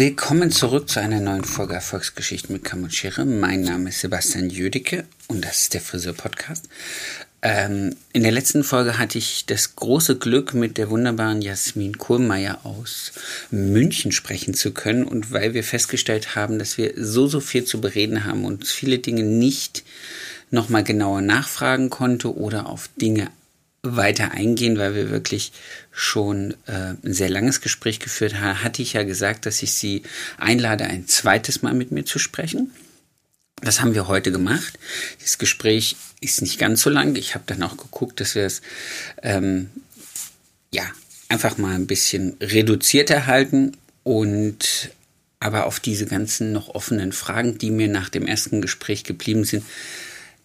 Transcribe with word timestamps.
Willkommen 0.00 0.50
zurück 0.50 0.88
zu 0.88 0.98
einer 0.98 1.20
neuen 1.20 1.44
Folge 1.44 1.74
Erfolgsgeschichten 1.74 2.54
mit 2.54 2.64
Kamm 2.64 2.84
und 2.84 2.94
Schere. 2.94 3.26
Mein 3.26 3.60
Name 3.60 3.90
ist 3.90 4.00
Sebastian 4.00 4.48
Jödecke 4.48 5.04
und 5.28 5.44
das 5.44 5.60
ist 5.60 5.74
der 5.74 5.82
Friseur-Podcast. 5.82 6.70
Ähm, 7.42 7.94
in 8.14 8.22
der 8.22 8.32
letzten 8.32 8.64
Folge 8.64 8.96
hatte 8.96 9.18
ich 9.18 9.44
das 9.44 9.76
große 9.76 10.16
Glück, 10.16 10.54
mit 10.54 10.78
der 10.78 10.88
wunderbaren 10.88 11.42
Jasmin 11.42 11.98
Kohlmeier 11.98 12.60
aus 12.64 13.12
München 13.50 14.10
sprechen 14.10 14.54
zu 14.54 14.72
können. 14.72 15.04
Und 15.04 15.32
weil 15.32 15.52
wir 15.52 15.64
festgestellt 15.64 16.34
haben, 16.34 16.58
dass 16.58 16.78
wir 16.78 16.94
so, 16.96 17.26
so 17.26 17.40
viel 17.40 17.64
zu 17.64 17.82
bereden 17.82 18.24
haben 18.24 18.46
und 18.46 18.66
viele 18.66 19.00
Dinge 19.00 19.22
nicht 19.22 19.84
nochmal 20.50 20.82
genauer 20.82 21.20
nachfragen 21.20 21.90
konnte 21.90 22.34
oder 22.34 22.70
auf 22.70 22.88
Dinge 22.96 23.30
weiter 23.82 24.32
eingehen, 24.32 24.78
weil 24.78 24.94
wir 24.94 25.10
wirklich 25.10 25.52
schon 25.90 26.54
äh, 26.66 26.94
ein 27.02 27.14
sehr 27.14 27.30
langes 27.30 27.60
Gespräch 27.60 27.98
geführt 27.98 28.34
haben, 28.34 28.62
hatte 28.62 28.82
ich 28.82 28.92
ja 28.92 29.04
gesagt, 29.04 29.46
dass 29.46 29.62
ich 29.62 29.72
Sie 29.72 30.02
einlade, 30.36 30.84
ein 30.84 31.08
zweites 31.08 31.62
Mal 31.62 31.74
mit 31.74 31.90
mir 31.90 32.04
zu 32.04 32.18
sprechen. 32.18 32.70
Das 33.62 33.80
haben 33.80 33.94
wir 33.94 34.08
heute 34.08 34.32
gemacht. 34.32 34.78
Das 35.20 35.38
Gespräch 35.38 35.96
ist 36.20 36.42
nicht 36.42 36.58
ganz 36.58 36.82
so 36.82 36.90
lang. 36.90 37.16
Ich 37.16 37.34
habe 37.34 37.44
dann 37.46 37.62
auch 37.62 37.76
geguckt, 37.76 38.20
dass 38.20 38.34
wir 38.34 38.44
es 38.44 38.62
ähm, 39.22 39.70
ja 40.72 40.84
einfach 41.28 41.58
mal 41.58 41.74
ein 41.74 41.86
bisschen 41.86 42.36
reduzierter 42.40 43.26
halten 43.26 43.76
und 44.02 44.90
aber 45.40 45.64
auf 45.64 45.80
diese 45.80 46.04
ganzen 46.04 46.52
noch 46.52 46.68
offenen 46.68 47.12
Fragen, 47.12 47.56
die 47.56 47.70
mir 47.70 47.88
nach 47.88 48.10
dem 48.10 48.26
ersten 48.26 48.60
Gespräch 48.60 49.04
geblieben 49.04 49.44
sind, 49.44 49.64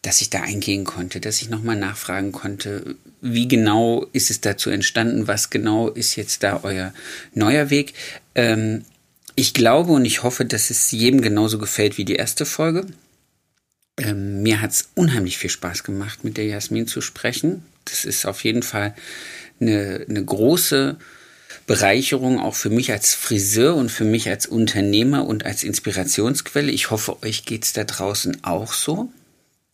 dass 0.05 0.21
ich 0.21 0.29
da 0.29 0.41
eingehen 0.41 0.83
konnte, 0.83 1.19
dass 1.19 1.41
ich 1.41 1.49
nochmal 1.49 1.75
nachfragen 1.75 2.31
konnte, 2.31 2.95
wie 3.21 3.47
genau 3.47 4.05
ist 4.13 4.29
es 4.29 4.39
dazu 4.39 4.69
entstanden, 4.69 5.27
was 5.27 5.49
genau 5.49 5.89
ist 5.89 6.15
jetzt 6.15 6.43
da 6.43 6.59
euer 6.61 6.93
neuer 7.33 7.71
Weg. 7.71 7.95
Ähm, 8.35 8.85
ich 9.33 9.55
glaube 9.55 9.93
und 9.93 10.05
ich 10.05 10.21
hoffe, 10.21 10.45
dass 10.45 10.69
es 10.69 10.91
jedem 10.91 11.21
genauso 11.21 11.57
gefällt 11.57 11.97
wie 11.97 12.05
die 12.05 12.17
erste 12.17 12.45
Folge. 12.45 12.85
Ähm, 13.97 14.43
mir 14.43 14.61
hat 14.61 14.71
es 14.71 14.89
unheimlich 14.93 15.39
viel 15.39 15.49
Spaß 15.49 15.83
gemacht, 15.83 16.23
mit 16.23 16.37
der 16.37 16.45
Jasmin 16.45 16.85
zu 16.85 17.01
sprechen. 17.01 17.63
Das 17.85 18.05
ist 18.05 18.27
auf 18.27 18.43
jeden 18.43 18.61
Fall 18.61 18.93
eine, 19.59 20.05
eine 20.07 20.23
große 20.23 20.97
Bereicherung 21.65 22.39
auch 22.39 22.53
für 22.53 22.69
mich 22.69 22.91
als 22.91 23.15
Friseur 23.15 23.75
und 23.75 23.89
für 23.89 24.05
mich 24.05 24.29
als 24.29 24.45
Unternehmer 24.45 25.25
und 25.25 25.47
als 25.47 25.63
Inspirationsquelle. 25.63 26.71
Ich 26.71 26.91
hoffe, 26.91 27.23
euch 27.23 27.45
geht 27.45 27.63
es 27.63 27.73
da 27.73 27.85
draußen 27.85 28.43
auch 28.43 28.71
so 28.71 29.11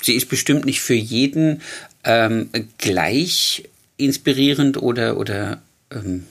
sie 0.01 0.15
ist 0.15 0.29
bestimmt 0.29 0.65
nicht 0.65 0.81
für 0.81 0.93
jeden 0.93 1.61
ähm, 2.03 2.49
gleich 2.77 3.63
inspirierend 3.97 4.81
oder, 4.81 5.17
oder 5.17 5.61
ähm, 5.91 6.25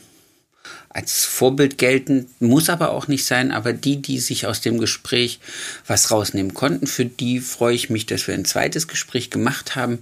als 0.88 1.24
Vorbild 1.24 1.78
geltend, 1.78 2.28
muss 2.40 2.68
aber 2.68 2.90
auch 2.90 3.06
nicht 3.06 3.24
sein, 3.24 3.52
aber 3.52 3.72
die, 3.72 4.02
die 4.02 4.18
sich 4.18 4.46
aus 4.46 4.60
dem 4.60 4.78
Gespräch 4.78 5.38
was 5.86 6.10
rausnehmen 6.10 6.52
konnten, 6.52 6.88
für 6.88 7.04
die 7.04 7.38
freue 7.38 7.76
ich 7.76 7.90
mich, 7.90 8.06
dass 8.06 8.26
wir 8.26 8.34
ein 8.34 8.44
zweites 8.44 8.88
Gespräch 8.88 9.30
gemacht 9.30 9.76
haben. 9.76 10.00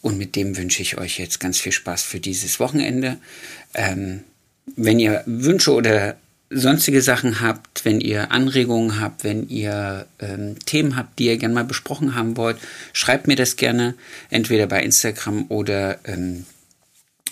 Und 0.00 0.18
mit 0.18 0.34
dem 0.34 0.56
wünsche 0.56 0.82
ich 0.82 0.98
euch 0.98 1.18
jetzt 1.18 1.40
ganz 1.40 1.60
viel 1.60 1.72
Spaß 1.72 2.02
für 2.02 2.20
dieses 2.20 2.58
Wochenende. 2.58 3.18
Ähm, 3.74 4.20
wenn 4.76 4.98
ihr 4.98 5.22
Wünsche 5.26 5.72
oder 5.72 6.16
sonstige 6.54 7.02
Sachen 7.02 7.40
habt, 7.40 7.84
wenn 7.84 8.00
ihr 8.00 8.30
Anregungen 8.30 9.00
habt, 9.00 9.24
wenn 9.24 9.48
ihr 9.48 10.06
ähm, 10.20 10.56
Themen 10.64 10.96
habt, 10.96 11.18
die 11.18 11.26
ihr 11.26 11.36
gerne 11.36 11.54
mal 11.54 11.64
besprochen 11.64 12.14
haben 12.14 12.36
wollt, 12.36 12.58
schreibt 12.92 13.26
mir 13.26 13.36
das 13.36 13.56
gerne 13.56 13.94
entweder 14.30 14.66
bei 14.66 14.82
Instagram 14.82 15.46
oder 15.48 15.98
ähm, 16.04 16.46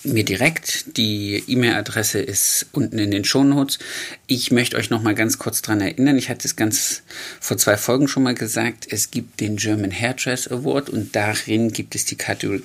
mir 0.05 0.25
direkt. 0.25 0.97
Die 0.97 1.43
E-Mail-Adresse 1.47 2.19
ist 2.21 2.66
unten 2.72 2.99
in 2.99 3.11
den 3.11 3.25
Shownotes. 3.25 3.78
Ich 4.27 4.50
möchte 4.50 4.77
euch 4.77 4.91
noch 4.91 5.03
mal 5.03 5.15
ganz 5.15 5.38
kurz 5.38 5.62
dran 5.62 5.81
erinnern. 5.81 6.19
Ich 6.19 6.28
hatte 6.28 6.47
es 6.47 6.56
ganz 6.56 7.03
vor 7.41 7.56
zwei 7.56 7.77
Folgen 7.77 8.09
schon 8.09 8.22
mal 8.22 8.34
gesagt. 8.34 8.87
Es 8.91 9.11
gibt 9.11 9.41
den 9.41 9.56
German 9.56 9.93
Hairdress 9.93 10.49
Award 10.49 10.91
und 10.91 11.15
darin 11.15 11.72
gibt 11.72 11.94
es 11.94 12.05
die 12.05 12.16
Kategorie 12.16 12.65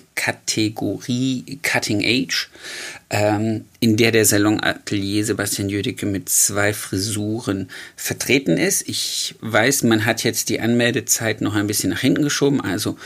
Cutting 1.62 2.03
Age, 2.03 2.50
ähm, 3.09 3.66
in 3.79 3.95
der 3.95 4.12
der 4.12 4.25
Salon 4.25 4.62
Atelier 4.62 5.23
Sebastian 5.23 5.69
Jödecke 5.69 6.06
mit 6.06 6.29
zwei 6.29 6.73
Frisuren 6.73 7.69
vertreten 7.95 8.57
ist. 8.57 8.88
Ich 8.88 9.35
weiß, 9.41 9.84
man 9.84 10.06
hat 10.06 10.23
jetzt 10.23 10.50
die 10.50 10.59
Anmeldezeit 10.59 11.41
noch 11.41 11.56
ein 11.56 11.67
bisschen 11.67 11.91
nach 11.91 12.01
hinten 12.01 12.23
geschoben. 12.23 12.59
Also 12.62 12.97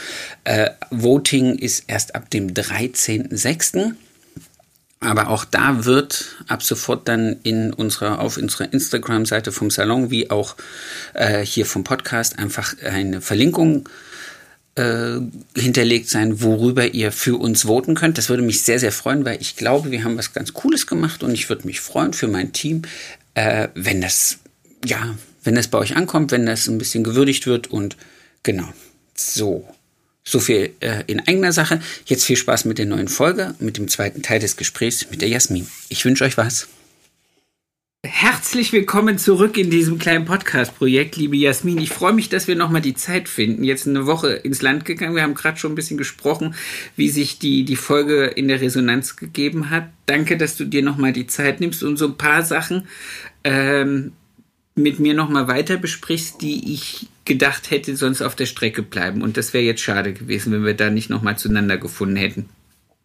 äh, 0.44 0.72
Voting 0.90 1.56
ist 1.56 1.86
erst 1.88 2.16
ab 2.16 2.30
dem 2.32 2.54
13.06. 2.54 3.94
Aber 5.04 5.30
auch 5.30 5.46
da 5.46 5.86
wird 5.86 6.36
ab 6.48 6.62
sofort 6.62 7.08
dann 7.08 7.38
in 7.42 7.74
unserer, 7.74 8.20
auf 8.20 8.38
unserer 8.38 8.72
Instagram-Seite 8.72 9.52
vom 9.52 9.72
Salon 9.72 10.12
wie 10.12 10.30
auch 10.30 10.56
äh, 11.14 11.44
hier 11.44 11.66
vom 11.66 11.84
Podcast 11.84 12.38
einfach 12.38 12.76
eine 12.84 13.20
Verlinkung 13.20 13.90
äh, 14.76 15.20
hinterlegt 15.56 16.10
sein, 16.10 16.42
worüber 16.42 16.94
ihr 16.94 17.12
für 17.12 17.40
uns 17.40 17.64
voten 17.64 17.96
könnt. 17.96 18.18
Das 18.18 18.30
würde 18.30 18.44
mich 18.44 18.62
sehr, 18.62 18.80
sehr 18.80 18.92
freuen, 18.92 19.26
weil 19.26 19.42
ich 19.42 19.56
glaube, 19.56 19.92
wir 19.92 20.04
haben 20.04 20.18
was 20.18 20.34
ganz 20.34 20.54
Cooles 20.54 20.88
gemacht 20.88 21.24
und 21.24 21.34
ich 21.34 21.50
würde 21.50 21.68
mich 21.68 21.82
freuen 21.82 22.14
für 22.14 22.28
mein 22.28 22.54
Team, 22.54 22.84
äh, 23.34 23.68
wenn 23.76 24.02
das, 24.02 24.40
ja, 24.86 25.16
wenn 25.44 25.56
das 25.56 25.68
bei 25.68 25.78
euch 25.78 25.96
ankommt, 25.96 26.32
wenn 26.32 26.46
das 26.46 26.68
ein 26.68 26.78
bisschen 26.78 27.04
gewürdigt 27.04 27.48
wird 27.48 27.68
und 27.68 27.98
genau. 28.44 28.70
So. 29.16 29.68
So 30.24 30.40
viel 30.40 30.72
äh, 30.82 31.04
in 31.08 31.28
eigener 31.28 31.52
Sache. 31.52 31.82
Jetzt 32.06 32.26
viel 32.26 32.38
Spaß 32.38 32.66
mit 32.66 32.78
der 32.78 32.86
neuen 32.86 33.08
Folge, 33.08 33.56
mit 33.60 33.78
dem 33.78 33.88
zweiten 33.88 34.22
Teil 34.22 34.40
des 34.40 34.56
Gesprächs 34.56 35.08
mit 35.10 35.22
der 35.22 35.30
Jasmin. 35.30 35.68
Ich 35.90 36.06
wünsche 36.06 36.24
euch 36.24 36.38
was. 36.38 36.68
Herzlich 38.14 38.74
willkommen 38.74 39.18
zurück 39.18 39.58
in 39.58 39.70
diesem 39.70 39.98
kleinen 39.98 40.26
Podcast-Projekt, 40.26 41.16
liebe 41.16 41.38
Jasmin. 41.38 41.78
Ich 41.78 41.92
freue 41.92 42.12
mich, 42.12 42.28
dass 42.28 42.46
wir 42.46 42.58
nochmal 42.58 42.82
die 42.82 42.94
Zeit 42.94 43.30
finden. 43.30 43.64
Jetzt 43.64 43.88
eine 43.88 44.06
Woche 44.06 44.34
ins 44.34 44.62
Land 44.62 44.84
gegangen. 44.84 45.16
Wir 45.16 45.24
haben 45.24 45.34
gerade 45.34 45.58
schon 45.58 45.72
ein 45.72 45.76
bisschen 45.76 45.98
gesprochen, 45.98 46.54
wie 46.98 47.10
sich 47.10 47.40
die, 47.40 47.64
die 47.64 47.78
Folge 47.78 48.26
in 48.26 48.50
der 48.50 48.60
Resonanz 48.60 49.16
gegeben 49.16 49.70
hat. 49.70 49.86
Danke, 50.08 50.38
dass 50.38 50.58
du 50.58 50.66
dir 50.66 50.84
nochmal 50.84 51.14
die 51.14 51.26
Zeit 51.26 51.62
nimmst 51.62 51.84
und 51.84 51.96
so 51.96 52.08
ein 52.08 52.18
paar 52.18 52.44
Sachen 52.44 52.90
ähm, 53.46 54.12
mit 54.76 55.00
mir 55.00 55.14
nochmal 55.14 55.48
weiter 55.48 55.78
besprichst, 55.78 56.42
die 56.42 56.74
ich 56.74 57.08
gedacht 57.24 57.72
hätte, 57.72 57.96
sonst 57.96 58.22
auf 58.22 58.36
der 58.36 58.46
Strecke 58.46 58.84
bleiben. 58.84 59.22
Und 59.22 59.38
das 59.38 59.54
wäre 59.54 59.64
jetzt 59.64 59.82
schade 59.82 60.12
gewesen, 60.12 60.52
wenn 60.52 60.66
wir 60.66 60.76
da 60.76 60.90
nicht 60.90 61.10
nochmal 61.10 61.38
zueinander 61.38 61.78
gefunden 61.78 62.18
hätten. 62.18 62.50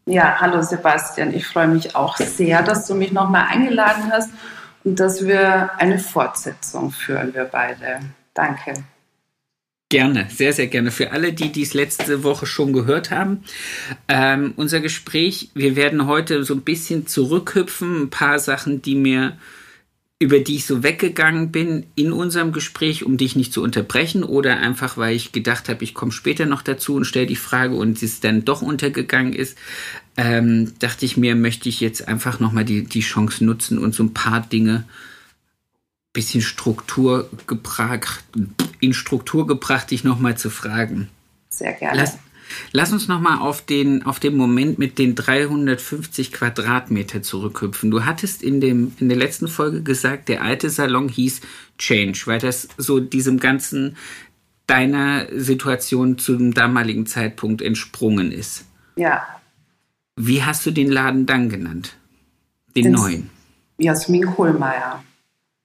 Ja, 0.07 0.37
hallo 0.41 0.63
Sebastian. 0.63 1.33
Ich 1.33 1.47
freue 1.47 1.69
mich 1.69 1.95
auch 1.95 2.17
sehr, 2.17 2.63
dass 2.63 2.89
du 2.89 2.95
mich 2.95 3.13
nochmal 3.13 3.47
eingeladen 3.51 4.11
hast 4.11 4.31
dass 4.95 5.27
wir 5.27 5.79
eine 5.79 5.99
Fortsetzung 5.99 6.93
führen, 6.93 7.35
wir 7.35 7.45
beide. 7.45 8.01
Danke. 8.35 8.75
Gerne, 9.89 10.29
sehr, 10.31 10.53
sehr 10.53 10.67
gerne. 10.67 10.91
Für 10.91 11.13
alle, 11.13 11.33
die 11.33 11.51
dies 11.53 11.75
letzte 11.75 12.25
Woche 12.25 12.47
schon 12.47 12.73
gehört 12.73 13.11
haben, 13.11 13.45
ähm, 14.09 14.53
unser 14.57 14.81
Gespräch, 14.81 15.51
wir 15.55 15.77
werden 15.77 16.07
heute 16.07 16.45
so 16.45 16.55
ein 16.55 16.63
bisschen 16.63 17.07
zurückhüpfen, 17.07 18.03
ein 18.03 18.11
paar 18.11 18.39
Sachen, 18.39 18.83
die 18.83 18.97
mir 18.97 19.37
über 20.19 20.39
die 20.39 20.57
ich 20.57 20.67
so 20.67 20.83
weggegangen 20.83 21.53
bin 21.53 21.87
in 21.95 22.11
unserem 22.11 22.53
Gespräch, 22.53 23.05
um 23.05 23.19
dich 23.19 23.37
nicht 23.37 23.53
zu 23.53 23.63
unterbrechen 23.63 24.25
oder 24.25 24.57
einfach, 24.57 24.97
weil 24.97 25.15
ich 25.15 25.33
gedacht 25.33 25.69
habe, 25.69 25.85
ich 25.85 25.93
komme 25.93 26.11
später 26.11 26.47
noch 26.47 26.63
dazu 26.63 26.95
und 26.95 27.05
stelle 27.05 27.27
die 27.27 27.37
Frage 27.37 27.75
und 27.75 28.03
es 28.03 28.21
dann 28.21 28.45
doch 28.45 28.63
untergegangen 28.63 29.35
ist, 29.35 29.59
ähm, 30.17 30.73
dachte 30.79 31.05
ich 31.05 31.17
mir, 31.17 31.35
möchte 31.35 31.69
ich 31.69 31.81
jetzt 31.81 32.09
einfach 32.09 32.41
nochmal 32.41 32.65
die, 32.65 32.85
die 32.85 33.01
Chance 33.01 33.45
nutzen 33.45 33.79
und 33.79 33.95
so 33.95 34.03
ein 34.03 34.15
paar 34.15 34.41
Dinge 34.41 34.85
bisschen 36.13 36.41
Struktur 36.41 37.29
gebracht, 37.47 38.25
in 38.81 38.95
Struktur 38.95 39.47
gebracht, 39.47 39.91
dich 39.91 40.03
nochmal 40.03 40.39
zu 40.39 40.49
fragen. 40.49 41.11
Sehr 41.51 41.75
gerne. 41.75 41.99
Lass, 41.99 42.19
Lass 42.73 42.93
uns 42.93 43.09
nochmal 43.09 43.39
auf 43.39 43.61
den, 43.63 44.05
auf 44.05 44.21
den 44.21 44.37
Moment 44.37 44.79
mit 44.79 44.99
den 44.99 45.15
350 45.15 46.33
Quadratmeter 46.33 47.23
zurückhüpfen. 47.23 47.91
Du 47.91 48.05
hattest 48.05 48.43
in, 48.43 48.61
dem, 48.61 48.93
in 48.99 49.09
der 49.09 49.19
letzten 49.19 49.49
Folge 49.49 49.83
gesagt, 49.83 50.29
der 50.29 50.43
alte 50.43 50.71
Salon 50.71 51.09
hieß 51.09 51.41
Change, 51.79 52.23
weil 52.27 52.39
das 52.39 52.69
so 52.77 53.01
diesem 53.01 53.39
ganzen 53.39 53.97
deiner 54.67 55.27
Situation 55.33 56.19
zum 56.19 56.55
damaligen 56.55 57.07
Zeitpunkt 57.07 57.63
entsprungen 57.63 58.33
ist. 58.33 58.65
Ja. 58.97 59.27
Wie 60.17 60.43
hast 60.43 60.65
du 60.65 60.71
den 60.71 60.91
Laden 60.91 61.27
dann 61.27 61.49
genannt? 61.49 61.97
Den, 62.75 62.85
den 62.85 62.93
neuen? 62.93 63.31
Jasmin 63.79 64.27
Kohlmeier. 64.27 65.05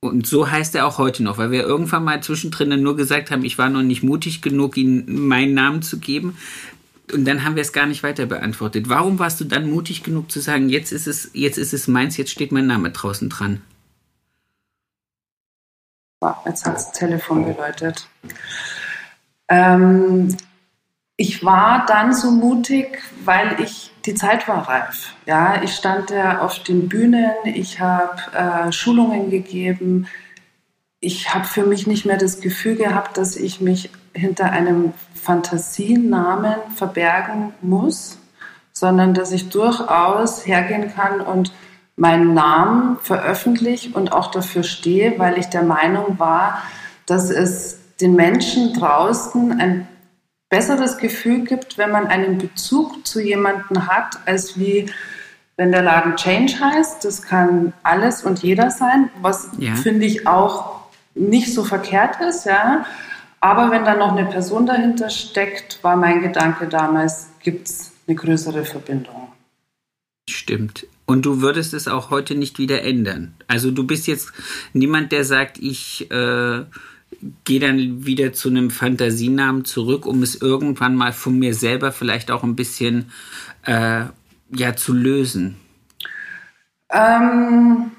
Und 0.01 0.25
so 0.25 0.49
heißt 0.49 0.75
er 0.75 0.87
auch 0.87 0.97
heute 0.97 1.23
noch, 1.23 1.37
weil 1.37 1.51
wir 1.51 1.63
irgendwann 1.63 2.03
mal 2.03 2.23
zwischendrin 2.23 2.81
nur 2.81 2.95
gesagt 2.97 3.31
haben, 3.31 3.45
ich 3.45 3.57
war 3.57 3.69
noch 3.69 3.83
nicht 3.83 4.03
mutig 4.03 4.41
genug, 4.41 4.75
ihm 4.75 5.27
meinen 5.27 5.53
Namen 5.53 5.81
zu 5.83 5.99
geben. 5.99 6.37
Und 7.13 7.25
dann 7.25 7.43
haben 7.45 7.55
wir 7.55 7.61
es 7.61 7.71
gar 7.71 7.85
nicht 7.85 8.03
weiter 8.03 8.25
beantwortet. 8.25 8.89
Warum 8.89 9.19
warst 9.19 9.39
du 9.39 9.45
dann 9.45 9.69
mutig 9.69 10.03
genug 10.03 10.31
zu 10.31 10.39
sagen, 10.39 10.69
jetzt 10.69 10.91
ist 10.91 11.07
es, 11.07 11.29
jetzt 11.33 11.57
ist 11.57 11.73
es 11.73 11.87
meins, 11.87 12.17
jetzt 12.17 12.31
steht 12.31 12.51
mein 12.51 12.67
Name 12.67 12.89
draußen 12.91 13.29
dran? 13.29 13.61
Jetzt 16.45 16.65
hat 16.65 16.75
das 16.75 16.91
Telefon 16.91 17.45
geläutet. 17.45 18.07
Ähm, 19.49 20.35
ich 21.21 21.45
war 21.45 21.85
dann 21.85 22.15
so 22.15 22.31
mutig, 22.31 22.97
weil 23.25 23.61
ich 23.61 23.91
die 24.07 24.15
Zeit 24.15 24.47
war 24.47 24.67
reif. 24.67 25.13
Ja, 25.27 25.61
ich 25.61 25.75
stand 25.75 26.09
ja 26.09 26.39
auf 26.39 26.57
den 26.63 26.89
Bühnen, 26.89 27.29
ich 27.45 27.79
habe 27.79 28.17
äh, 28.33 28.71
Schulungen 28.71 29.29
gegeben. 29.29 30.07
Ich 30.99 31.31
habe 31.31 31.45
für 31.45 31.63
mich 31.63 31.85
nicht 31.85 32.07
mehr 32.07 32.17
das 32.17 32.41
Gefühl 32.41 32.75
gehabt, 32.75 33.19
dass 33.19 33.35
ich 33.35 33.61
mich 33.61 33.91
hinter 34.15 34.45
einem 34.45 34.93
Fantasienamen 35.13 36.55
verbergen 36.75 37.53
muss, 37.61 38.17
sondern 38.73 39.13
dass 39.13 39.31
ich 39.31 39.49
durchaus 39.49 40.47
hergehen 40.47 40.91
kann 40.91 41.21
und 41.21 41.53
meinen 41.95 42.33
Namen 42.33 42.97
veröffentliche 42.99 43.91
und 43.93 44.11
auch 44.11 44.31
dafür 44.31 44.63
stehe, 44.63 45.19
weil 45.19 45.37
ich 45.37 45.45
der 45.45 45.61
Meinung 45.61 46.17
war, 46.17 46.63
dass 47.05 47.29
es 47.29 47.77
den 48.01 48.15
Menschen 48.15 48.73
draußen 48.73 49.59
ein 49.59 49.87
besseres 50.51 50.97
Gefühl 50.97 51.45
gibt, 51.45 51.79
wenn 51.79 51.91
man 51.91 52.07
einen 52.07 52.37
Bezug 52.37 53.07
zu 53.07 53.19
jemandem 53.19 53.87
hat, 53.87 54.19
als 54.27 54.59
wie 54.59 54.91
wenn 55.57 55.71
der 55.71 55.81
Laden 55.81 56.15
Change 56.17 56.59
heißt. 56.59 57.03
Das 57.03 57.23
kann 57.23 57.73
alles 57.83 58.23
und 58.23 58.43
jeder 58.43 58.69
sein, 58.69 59.09
was 59.21 59.49
ja. 59.57 59.73
finde 59.75 60.05
ich 60.05 60.27
auch 60.27 60.81
nicht 61.15 61.53
so 61.53 61.63
verkehrt 61.63 62.19
ist, 62.21 62.45
ja. 62.45 62.85
Aber 63.39 63.71
wenn 63.71 63.85
da 63.85 63.95
noch 63.95 64.15
eine 64.15 64.29
Person 64.29 64.65
dahinter 64.65 65.09
steckt, 65.09 65.83
war 65.83 65.95
mein 65.95 66.21
Gedanke 66.21 66.67
damals, 66.67 67.29
gibt 67.39 67.67
es 67.69 67.91
eine 68.07 68.15
größere 68.15 68.65
Verbindung. 68.65 69.29
Stimmt. 70.29 70.85
Und 71.05 71.25
du 71.25 71.41
würdest 71.41 71.73
es 71.73 71.87
auch 71.87 72.09
heute 72.09 72.35
nicht 72.35 72.59
wieder 72.59 72.83
ändern. 72.83 73.33
Also 73.47 73.71
du 73.71 73.85
bist 73.85 74.07
jetzt 74.07 74.31
niemand, 74.73 75.11
der 75.11 75.25
sagt, 75.25 75.57
ich 75.57 76.09
äh, 76.11 76.63
gehe 77.43 77.59
dann 77.59 78.05
wieder 78.05 78.33
zu 78.33 78.49
einem 78.49 78.69
Fantasienamen 78.69 79.65
zurück, 79.65 80.05
um 80.05 80.23
es 80.23 80.41
irgendwann 80.41 80.95
mal 80.95 81.13
von 81.13 81.37
mir 81.37 81.53
selber 81.53 81.91
vielleicht 81.91 82.31
auch 82.31 82.43
ein 82.43 82.55
bisschen 82.55 83.11
äh, 83.65 84.05
ja, 84.53 84.75
zu 84.75 84.93
lösen? 84.93 85.57
Ähm, 86.89 87.91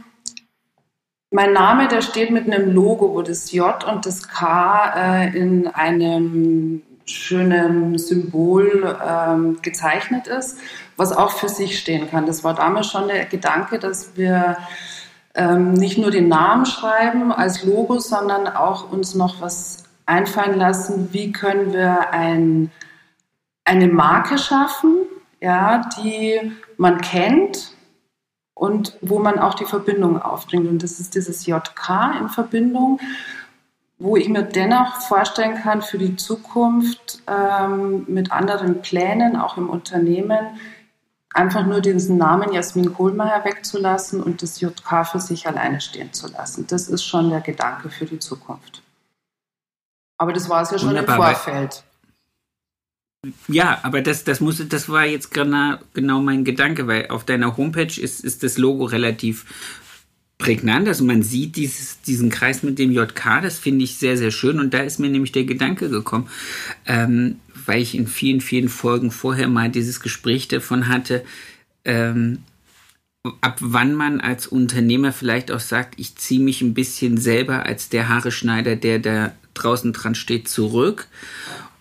mein 1.31 1.53
Name, 1.53 1.89
der 1.89 2.03
steht 2.03 2.31
mit 2.31 2.47
einem 2.47 2.75
Logo, 2.75 3.15
wo 3.15 3.23
das 3.23 3.53
J 3.53 3.83
und 3.85 4.05
das 4.05 4.29
K 4.29 4.93
äh, 5.25 5.37
in 5.37 5.67
einem 5.69 6.83
schönen 7.05 7.99
Symbol 7.99 8.97
ähm, 9.05 9.59
gezeichnet 9.63 10.27
ist, 10.27 10.59
was 10.97 11.13
auch 11.13 11.33
für 11.33 11.49
sich 11.49 11.79
stehen 11.79 12.09
kann. 12.11 12.27
Das 12.27 12.45
war 12.45 12.55
damals 12.55 12.91
schon 12.91 13.09
der 13.09 13.25
Gedanke, 13.25 13.79
dass 13.79 14.17
wir 14.17 14.57
ähm, 15.35 15.73
nicht 15.73 15.99
nur 15.99 16.11
den 16.11 16.29
Namen 16.29 16.67
schreiben 16.67 17.33
als 17.33 17.65
Logo, 17.65 17.99
sondern 17.99 18.47
auch 18.47 18.91
uns 18.91 19.15
noch 19.15 19.41
was 19.41 19.85
einfallen 20.07 20.59
lassen, 20.59 21.13
wie 21.13 21.33
können 21.33 21.73
wir 21.73 22.11
ein, 22.13 22.71
eine 23.65 23.89
Marke 23.89 24.39
schaffen, 24.39 24.97
ja, 25.41 25.83
die 25.99 26.53
man 26.77 27.01
kennt 27.01 27.73
und 28.55 28.99
wo 29.01 29.19
man 29.19 29.39
auch 29.39 29.55
die 29.55 29.65
Verbindung 29.65 30.21
aufbringt. 30.21 30.69
Und 30.69 30.83
das 30.83 31.01
ist 31.01 31.15
dieses 31.15 31.47
JK 31.47 32.15
in 32.21 32.29
Verbindung, 32.29 33.01
wo 33.99 34.17
ich 34.17 34.29
mir 34.29 34.43
dennoch 34.43 34.97
vorstellen 35.01 35.55
kann, 35.55 35.81
für 35.81 35.99
die 35.99 36.17
Zukunft 36.17 37.23
ähm, 37.27 38.05
mit 38.09 38.33
anderen 38.33 38.83
Plänen, 38.83 39.37
auch 39.37 39.57
im 39.57 39.71
Unternehmen, 39.71 40.59
einfach 41.35 41.67
nur 41.67 41.81
diesen 41.81 42.19
Namen 42.19 42.53
Jasmin 42.53 42.93
Kohlmeier 42.93 43.45
wegzulassen 43.45 44.23
und 44.23 44.43
das 44.43 44.61
JK 44.61 45.07
für 45.11 45.21
sich 45.21 45.47
alleine 45.47 45.81
stehen 45.81 46.13
zu 46.13 46.29
lassen. 46.29 46.67
Das 46.67 46.89
ist 46.89 47.05
schon 47.05 47.31
der 47.31 47.41
Gedanke 47.41 47.91
für 47.91 48.07
die 48.07 48.19
Zukunft. 48.19 48.83
Aber 50.19 50.33
das 50.33 50.49
war 50.49 50.63
es 50.63 50.71
ja 50.71 50.79
schon 50.79 50.91
Wunderbar, 50.91 51.17
im 51.17 51.37
Vorfeld. 51.37 51.85
Ja, 53.49 53.79
aber 53.83 54.03
das, 54.03 54.25
das, 54.25 54.41
muss, 54.41 54.67
das 54.69 54.89
war 54.89 55.05
jetzt 55.05 55.33
genau, 55.33 55.77
genau 55.95 56.21
mein 56.21 56.45
Gedanke, 56.45 56.87
weil 56.87 57.09
auf 57.09 57.25
deiner 57.25 57.57
Homepage 57.57 58.01
ist, 58.01 58.25
ist 58.25 58.43
das 58.43 58.59
Logo 58.59 58.85
relativ 58.85 59.47
prägnant. 60.39 60.89
Also 60.89 61.05
man 61.05 61.23
sieht 61.23 61.55
dieses, 61.57 62.01
diesen 62.03 62.31
Kreis 62.31 62.65
mit 62.65 62.79
dem 62.79 62.91
JK, 62.91 63.41
das 63.43 63.59
finde 63.59 63.85
ich 63.85 63.97
sehr, 63.97 64.17
sehr 64.17 64.33
schön. 64.33 64.59
Und 64.59 64.75
da 64.75 64.81
ist 64.81 64.99
mir 64.99 65.09
nämlich 65.09 65.31
der 65.31 65.45
Gedanke 65.45 65.89
gekommen, 65.89 66.29
ähm, 66.87 67.39
weil 67.67 67.83
ich 67.83 67.95
in 67.95 68.07
vielen, 68.07 68.41
vielen 68.41 68.69
Folgen 68.69 69.11
vorher 69.11 69.49
mal 69.49 69.71
dieses 69.71 70.01
Gespräch 70.01 70.49
davon 70.49 70.89
hatte, 70.89 71.25
ähm, 71.85 72.39
ab 73.41 73.59
wann 73.61 73.95
man 73.95 74.21
als 74.21 74.47
Unternehmer 74.47 75.13
vielleicht 75.13 75.51
auch 75.51 75.61
sagt, 75.61 75.95
ich 75.99 76.17
ziehe 76.17 76.41
mich 76.41 76.61
ein 76.61 76.75
bisschen 76.75 77.17
selber 77.19 77.67
als 77.67 77.89
der 77.89 78.09
Haareschneider, 78.09 78.77
der 78.77 78.99
da 78.99 79.33
draußen 79.55 79.93
dran 79.93 80.15
steht, 80.15 80.49
zurück 80.49 81.07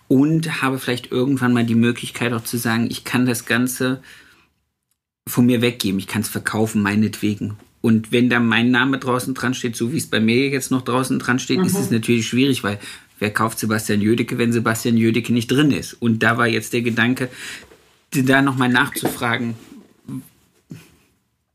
und 0.08 0.62
habe 0.62 0.78
vielleicht 0.78 1.10
irgendwann 1.10 1.52
mal 1.52 1.64
die 1.64 1.74
Möglichkeit 1.74 2.32
auch 2.32 2.44
zu 2.44 2.58
sagen, 2.58 2.86
ich 2.90 3.04
kann 3.04 3.26
das 3.26 3.46
Ganze 3.46 4.02
von 5.26 5.46
mir 5.46 5.62
weggeben, 5.62 5.98
ich 5.98 6.06
kann 6.06 6.22
es 6.22 6.28
verkaufen, 6.28 6.82
meinetwegen. 6.82 7.56
Und 7.80 8.12
wenn 8.12 8.30
da 8.30 8.38
mein 8.38 8.70
Name 8.70 8.98
draußen 8.98 9.34
dran 9.34 9.54
steht, 9.54 9.74
so 9.74 9.92
wie 9.92 9.96
es 9.96 10.06
bei 10.06 10.20
mir 10.20 10.48
jetzt 10.48 10.70
noch 10.70 10.82
draußen 10.82 11.18
dran 11.18 11.38
steht, 11.38 11.58
mhm. 11.58 11.64
ist 11.64 11.78
es 11.78 11.90
natürlich 11.90 12.28
schwierig, 12.28 12.62
weil 12.62 12.78
wer 13.22 13.32
kauft 13.32 13.60
Sebastian 13.60 14.00
Jödecke, 14.00 14.36
wenn 14.36 14.52
Sebastian 14.52 14.96
Jödecke 14.96 15.32
nicht 15.32 15.50
drin 15.50 15.70
ist? 15.70 15.94
Und 15.94 16.22
da 16.22 16.36
war 16.36 16.48
jetzt 16.48 16.72
der 16.72 16.82
Gedanke, 16.82 17.28
da 18.10 18.42
nochmal 18.42 18.68
nachzufragen. 18.68 19.54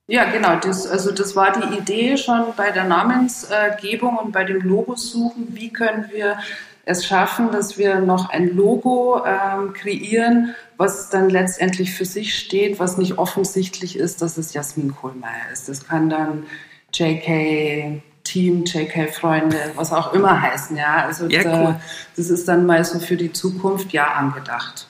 Ja, 0.08 0.32
genau. 0.32 0.56
Das, 0.56 0.88
also 0.88 1.12
das 1.12 1.36
war 1.36 1.52
die 1.52 1.78
Idee 1.78 2.18
schon 2.18 2.46
bei 2.56 2.72
der 2.72 2.86
Namensgebung 2.86 4.18
und 4.18 4.32
bei 4.32 4.46
dem 4.46 4.62
Logosuchen. 4.62 5.50
Wie 5.50 5.72
können 5.72 6.06
wir 6.14 6.38
es 6.86 7.06
schaffen, 7.06 7.52
dass 7.52 7.78
wir 7.78 8.00
noch 8.00 8.30
ein 8.30 8.56
Logo 8.56 9.22
ähm, 9.26 9.74
kreieren, 9.74 10.56
was 10.78 11.10
dann 11.10 11.30
letztendlich 11.30 11.92
für 11.92 12.06
sich 12.06 12.40
steht, 12.40 12.80
was 12.80 12.98
nicht 12.98 13.18
offensichtlich 13.18 13.98
ist, 13.98 14.22
dass 14.22 14.38
es 14.38 14.54
Jasmin 14.54 14.96
Kohlmeier 14.96 15.52
ist. 15.52 15.68
Das 15.68 15.86
kann 15.86 16.10
dann 16.10 16.46
JK 16.94 18.02
Team, 18.28 18.66
JK-Freunde, 18.66 19.72
was 19.76 19.94
auch 19.94 20.14
immer 20.14 20.42
heißen. 20.42 20.76
Ja, 20.76 21.06
also 21.06 21.28
ja, 21.28 21.44
da, 21.44 21.64
cool. 21.64 21.82
das 22.16 22.30
ist 22.30 22.48
dann 22.48 22.66
mal 22.66 22.84
so 22.84 23.00
für 23.00 23.16
die 23.16 23.32
Zukunft 23.32 23.94
ja 23.94 24.14
angedacht. 24.14 24.88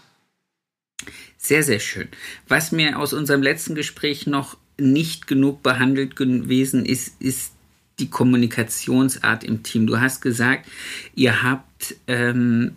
Sehr, 1.38 1.64
sehr 1.64 1.80
schön. 1.80 2.10
Was 2.48 2.72
mir 2.72 3.00
aus 3.00 3.14
unserem 3.14 3.42
letzten 3.42 3.76
Gespräch 3.76 4.28
noch 4.28 4.58
nicht 4.80 5.28
genug 5.28 5.64
behandelt 5.64 6.16
gewesen 6.16 6.86
ist, 6.86 7.22
ist 7.22 7.54
die 8.00 8.10
Kommunikationsart 8.10 9.44
im 9.44 9.64
Team. 9.64 9.88
Du 9.88 10.00
hast 10.00 10.22
gesagt, 10.22 10.68
ihr 11.16 11.44
habt 11.44 11.96
ähm, 12.08 12.76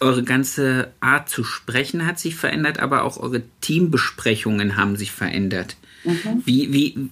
eure 0.00 0.24
ganze 0.24 0.92
Art 1.00 1.28
zu 1.28 1.44
sprechen 1.44 2.06
hat 2.06 2.18
sich 2.18 2.34
verändert, 2.34 2.80
aber 2.80 3.04
auch 3.04 3.18
eure 3.18 3.42
Teambesprechungen 3.60 4.76
haben 4.76 4.96
sich 4.96 5.12
verändert. 5.12 5.76
Mhm. 6.04 6.42
Wie, 6.44 6.72
wie, 6.72 7.10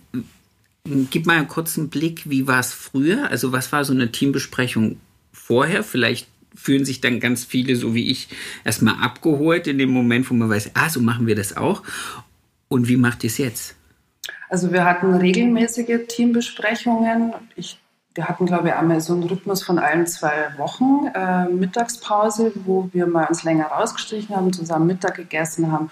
Gib 0.85 1.27
mal 1.27 1.37
einen 1.37 1.49
kurzen 1.49 1.91
Blick, 1.91 2.29
wie 2.31 2.47
war 2.47 2.61
es 2.61 2.73
früher? 2.73 3.31
Also 3.31 3.53
was 3.53 3.71
war 3.71 3.85
so 3.85 3.93
eine 3.93 4.11
Teambesprechung 4.11 4.99
vorher? 5.33 5.83
Vielleicht 5.85 6.29
fühlen 6.55 6.85
sich 6.85 7.01
dann 7.01 7.21
ganz 7.21 7.45
viele, 7.45 7.77
so 7.77 7.95
wie 7.95 8.11
ich, 8.11 8.29
erstmal 8.65 8.95
abgeholt 9.03 9.67
in 9.67 9.79
dem 9.79 9.91
Moment, 9.91 10.31
wo 10.31 10.35
man 10.35 10.49
weiß, 10.49 10.73
ah, 10.75 10.89
so 10.89 11.01
machen 11.01 11.27
wir 11.27 11.37
das 11.37 11.57
auch. 11.57 11.83
Und 12.69 12.89
wie 12.89 12.97
macht 12.97 13.25
ihr 13.25 13.29
es 13.29 13.39
jetzt? 13.39 13.77
Also 14.49 14.73
wir 14.73 14.85
hatten 14.85 15.15
regelmäßige 15.15 16.07
Teambesprechungen. 16.09 17.35
Ich, 17.57 17.79
wir 18.15 18.29
hatten, 18.29 18.47
glaube 18.47 18.69
ich, 18.69 18.75
einmal 18.75 19.01
so 19.01 19.13
einen 19.13 19.25
Rhythmus 19.25 19.63
von 19.63 19.79
allen 19.79 20.07
zwei 20.07 20.53
Wochen 20.57 21.07
äh, 21.15 21.49
Mittagspause, 21.49 22.53
wo 22.65 22.89
wir 22.93 23.07
mal 23.07 23.27
uns 23.27 23.45
länger 23.45 23.67
rausgestrichen 23.67 24.35
haben, 24.35 24.53
zusammen 24.53 24.87
Mittag 24.87 25.17
gegessen 25.17 25.71
haben 25.71 25.91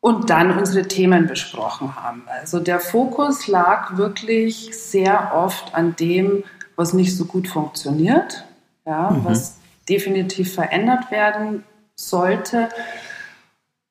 und 0.00 0.30
dann 0.30 0.56
unsere 0.56 0.86
Themen 0.86 1.26
besprochen 1.26 1.96
haben. 1.96 2.24
Also 2.40 2.60
der 2.60 2.80
Fokus 2.80 3.48
lag 3.48 3.96
wirklich 3.96 4.70
sehr 4.72 5.32
oft 5.34 5.74
an 5.74 5.96
dem, 5.96 6.44
was 6.76 6.92
nicht 6.92 7.16
so 7.16 7.24
gut 7.24 7.48
funktioniert, 7.48 8.44
ja, 8.84 9.10
mhm. 9.10 9.24
was 9.24 9.58
definitiv 9.88 10.54
verändert 10.54 11.10
werden 11.10 11.64
sollte. 11.94 12.68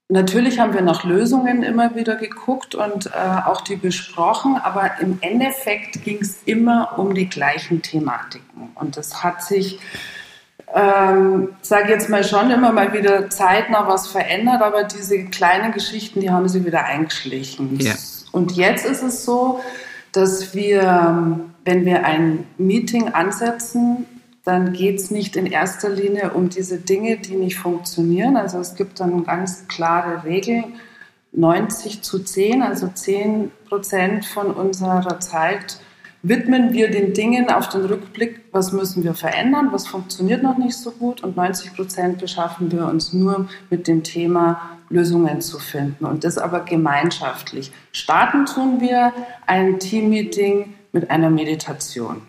Natürlich 0.07 0.59
haben 0.59 0.73
wir 0.73 0.81
nach 0.83 1.03
Lösungen 1.03 1.63
immer 1.63 1.95
wieder 1.95 2.15
geguckt 2.15 2.75
und 2.75 3.07
äh, 3.07 3.09
auch 3.45 3.61
die 3.61 3.75
besprochen, 3.75 4.57
aber 4.57 4.99
im 4.99 5.17
Endeffekt 5.21 6.03
ging 6.03 6.19
es 6.21 6.43
immer 6.45 6.99
um 6.99 7.15
die 7.15 7.27
gleichen 7.27 7.81
Thematiken. 7.81 8.69
Und 8.75 8.97
das 8.97 9.23
hat 9.23 9.41
sich 9.43 9.79
ähm, 10.75 11.55
sage 11.61 11.93
jetzt 11.93 12.09
mal 12.09 12.23
schon 12.25 12.51
immer 12.51 12.73
mal 12.73 12.91
wieder 12.91 13.29
zeitnah 13.29 13.87
was 13.87 14.07
verändert, 14.07 14.61
aber 14.61 14.83
diese 14.83 15.23
kleinen 15.25 15.71
Geschichten, 15.71 16.19
die 16.19 16.29
haben 16.29 16.49
sie 16.49 16.65
wieder 16.65 16.83
eingeschlichen. 16.83 17.79
Ja. 17.79 17.93
Und 18.33 18.51
jetzt 18.51 18.85
ist 18.85 19.01
es 19.01 19.23
so, 19.23 19.61
dass 20.11 20.53
wir, 20.53 21.39
wenn 21.63 21.85
wir 21.85 22.03
ein 22.03 22.45
Meeting 22.57 23.09
ansetzen, 23.09 24.05
dann 24.43 24.73
geht 24.73 24.99
es 24.99 25.11
nicht 25.11 25.37
in 25.37 25.45
erster 25.45 25.89
Linie 25.89 26.31
um 26.31 26.49
diese 26.49 26.77
Dinge, 26.77 27.17
die 27.17 27.35
nicht 27.35 27.57
funktionieren. 27.57 28.35
Also 28.35 28.59
es 28.59 28.75
gibt 28.75 28.99
dann 28.99 29.23
ganz 29.23 29.67
klare 29.69 30.25
Regeln, 30.25 30.75
90 31.31 32.01
zu 32.01 32.19
10, 32.19 32.61
also 32.61 32.87
10 32.87 33.51
Prozent 33.67 34.25
von 34.25 34.51
unserer 34.51 35.19
Zeit 35.21 35.79
widmen 36.27 36.73
wir 36.73 36.89
den 36.89 37.13
Dingen 37.13 37.49
auf 37.49 37.69
den 37.69 37.85
Rückblick, 37.85 38.41
was 38.51 38.71
müssen 38.71 39.03
wir 39.03 39.13
verändern, 39.13 39.69
was 39.71 39.87
funktioniert 39.87 40.41
noch 40.41 40.57
nicht 40.57 40.75
so 40.75 40.91
gut 40.91 41.23
und 41.23 41.37
90 41.37 41.75
Prozent 41.75 42.19
beschaffen 42.19 42.71
wir 42.71 42.85
uns 42.87 43.13
nur 43.13 43.47
mit 43.69 43.87
dem 43.87 44.03
Thema 44.03 44.77
Lösungen 44.89 45.41
zu 45.41 45.59
finden 45.59 46.05
und 46.05 46.23
das 46.23 46.37
aber 46.37 46.61
gemeinschaftlich. 46.61 47.71
Starten 47.91 48.45
tun 48.45 48.81
wir 48.81 49.13
ein 49.45 49.79
Teammeeting 49.79 50.73
mit 50.91 51.11
einer 51.11 51.29
Meditation. 51.29 52.21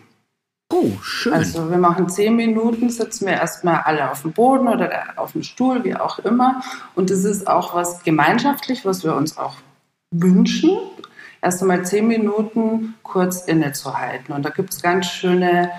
Oh, 0.71 0.91
schön. 1.01 1.33
Also 1.33 1.69
wir 1.69 1.77
machen 1.77 2.09
zehn 2.09 2.35
Minuten, 2.35 2.89
sitzen 2.89 3.25
wir 3.25 3.33
erstmal 3.33 3.81
alle 3.85 4.11
auf 4.11 4.21
dem 4.21 4.33
Boden 4.33 4.67
oder 4.67 5.13
auf 5.15 5.31
dem 5.31 5.43
Stuhl, 5.43 5.83
wie 5.83 5.95
auch 5.95 6.19
immer. 6.19 6.61
Und 6.93 7.09
das 7.09 7.23
ist 7.23 7.47
auch 7.47 7.73
was 7.73 8.03
gemeinschaftlich, 8.03 8.85
was 8.85 9.03
wir 9.03 9.15
uns 9.15 9.37
auch 9.37 9.55
wünschen. 10.11 10.71
Erst 11.41 11.61
einmal 11.61 11.85
zehn 11.85 12.07
Minuten 12.07 12.95
kurz 13.03 13.41
innezuhalten. 13.41 14.33
Und 14.33 14.43
da 14.43 14.49
gibt 14.49 14.73
es 14.73 14.81
ganz 14.81 15.05
schöne 15.07 15.71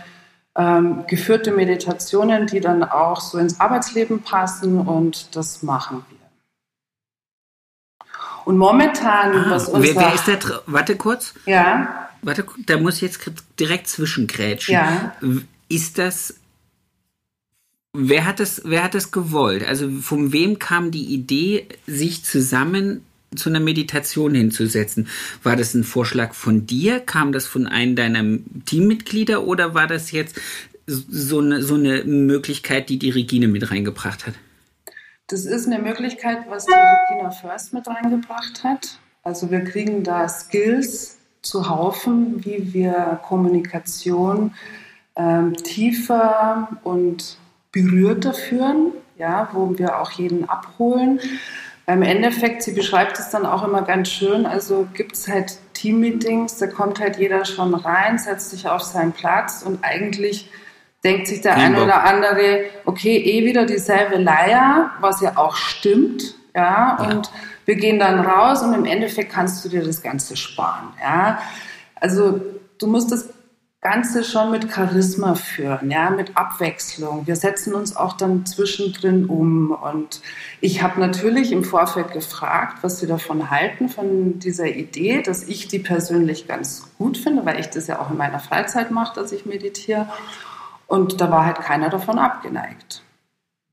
ähm, 0.57 1.05
geführte 1.07 1.53
Meditationen, 1.53 2.47
die 2.47 2.61
dann 2.61 2.83
auch 2.83 3.21
so 3.21 3.38
ins 3.38 3.61
Arbeitsleben 3.61 4.23
passen 4.23 4.81
und 4.81 5.37
das 5.37 5.62
machen 5.62 6.05
wir. 6.09 6.19
Und 8.45 8.57
momentan, 8.57 9.37
ah, 9.37 9.50
was 9.50 9.69
unser... 9.69 9.95
Wer, 9.95 9.97
wer 9.97 10.15
ist 10.15 10.27
der... 10.27 10.38
Warte 10.67 10.97
kurz. 10.97 11.35
Ja. 11.45 12.09
Warte, 12.23 12.45
da 12.67 12.79
muss 12.79 12.97
ich 12.97 13.03
jetzt 13.03 13.31
direkt 13.61 13.88
zwischengrätschen. 13.88 14.75
Ja. 14.75 15.12
Ist 15.69 15.99
das. 15.99 16.35
Wer 17.93 18.25
hat 18.27 18.41
das, 18.41 18.62
wer 18.65 18.85
hat 18.85 18.95
das 18.95 19.11
gewollt? 19.11 19.67
Also 19.67 19.91
von 20.00 20.33
wem 20.33 20.59
kam 20.59 20.91
die 20.91 21.12
Idee, 21.15 21.69
sich 21.87 22.25
zusammen 22.25 23.05
zu 23.35 23.49
einer 23.49 23.61
Meditation 23.61 24.35
hinzusetzen? 24.35 25.08
War 25.42 25.56
das 25.56 25.75
ein 25.75 25.85
Vorschlag 25.85 26.35
von 26.35 26.66
dir? 26.66 27.00
Kam 27.00 27.32
das 27.32 27.47
von 27.47 27.66
einem 27.66 27.97
deiner 27.97 28.38
Teammitglieder 28.64 29.47
oder 29.47 29.75
war 29.75 29.87
das 29.87 30.11
jetzt 30.11 30.40
so 30.87 31.40
eine, 31.40 31.62
so 31.62 31.75
eine 31.75 32.04
Möglichkeit, 32.04 32.88
die 32.88 32.99
die 32.99 33.11
Regine 33.11 33.49
mit 33.49 33.70
reingebracht 33.70 34.26
hat? 34.26 34.35
Das 35.26 35.44
ist 35.44 35.66
eine 35.66 35.78
Möglichkeit, 35.78 36.38
was 36.49 36.64
die 36.64 36.73
Regina 36.73 37.30
First 37.30 37.75
mit 37.75 37.87
reingebracht 37.87 38.64
hat. 38.64 38.99
Also 39.23 39.50
wir 39.50 39.61
kriegen 39.61 40.02
da 40.02 40.26
Skills 40.26 41.18
zu 41.42 41.68
Haufen, 41.68 42.44
wie 42.44 42.73
wir 42.73 43.20
Kommunikation 43.23 44.54
ähm, 45.16 45.54
tiefer 45.54 46.68
und 46.82 47.37
berührter 47.73 48.32
führen, 48.32 48.92
ja, 49.18 49.50
wo 49.52 49.78
wir 49.78 50.00
auch 50.00 50.12
jeden 50.12 50.49
abholen. 50.49 51.20
Im 51.88 52.02
Endeffekt, 52.02 52.62
sie 52.62 52.73
beschreibt 52.73 53.18
es 53.18 53.30
dann 53.30 53.47
auch 53.47 53.64
immer 53.66 53.80
ganz 53.80 54.11
schön, 54.11 54.45
also 54.45 54.87
gibt 54.92 55.14
es 55.14 55.26
halt 55.26 55.57
Teammeetings, 55.73 56.59
da 56.59 56.66
kommt 56.66 57.00
halt 57.00 57.16
jeder 57.16 57.47
schon 57.47 57.75
rein, 57.75 58.18
setzt 58.18 58.50
sich 58.50 58.68
auf 58.68 58.83
seinen 58.83 59.12
Platz 59.12 59.62
und 59.64 59.83
eigentlich 59.83 60.50
denkt 61.02 61.28
sich 61.28 61.40
der 61.40 61.57
eine 61.57 61.83
oder 61.83 62.04
andere, 62.04 62.64
okay, 62.85 63.16
eh 63.16 63.47
wieder 63.47 63.64
dieselbe 63.64 64.18
Leier, 64.18 64.90
was 65.00 65.23
ja 65.23 65.38
auch 65.38 65.57
stimmt, 65.57 66.35
ja. 66.54 66.99
und 67.09 67.30
wir 67.64 67.76
gehen 67.76 67.99
dann 67.99 68.21
raus 68.21 68.62
und 68.62 68.75
im 68.75 68.85
Endeffekt 68.85 69.33
kannst 69.33 69.64
du 69.64 69.71
dir 69.71 69.83
das 69.83 70.02
Ganze 70.02 70.37
sparen. 70.37 70.92
Ja? 71.02 71.38
Also 71.95 72.38
du 72.78 72.87
musst 72.87 73.11
das 73.11 73.30
Ganze 73.90 74.23
schon 74.23 74.50
mit 74.50 74.71
Charisma 74.71 75.35
führen, 75.35 75.90
ja, 75.90 76.11
mit 76.11 76.37
Abwechslung. 76.37 77.26
Wir 77.26 77.37
setzen 77.37 77.73
uns 77.73 77.97
auch 77.97 78.18
dann 78.18 78.45
zwischendrin 78.45 79.25
um. 79.25 79.71
Und 79.71 80.21
ich 80.61 80.83
habe 80.83 81.00
natürlich 81.00 81.52
im 81.52 81.64
Vorfeld 81.64 82.12
gefragt, 82.12 82.78
was 82.83 83.00
sie 83.00 83.07
davon 83.07 83.50
halten, 83.50 83.88
von 83.88 84.38
dieser 84.40 84.66
Idee, 84.66 85.23
dass 85.23 85.49
ich 85.49 85.68
die 85.68 85.78
persönlich 85.78 86.47
ganz 86.47 86.90
gut 86.99 87.16
finde, 87.16 87.47
weil 87.47 87.61
ich 87.61 87.68
das 87.68 87.87
ja 87.87 87.99
auch 87.99 88.11
in 88.11 88.18
meiner 88.18 88.40
Freizeit 88.40 88.90
mache, 88.90 89.18
dass 89.18 89.33
ich 89.33 89.47
meditiere. 89.47 90.07
Und 90.87 91.23
da 91.23 91.30
war 91.30 91.47
halt 91.47 91.61
keiner 91.61 91.88
davon 91.88 92.18
abgeneigt. 92.18 93.02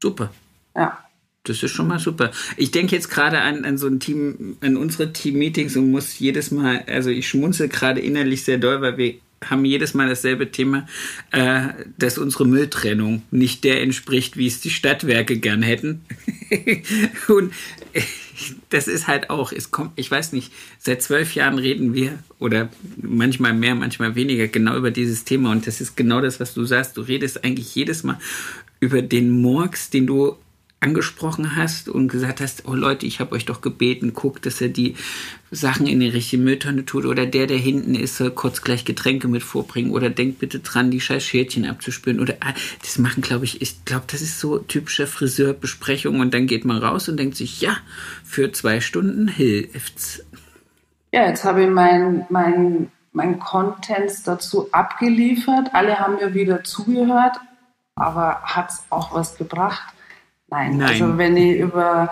Super. 0.01 0.29
Ja. 0.77 0.97
Das 1.43 1.61
ist 1.61 1.71
schon 1.71 1.89
mal 1.89 1.99
super. 1.99 2.31
Ich 2.55 2.71
denke 2.71 2.95
jetzt 2.95 3.09
gerade 3.09 3.41
an, 3.41 3.65
an 3.65 3.77
so 3.77 3.87
ein 3.87 3.99
Team, 3.99 4.55
an 4.61 4.77
unsere 4.77 5.11
Team-Meetings 5.11 5.75
und 5.75 5.91
muss 5.91 6.17
jedes 6.19 6.51
Mal, 6.51 6.85
also 6.87 7.09
ich 7.09 7.27
schmunzel 7.27 7.67
gerade 7.67 7.99
innerlich 7.99 8.45
sehr 8.45 8.57
doll, 8.57 8.81
weil 8.81 8.97
wir 8.97 9.15
haben 9.49 9.65
jedes 9.65 9.93
Mal 9.93 10.07
dasselbe 10.07 10.51
Thema, 10.51 10.87
äh, 11.31 11.69
dass 11.97 12.17
unsere 12.17 12.45
Mülltrennung 12.45 13.23
nicht 13.31 13.63
der 13.63 13.81
entspricht, 13.81 14.37
wie 14.37 14.47
es 14.47 14.61
die 14.61 14.69
Stadtwerke 14.69 15.37
gern 15.37 15.61
hätten. 15.61 16.01
und 17.27 17.53
das 18.69 18.87
ist 18.87 19.07
halt 19.07 19.29
auch, 19.29 19.51
es 19.51 19.71
kommt, 19.71 19.91
ich 19.95 20.09
weiß 20.09 20.33
nicht, 20.33 20.51
seit 20.79 21.01
zwölf 21.01 21.35
Jahren 21.35 21.57
reden 21.57 21.93
wir 21.93 22.19
oder 22.39 22.69
manchmal 23.01 23.53
mehr, 23.53 23.75
manchmal 23.75 24.15
weniger 24.15 24.47
genau 24.47 24.75
über 24.75 24.91
dieses 24.91 25.23
Thema 25.23 25.51
und 25.51 25.67
das 25.67 25.81
ist 25.81 25.95
genau 25.95 26.21
das, 26.21 26.39
was 26.39 26.53
du 26.53 26.65
sagst. 26.65 26.97
Du 26.97 27.01
redest 27.01 27.43
eigentlich 27.43 27.73
jedes 27.75 28.03
Mal 28.03 28.19
über 28.79 29.01
den 29.01 29.29
Murks, 29.41 29.89
den 29.89 30.07
du 30.07 30.35
angesprochen 30.79 31.55
hast 31.55 31.89
und 31.89 32.09
gesagt 32.09 32.41
hast, 32.41 32.67
oh 32.67 32.75
Leute, 32.75 33.05
ich 33.05 33.19
habe 33.19 33.33
euch 33.33 33.45
doch 33.45 33.61
gebeten, 33.61 34.13
guckt, 34.13 34.45
dass 34.45 34.61
er 34.61 34.69
die 34.69 34.95
Sachen 35.49 35.87
in 35.87 35.99
die 35.99 36.09
richtige 36.09 36.43
Mülltonne 36.43 36.85
tut 36.85 37.05
oder 37.05 37.25
der, 37.25 37.47
der 37.47 37.57
hinten 37.57 37.95
ist, 37.95 38.17
soll 38.17 38.31
kurz 38.31 38.61
gleich 38.61 38.85
Getränke 38.85 39.27
mit 39.27 39.41
vorbringen 39.41 39.91
oder 39.91 40.09
denkt 40.09 40.39
bitte 40.39 40.59
dran, 40.59 40.91
die 40.91 41.01
scheiß 41.01 41.23
Schälchen 41.23 41.65
abzuspüren 41.65 42.19
oder 42.19 42.35
ah, 42.41 42.53
das 42.81 42.99
machen, 42.99 43.21
glaube 43.21 43.45
ich, 43.45 43.61
ich 43.61 43.83
glaube, 43.85 44.05
das 44.07 44.21
ist 44.21 44.39
so 44.39 44.59
typische 44.59 45.07
Friseurbesprechung 45.07 46.19
und 46.19 46.33
dann 46.33 46.45
geht 46.45 46.65
man 46.65 46.77
raus 46.77 47.09
und 47.09 47.17
denkt 47.17 47.37
sich, 47.37 47.61
ja, 47.61 47.77
für 48.23 48.51
zwei 48.51 48.79
Stunden 48.79 49.27
hilft's. 49.27 50.23
Ja, 51.11 51.27
jetzt 51.27 51.45
habe 51.45 51.63
ich 51.63 51.69
mein, 51.69 52.25
mein, 52.29 52.91
mein 53.13 53.39
Content 53.39 54.11
dazu 54.25 54.67
abgeliefert. 54.73 55.69
Alle 55.73 55.97
haben 55.97 56.15
mir 56.15 56.33
wieder 56.33 56.63
zugehört, 56.63 57.37
aber 57.95 58.41
hat 58.43 58.69
es 58.69 58.83
auch 58.89 59.13
was 59.13 59.37
gebracht? 59.37 59.95
Nein. 60.47 60.77
Nein. 60.77 60.89
Also 60.89 61.17
wenn 61.17 61.37
ich 61.37 61.57
über 61.57 62.09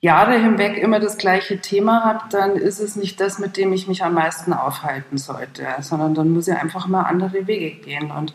Jahre 0.00 0.38
hinweg 0.38 0.78
immer 0.78 1.00
das 1.00 1.18
gleiche 1.18 1.60
Thema 1.60 2.04
habe, 2.04 2.24
dann 2.30 2.56
ist 2.56 2.78
es 2.78 2.94
nicht 2.96 3.20
das, 3.20 3.38
mit 3.38 3.56
dem 3.56 3.72
ich 3.72 3.88
mich 3.88 4.04
am 4.04 4.14
meisten 4.14 4.52
aufhalten 4.52 5.18
sollte, 5.18 5.66
sondern 5.80 6.14
dann 6.14 6.30
muss 6.30 6.46
ich 6.48 6.54
einfach 6.54 6.86
mal 6.86 7.02
andere 7.02 7.46
Wege 7.46 7.80
gehen. 7.80 8.10
Und 8.10 8.32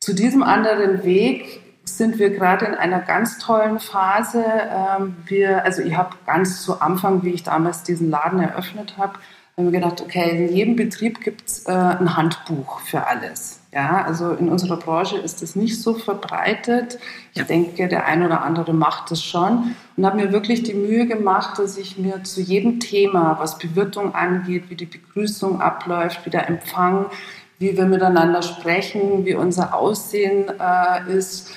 zu 0.00 0.14
diesem 0.14 0.42
anderen 0.42 1.02
Weg 1.02 1.60
sind 1.84 2.18
wir 2.18 2.30
gerade 2.30 2.66
in 2.66 2.74
einer 2.74 3.00
ganz 3.00 3.38
tollen 3.38 3.80
Phase. 3.80 4.44
Ähm, 4.44 5.16
wir, 5.26 5.64
also 5.64 5.82
ich 5.82 5.96
habe 5.96 6.16
ganz 6.26 6.62
zu 6.62 6.80
Anfang, 6.80 7.24
wie 7.24 7.30
ich 7.30 7.42
damals 7.42 7.82
diesen 7.82 8.10
Laden 8.10 8.40
eröffnet 8.40 8.96
habe, 8.96 9.18
haben 9.56 9.72
wir 9.72 9.80
gedacht, 9.80 10.00
okay, 10.00 10.46
in 10.46 10.54
jedem 10.54 10.76
Betrieb 10.76 11.20
gibt 11.20 11.48
es 11.48 11.66
äh, 11.66 11.72
ein 11.72 12.16
Handbuch 12.16 12.80
für 12.80 13.06
alles. 13.06 13.60
Ja, 13.76 14.04
also 14.06 14.30
in 14.30 14.48
unserer 14.48 14.78
Branche 14.78 15.18
ist 15.18 15.42
das 15.42 15.54
nicht 15.54 15.82
so 15.82 15.92
verbreitet. 15.92 16.98
Ich 17.34 17.42
denke, 17.42 17.88
der 17.88 18.06
ein 18.06 18.24
oder 18.24 18.42
andere 18.42 18.72
macht 18.72 19.10
das 19.10 19.22
schon 19.22 19.76
und 19.98 20.06
habe 20.06 20.16
mir 20.16 20.32
wirklich 20.32 20.62
die 20.62 20.72
Mühe 20.72 21.06
gemacht, 21.06 21.58
dass 21.58 21.76
ich 21.76 21.98
mir 21.98 22.24
zu 22.24 22.40
jedem 22.40 22.80
Thema, 22.80 23.36
was 23.38 23.58
Bewirtung 23.58 24.14
angeht, 24.14 24.70
wie 24.70 24.76
die 24.76 24.86
Begrüßung 24.86 25.60
abläuft, 25.60 26.24
wie 26.24 26.30
der 26.30 26.48
Empfang, 26.48 27.10
wie 27.58 27.76
wir 27.76 27.84
miteinander 27.84 28.40
sprechen, 28.40 29.26
wie 29.26 29.34
unser 29.34 29.74
Aussehen 29.74 30.46
äh, 30.58 31.12
ist, 31.12 31.50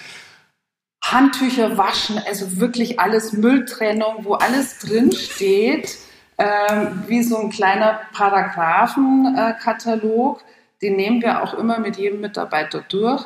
Handtücher 1.01 1.77
waschen, 1.77 2.21
also 2.27 2.59
wirklich 2.59 2.99
alles 2.99 3.31
Mülltrennung, 3.31 4.25
wo 4.25 4.33
alles 4.33 4.79
drin 4.79 5.13
steht, 5.13 5.97
äh, 6.35 6.87
wie 7.07 7.23
so 7.23 7.37
ein 7.37 7.49
kleiner 7.49 8.01
Paragraphenkatalog. 8.11 10.43
Den 10.81 10.95
nehmen 10.95 11.21
wir 11.21 11.43
auch 11.43 11.53
immer 11.53 11.79
mit 11.79 11.97
jedem 11.97 12.21
Mitarbeiter 12.21 12.83
durch, 12.87 13.25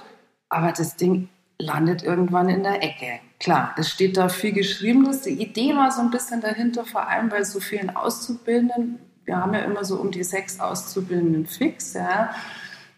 aber 0.50 0.72
das 0.72 0.96
Ding 0.96 1.30
landet 1.60 2.04
irgendwann 2.04 2.50
in 2.50 2.64
der 2.64 2.84
Ecke. 2.84 3.20
Klar, 3.40 3.76
es 3.78 3.90
steht 3.90 4.18
da 4.18 4.30
viel 4.30 4.54
Geschriebenes. 4.54 5.22
Die 5.22 5.42
Idee 5.42 5.76
war 5.76 5.92
so 5.92 6.02
ein 6.02 6.12
bisschen 6.12 6.42
dahinter, 6.42 6.86
vor 6.86 7.08
allem 7.08 7.30
bei 7.30 7.44
so 7.44 7.60
vielen 7.60 7.96
Auszubildenden. 7.96 9.00
Wir 9.26 9.38
haben 9.38 9.54
ja 9.54 9.62
immer 9.62 9.84
so 9.84 9.98
um 9.98 10.12
die 10.12 10.24
sechs 10.24 10.60
Auszubildenden 10.60 11.46
fix, 11.46 11.94
ja, 11.94 12.34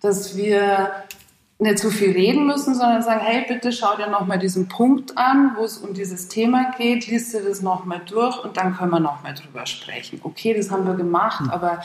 dass 0.02 0.36
wir 0.36 0.92
nicht 1.58 1.80
zu 1.80 1.90
viel 1.90 2.12
reden 2.12 2.46
müssen, 2.46 2.76
sondern 2.76 3.02
sagen, 3.02 3.22
hey, 3.22 3.46
bitte 3.48 3.72
schau 3.72 3.96
dir 3.96 4.08
nochmal 4.08 4.40
diesen 4.40 4.68
Punkt 4.68 5.18
an, 5.18 5.56
wo 5.58 5.64
es 5.64 5.78
um 5.78 5.94
dieses 5.94 6.28
Thema 6.28 6.72
geht, 6.78 7.08
liest 7.08 7.34
dir 7.34 7.42
das 7.42 7.62
nochmal 7.62 8.02
durch 8.06 8.44
und 8.44 8.58
dann 8.58 8.76
können 8.76 8.92
wir 8.92 9.00
nochmal 9.00 9.34
drüber 9.34 9.66
sprechen. 9.66 10.20
Okay, 10.24 10.54
das 10.54 10.70
haben 10.70 10.86
wir 10.86 10.96
gemacht, 10.96 11.40
hm. 11.40 11.50
aber 11.52 11.82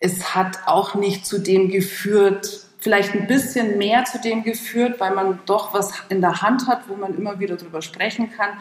es 0.00 0.34
hat 0.34 0.66
auch 0.66 0.94
nicht 0.94 1.26
zu 1.26 1.38
dem 1.38 1.68
geführt, 1.68 2.66
vielleicht 2.78 3.14
ein 3.14 3.26
bisschen 3.26 3.76
mehr 3.78 4.04
zu 4.06 4.18
dem 4.18 4.42
geführt, 4.42 4.98
weil 4.98 5.14
man 5.14 5.38
doch 5.44 5.74
was 5.74 5.92
in 6.08 6.22
der 6.22 6.40
Hand 6.40 6.66
hat, 6.66 6.88
wo 6.88 6.96
man 6.96 7.14
immer 7.14 7.38
wieder 7.38 7.56
drüber 7.56 7.82
sprechen 7.82 8.32
kann. 8.34 8.58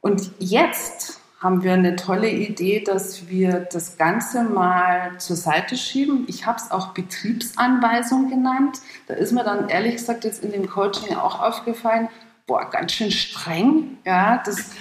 Und 0.00 0.30
jetzt 0.38 1.20
haben 1.40 1.62
wir 1.62 1.72
eine 1.72 1.96
tolle 1.96 2.30
Idee, 2.30 2.80
dass 2.80 3.28
wir 3.28 3.66
das 3.72 3.96
Ganze 3.96 4.42
mal 4.42 5.12
zur 5.18 5.36
Seite 5.36 5.76
schieben. 5.76 6.26
Ich 6.28 6.46
habe 6.46 6.58
es 6.58 6.70
auch 6.70 6.88
Betriebsanweisung 6.88 8.28
genannt. 8.28 8.80
Da 9.06 9.14
ist 9.14 9.32
mir 9.32 9.44
dann 9.44 9.68
ehrlich 9.68 9.96
gesagt 9.96 10.24
jetzt 10.24 10.44
in 10.44 10.52
dem 10.52 10.68
Coaching 10.68 11.16
auch 11.16 11.40
aufgefallen, 11.40 12.08
boah, 12.46 12.68
ganz 12.68 12.92
schön 12.92 13.12
streng. 13.12 13.98
Ja, 14.04 14.42
das 14.44 14.72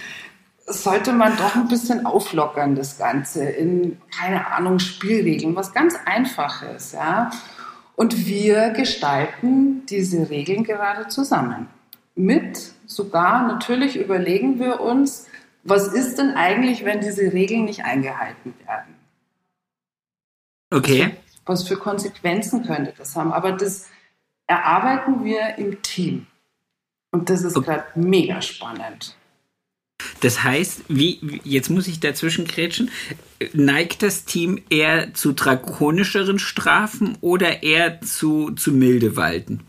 sollte 0.67 1.13
man 1.13 1.37
doch 1.37 1.55
ein 1.55 1.69
bisschen 1.69 2.05
auflockern, 2.05 2.75
das 2.75 2.97
Ganze 2.97 3.45
in, 3.45 3.99
keine 4.15 4.47
Ahnung, 4.47 4.79
Spielregeln, 4.79 5.55
was 5.55 5.73
ganz 5.73 5.95
Einfaches. 6.05 6.91
Ja. 6.91 7.31
Und 7.95 8.27
wir 8.27 8.71
gestalten 8.71 9.85
diese 9.87 10.29
Regeln 10.29 10.63
gerade 10.63 11.07
zusammen. 11.07 11.67
Mit 12.15 12.73
sogar 12.85 13.47
natürlich 13.47 13.97
überlegen 13.97 14.59
wir 14.59 14.81
uns, 14.81 15.27
was 15.63 15.87
ist 15.87 16.17
denn 16.17 16.35
eigentlich, 16.35 16.85
wenn 16.85 17.01
diese 17.01 17.33
Regeln 17.33 17.65
nicht 17.65 17.83
eingehalten 17.83 18.53
werden? 18.65 18.95
Okay. 20.71 21.15
Was 21.45 21.67
für, 21.67 21.77
Konsequenzen 21.77 22.65
könnte 22.65 22.93
das 22.97 23.15
haben? 23.15 23.31
Aber 23.31 23.53
das 23.53 23.87
erarbeiten 24.47 25.23
wir 25.23 25.57
im 25.57 25.81
Team. 25.81 26.27
Und 27.11 27.29
das 27.29 27.43
ist 27.43 27.55
okay. 27.55 27.65
gerade 27.65 27.85
mega 27.95 28.41
spannend. 28.41 29.16
Das 30.21 30.43
heißt, 30.43 30.83
wie, 30.89 31.41
jetzt 31.43 31.69
muss 31.69 31.87
ich 31.87 31.99
dazwischen 31.99 32.47
kretschen, 32.47 32.89
neigt 33.53 34.01
das 34.03 34.25
Team 34.25 34.63
eher 34.69 35.13
zu 35.13 35.33
drakonischeren 35.33 36.39
Strafen 36.39 37.17
oder 37.21 37.63
eher 37.63 38.01
zu, 38.01 38.51
zu 38.51 38.71
milde 38.71 39.15
Walten? 39.15 39.65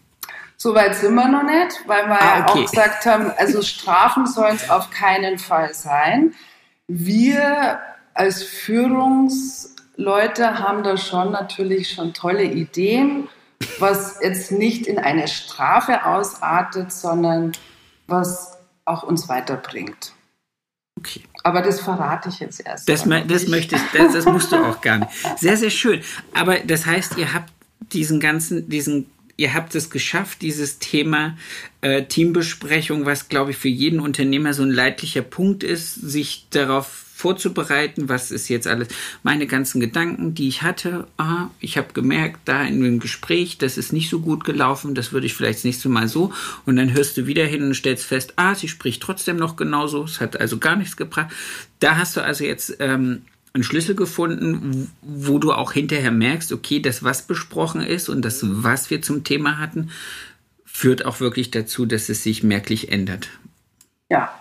So 0.57 0.75
weit 0.75 0.97
sind 0.97 1.15
wir 1.15 1.29
noch 1.29 1.45
nicht, 1.45 1.85
weil 1.87 2.09
wir 2.09 2.21
ah, 2.21 2.41
okay. 2.41 2.51
auch 2.51 2.71
gesagt 2.71 3.07
haben, 3.07 3.31
also 3.37 3.63
Strafen 3.63 4.27
sollen 4.27 4.57
es 4.57 4.69
auf 4.71 4.91
keinen 4.91 5.39
Fall 5.39 5.73
sein. 5.73 6.35
Wir 6.89 7.79
als 8.13 8.43
Führungsleute 8.43 10.59
haben 10.59 10.83
da 10.83 10.97
schon 10.97 11.31
natürlich 11.31 11.93
schon 11.93 12.13
tolle 12.13 12.43
Ideen, 12.43 13.29
was 13.79 14.19
jetzt 14.21 14.51
nicht 14.51 14.89
in 14.89 14.99
eine 14.99 15.29
Strafe 15.29 16.05
ausartet, 16.05 16.93
sondern 16.93 17.53
was 18.09 18.59
auch 18.85 19.05
uns 19.05 19.29
weiterbringt. 19.29 20.13
Okay. 20.99 21.23
Aber 21.45 21.63
das 21.63 21.81
verrate 21.81 22.29
ich 22.29 22.41
jetzt 22.41 22.61
erst. 22.67 22.89
Das, 22.89 23.05
das 23.05 23.47
möchtest, 23.49 23.85
das, 23.95 24.13
das 24.13 24.25
musst 24.25 24.51
du 24.51 24.57
auch 24.65 24.81
gar 24.81 24.99
nicht. 24.99 25.11
Sehr, 25.37 25.57
sehr 25.57 25.71
schön. 25.71 26.01
Aber 26.35 26.59
das 26.59 26.87
heißt, 26.87 27.17
ihr 27.17 27.33
habt 27.33 27.53
diesen 27.93 28.21
ganzen, 28.21 28.69
diesen 28.69 29.07
ihr 29.37 29.55
habt 29.55 29.75
es 29.77 29.89
geschafft, 29.89 30.43
dieses 30.43 30.81
Thema 30.81 31.39
äh, 31.81 32.03
Teambesprechung, 32.03 33.07
was 33.07 33.29
glaube 33.29 33.53
ich 33.53 33.57
für 33.57 33.69
jeden 33.69 34.01
Unternehmer 34.01 34.53
so 34.53 34.65
ein 34.65 34.71
leidlicher 34.71 35.23
Punkt 35.23 35.63
ist, 35.63 35.95
sich 35.95 36.49
darauf 36.51 37.05
vorzubereiten, 37.19 38.09
was 38.09 38.31
ist 38.31 38.49
jetzt 38.49 38.69
alles, 38.69 38.87
meine 39.25 39.49
ganzen 39.49 39.81
Gedanken, 39.81 40.35
die 40.35 40.47
ich 40.47 40.63
hatte, 40.63 41.09
ah, 41.17 41.49
ich 41.59 41.77
habe 41.77 41.93
gemerkt, 41.93 42.39
da 42.45 42.63
in 42.63 42.81
dem 42.81 43.01
Gespräch, 43.01 43.59
das 43.59 43.77
ist 43.77 43.93
nicht 43.93 44.09
so 44.09 44.21
gut 44.21 44.45
gelaufen, 44.45 44.95
das 44.95 45.13
würde 45.13 45.27
ich 45.27 45.35
vielleicht 45.35 45.59
das 45.59 45.65
nächste 45.65 45.89
Mal 45.89 46.07
so 46.07 46.33
und 46.65 46.77
dann 46.77 46.93
hörst 46.93 47.17
du 47.17 47.27
wieder 47.27 47.45
hin 47.45 47.65
und 47.65 47.75
stellst 47.75 48.07
fest, 48.07 48.35
ah, 48.37 48.55
sie 48.55 48.69
spricht 48.69 49.03
trotzdem 49.03 49.37
noch 49.37 49.57
genauso, 49.57 50.05
es 50.05 50.21
hat 50.21 50.41
also 50.41 50.59
gar 50.59 50.77
nichts 50.77 50.97
gebracht. 50.97 51.33
Da 51.81 51.97
hast 51.97 52.17
du 52.17 52.23
also 52.23 52.45
jetzt 52.45 52.77
ähm, 52.79 53.23
einen 53.53 53.65
Schlüssel 53.65 53.97
gefunden, 53.97 54.89
wo 55.03 55.41
du 55.41 55.53
auch 55.53 55.73
hinterher 55.73 56.13
merkst, 56.13 56.53
okay, 56.53 56.79
das, 56.79 57.03
was 57.03 57.27
besprochen 57.27 57.81
ist 57.81 58.09
und 58.09 58.25
das, 58.25 58.43
was 58.45 58.91
wir 58.91 59.03
zum 59.03 59.25
Thema 59.25 59.59
hatten, 59.59 59.91
führt 60.65 61.05
auch 61.05 61.19
wirklich 61.19 61.51
dazu, 61.51 61.85
dass 61.85 62.09
es 62.11 62.23
sich 62.23 62.45
merklich 62.45 62.93
ändert. 62.93 63.29
Ja. 64.09 64.33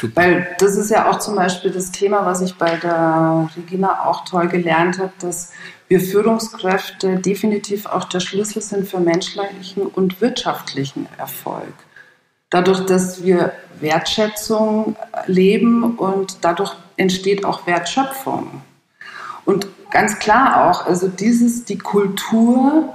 Super. 0.00 0.22
Weil 0.22 0.56
das 0.58 0.76
ist 0.76 0.90
ja 0.90 1.10
auch 1.10 1.18
zum 1.18 1.36
Beispiel 1.36 1.70
das 1.70 1.90
Thema, 1.90 2.26
was 2.26 2.40
ich 2.42 2.56
bei 2.56 2.76
der 2.76 3.48
Regina 3.56 4.04
auch 4.04 4.24
toll 4.24 4.48
gelernt 4.48 4.98
habe, 4.98 5.12
dass 5.20 5.52
wir 5.88 6.00
Führungskräfte 6.00 7.16
definitiv 7.16 7.86
auch 7.86 8.04
der 8.04 8.20
Schlüssel 8.20 8.60
sind 8.60 8.88
für 8.88 9.00
menschlichen 9.00 9.86
und 9.86 10.20
wirtschaftlichen 10.20 11.08
Erfolg 11.16 11.72
dadurch, 12.50 12.86
dass 12.86 13.22
wir 13.22 13.52
Wertschätzung 13.80 14.96
leben 15.26 15.96
und 15.96 16.38
dadurch 16.42 16.74
entsteht 16.96 17.44
auch 17.44 17.66
Wertschöpfung. 17.66 18.62
Und 19.44 19.66
ganz 19.90 20.18
klar 20.18 20.68
auch, 20.68 20.86
also 20.86 21.08
dieses, 21.08 21.64
die 21.64 21.78
Kultur, 21.78 22.94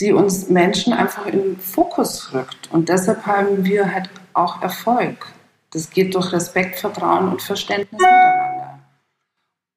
die 0.00 0.12
uns 0.12 0.48
Menschen 0.48 0.92
einfach 0.92 1.26
in 1.26 1.38
den 1.38 1.58
Fokus 1.58 2.32
rückt. 2.32 2.68
Und 2.72 2.88
deshalb 2.88 3.26
haben 3.26 3.64
wir 3.64 3.92
halt 3.92 4.08
auch 4.32 4.62
Erfolg. 4.62 5.26
Das 5.70 5.90
geht 5.90 6.14
durch 6.14 6.32
Respekt, 6.32 6.78
Vertrauen 6.78 7.28
und 7.28 7.42
Verständnis 7.42 8.00
miteinander. 8.00 8.78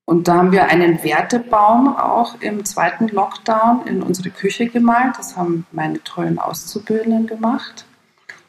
Und 0.05 0.27
da 0.27 0.35
haben 0.35 0.51
wir 0.51 0.65
einen 0.65 1.03
Wertebaum 1.03 1.95
auch 1.95 2.41
im 2.41 2.65
zweiten 2.65 3.07
Lockdown 3.07 3.87
in 3.87 4.01
unsere 4.03 4.29
Küche 4.29 4.67
gemalt. 4.67 5.17
Das 5.17 5.37
haben 5.37 5.65
meine 5.71 6.03
tollen 6.03 6.39
Auszubildenden 6.39 7.27
gemacht 7.27 7.85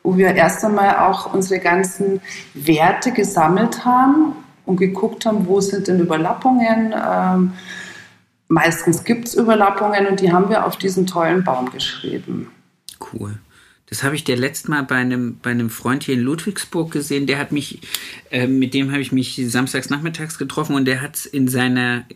wo 0.03 0.17
wir 0.17 0.35
erst 0.35 0.65
einmal 0.65 0.97
auch 0.97 1.33
unsere 1.33 1.61
ganzen 1.61 2.21
Werte 2.55 3.13
gesammelt 3.13 3.85
haben 3.85 4.35
und 4.67 4.77
geguckt 4.77 5.27
haben, 5.27 5.47
wo 5.47 5.61
sind 5.61 5.89
denn 5.89 6.01
Überlappungen. 6.01 6.95
Ähm, 6.95 7.53
meistens 8.49 9.05
gibt 9.05 9.29
es 9.29 9.35
Überlappungen 9.35 10.07
und 10.07 10.21
die 10.21 10.33
haben 10.33 10.49
wir 10.49 10.67
auf 10.67 10.77
diesen 10.77 11.07
tollen 11.07 11.45
Baum 11.45 11.71
geschrieben. 11.71 12.51
Cool. 13.13 13.39
Das 13.93 14.03
habe 14.05 14.17
ich 14.17 14.25
der 14.25 14.39
letzte 14.39 14.71
Mal 14.71 14.85
bei 14.85 14.95
einem, 14.95 15.37
bei 15.43 15.51
einem 15.51 15.69
Freund 15.69 16.05
hier 16.05 16.15
in 16.15 16.23
Ludwigsburg 16.23 16.91
gesehen. 16.91 17.27
Der 17.27 17.37
hat 17.37 17.53
mich, 17.53 17.81
äh, 18.31 18.47
mit 18.47 18.73
dem 18.73 18.91
habe 18.91 19.03
ich 19.03 19.13
mich 19.13 19.39
samstags 19.49 19.91
nachmittags 19.91 20.39
getroffen 20.39 20.75
und 20.77 20.87
der 20.87 21.03
hat 21.03 21.27
in 21.27 21.47
seiner, 21.47 22.07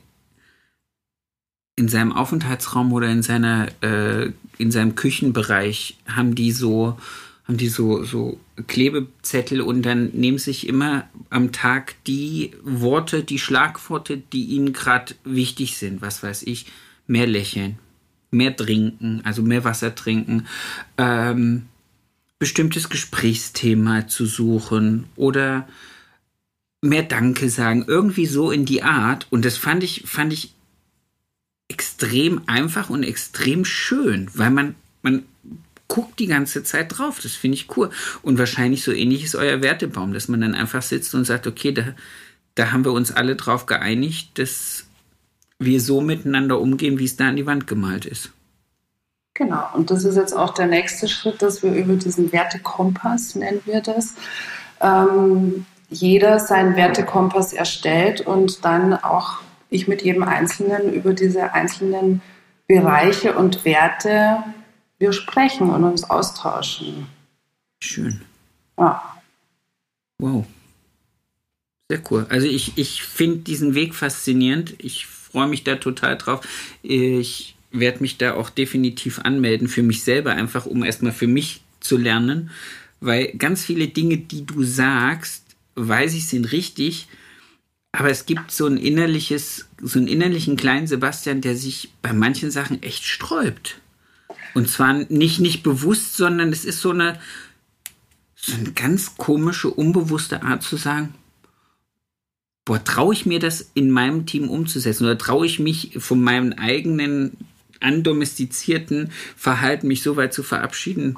in 1.77 1.89
seinem 1.89 2.15
Aufenthaltsraum 2.15 2.95
oder 2.95 3.11
in 3.11 3.23
seiner, 3.23 3.69
äh, 3.83 4.33
in 4.57 4.71
seinem 4.71 4.95
Küchenbereich 4.95 5.99
haben 6.09 6.35
die 6.35 6.51
so 6.51 6.97
haben 7.45 7.59
die 7.59 7.69
so, 7.69 8.05
so 8.05 8.41
Klebezettel 8.67 9.61
und 9.61 9.83
dann 9.83 10.09
nehmen 10.15 10.39
sich 10.39 10.67
immer 10.67 11.07
am 11.29 11.53
Tag 11.53 11.95
die 12.07 12.53
Worte, 12.65 13.23
die 13.23 13.39
Schlagworte, 13.39 14.17
die 14.17 14.47
ihnen 14.47 14.73
gerade 14.73 15.15
wichtig 15.25 15.77
sind. 15.77 16.01
Was 16.01 16.23
weiß 16.23 16.45
ich, 16.45 16.67
mehr 17.07 17.27
lächeln, 17.27 17.79
mehr 18.37 18.57
trinken, 18.57 19.21
also 19.25 19.43
mehr 19.43 19.65
Wasser 19.65 19.95
trinken, 19.95 20.47
ähm, 20.99 21.67
bestimmtes 22.39 22.89
Gesprächsthema 22.89 24.09
zu 24.09 24.27
suchen 24.27 25.05
oder 25.17 25.67
mehr 26.83 27.03
Danke 27.03 27.49
sagen, 27.49 27.85
irgendwie 27.87 28.27
so 28.27 28.51
in 28.51 28.65
die 28.65 28.83
Art. 28.83 29.27
Und 29.31 29.45
das 29.45 29.57
fand 29.57 29.83
ich, 29.83 30.05
fand 30.07 30.33
ich 30.33 30.53
extrem 31.69 32.43
einfach 32.47 32.91
und 32.91 33.03
extrem 33.03 33.65
schön, 33.65 34.29
weil 34.35 34.51
man, 34.51 34.75
man 35.03 35.25
guckt 35.89 36.19
die 36.19 36.27
ganze 36.27 36.63
Zeit 36.63 36.97
drauf. 36.97 37.21
Das 37.23 37.33
finde 37.33 37.57
ich 37.57 37.77
cool. 37.77 37.91
Und 38.23 38.39
wahrscheinlich 38.39 38.83
so 38.83 38.93
ähnlich 38.93 39.25
ist 39.25 39.35
euer 39.35 39.63
Wertebaum, 39.63 40.13
dass 40.13 40.29
man 40.29 40.41
dann 40.41 40.55
einfach 40.55 40.83
sitzt 40.83 41.15
und 41.15 41.25
sagt, 41.25 41.47
okay, 41.47 41.73
da, 41.73 41.95
da 42.55 42.73
haben 42.73 42.85
wir 42.85 42.93
uns 42.93 43.13
alle 43.13 43.37
drauf 43.37 43.67
geeinigt, 43.67 44.39
dass 44.39 44.76
wir 45.59 45.81
so 45.81 46.01
miteinander 46.01 46.61
umgehen, 46.61 46.99
wie 46.99 47.05
es 47.05 47.17
da 47.17 47.29
an 47.29 47.37
die 47.37 47.47
Wand 47.47 47.67
gemalt 47.67 48.05
ist. 48.05 48.33
Genau, 49.35 49.65
und 49.75 49.91
das 49.91 50.05
ist 50.05 50.17
jetzt 50.17 50.33
auch 50.33 50.55
der 50.55 50.67
nächste 50.67 51.09
Schritt, 51.09 51.43
dass 51.43 51.63
wir 51.63 51.73
über 51.73 51.95
diesen 51.95 52.33
Wertekompass, 52.33 53.35
nennen 53.35 53.61
wir 53.67 53.83
das, 53.83 54.15
ähm, 54.81 55.67
jeder 55.91 56.41
seinen 56.41 56.75
Wertekompass 56.75 57.53
erstellt 57.53 58.23
und 58.23 58.65
dann 58.65 58.95
auch 58.95 59.41
ich 59.69 59.89
mit 59.89 60.03
jedem 60.03 60.23
Einzelnen 60.23 60.93
über 60.93 61.13
diese 61.13 61.53
einzelnen 61.53 62.23
Bereiche 62.67 63.35
und 63.35 63.65
Werte 63.65 64.43
wir 64.99 65.13
sprechen 65.13 65.71
und 65.71 65.85
uns 65.85 66.09
austauschen. 66.09 67.09
Schön. 67.81 68.23
Ja. 68.79 69.03
Wow. 70.19 70.47
Sehr 71.89 72.03
cool. 72.11 72.27
Also 72.29 72.47
ich, 72.47 72.73
ich 72.77 73.03
finde 73.03 73.39
diesen 73.39 73.75
Weg 73.75 73.95
faszinierend. 73.95 74.75
Ich 74.79 75.07
freue 75.07 75.47
mich 75.47 75.63
da 75.63 75.77
total 75.77 76.19
drauf. 76.19 76.47
Ich 76.83 77.55
werde 77.71 78.01
mich 78.01 78.19
da 78.19 78.35
auch 78.35 78.51
definitiv 78.51 79.21
anmelden 79.21 79.69
für 79.69 79.83
mich 79.83 80.03
selber, 80.03 80.33
einfach 80.33 80.67
um 80.67 80.83
erstmal 80.83 81.13
für 81.13 81.29
mich 81.29 81.63
zu 81.81 81.97
lernen. 81.97 82.51
Weil 83.01 83.33
ganz 83.39 83.65
viele 83.65 83.89
Dinge, 83.89 84.19
die 84.19 84.45
du 84.45 84.65
sagst, 84.65 85.45
weiß 85.77 86.15
ich, 86.15 86.27
sind 86.27 86.51
richtig. 86.51 87.07
Aber 87.93 88.11
es 88.11 88.27
gibt 88.27 88.51
so 88.51 88.67
ein 88.67 88.79
innerliches, 88.79 89.69
so 89.81 89.99
einen 89.99 90.09
innerlichen 90.09 90.57
kleinen 90.57 90.87
Sebastian, 90.87 91.41
der 91.41 91.57
sich 91.57 91.91
bei 92.03 92.13
manchen 92.13 92.51
Sachen 92.51 92.83
echt 92.83 93.05
sträubt. 93.05 93.81
Und 94.55 94.69
zwar 94.69 94.93
nicht, 95.11 95.39
nicht 95.39 95.63
bewusst, 95.63 96.17
sondern 96.17 96.51
es 96.51 96.65
ist 96.65 96.81
so 96.81 96.91
eine, 96.91 97.21
so 98.35 98.55
eine 98.55 98.73
ganz 98.73 99.17
komische, 99.17 99.71
unbewusste 99.71 100.43
Art 100.43 100.63
zu 100.63 100.77
sagen, 100.77 101.15
boah, 102.67 102.83
traue 102.83 103.15
ich 103.15 103.25
mir 103.25 103.39
das 103.39 103.71
in 103.73 103.91
meinem 103.91 104.27
Team 104.27 104.51
umzusetzen 104.51 105.05
oder 105.05 105.17
traue 105.17 105.47
ich 105.47 105.59
mich 105.59 105.97
von 105.99 106.21
meinem 106.21 106.53
eigenen 106.53 107.39
andomestizierten 107.81 109.13
Verhalten 109.37 109.89
mich 109.89 110.03
so 110.03 110.17
weit 110.17 110.35
zu 110.35 110.43
verabschieden, 110.43 111.17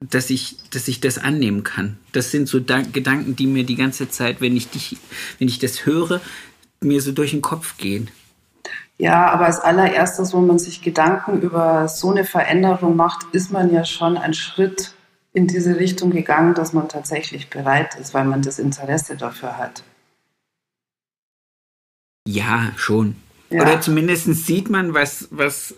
dass 0.00 0.30
ich, 0.30 0.56
dass 0.70 0.86
ich 0.86 1.00
das 1.00 1.18
annehmen 1.18 1.64
kann. 1.64 1.98
Das 2.12 2.30
sind 2.30 2.48
so 2.48 2.60
da 2.60 2.80
Gedanken, 2.80 3.34
die 3.34 3.46
mir 3.46 3.64
die 3.64 3.74
ganze 3.74 4.08
Zeit, 4.08 4.40
wenn 4.40 4.56
ich 4.56 4.70
dich, 4.70 4.96
wenn 5.38 5.48
ich 5.48 5.58
das 5.58 5.84
höre, 5.84 6.20
mir 6.80 7.02
so 7.02 7.10
durch 7.12 7.32
den 7.32 7.42
Kopf 7.42 7.76
gehen. 7.76 8.08
Ja, 8.96 9.30
aber 9.30 9.46
als 9.46 9.58
allererstes, 9.60 10.32
wo 10.32 10.40
man 10.40 10.58
sich 10.58 10.82
Gedanken 10.82 11.40
über 11.40 11.88
so 11.88 12.10
eine 12.10 12.24
Veränderung 12.24 12.94
macht, 12.94 13.26
ist 13.32 13.50
man 13.50 13.72
ja 13.72 13.84
schon 13.84 14.16
einen 14.16 14.34
Schritt 14.34 14.92
in 15.32 15.48
diese 15.48 15.78
Richtung 15.78 16.10
gegangen, 16.10 16.54
dass 16.54 16.72
man 16.72 16.88
tatsächlich 16.88 17.50
bereit 17.50 17.96
ist, 18.00 18.14
weil 18.14 18.24
man 18.24 18.42
das 18.42 18.58
Interesse 18.58 19.16
dafür 19.16 19.56
hat. 19.56 19.82
Ja, 22.30 22.72
schon. 22.76 23.16
Ja. 23.48 23.62
Oder 23.62 23.80
zumindest 23.80 24.26
sieht 24.26 24.68
man, 24.68 24.92
was, 24.92 25.28
was, 25.30 25.74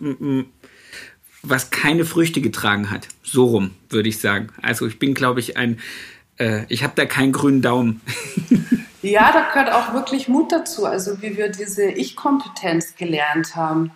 was 1.42 1.70
keine 1.70 2.04
Früchte 2.04 2.40
getragen 2.40 2.90
hat. 2.90 3.06
So 3.22 3.44
rum, 3.44 3.70
würde 3.88 4.08
ich 4.08 4.20
sagen. 4.20 4.48
Also 4.60 4.88
ich 4.88 4.98
bin, 4.98 5.14
glaube 5.14 5.38
ich, 5.38 5.56
ein, 5.56 5.78
äh, 6.40 6.64
ich 6.68 6.82
habe 6.82 6.94
da 6.96 7.06
keinen 7.06 7.30
grünen 7.30 7.62
Daumen. 7.62 8.00
ja, 9.02 9.30
da 9.32 9.48
gehört 9.52 9.72
auch 9.72 9.94
wirklich 9.94 10.26
Mut 10.26 10.50
dazu. 10.50 10.86
Also 10.86 11.22
wie 11.22 11.36
wir 11.36 11.50
diese 11.50 11.84
Ich-Kompetenz 11.84 12.96
gelernt 12.96 13.54
haben. 13.54 13.92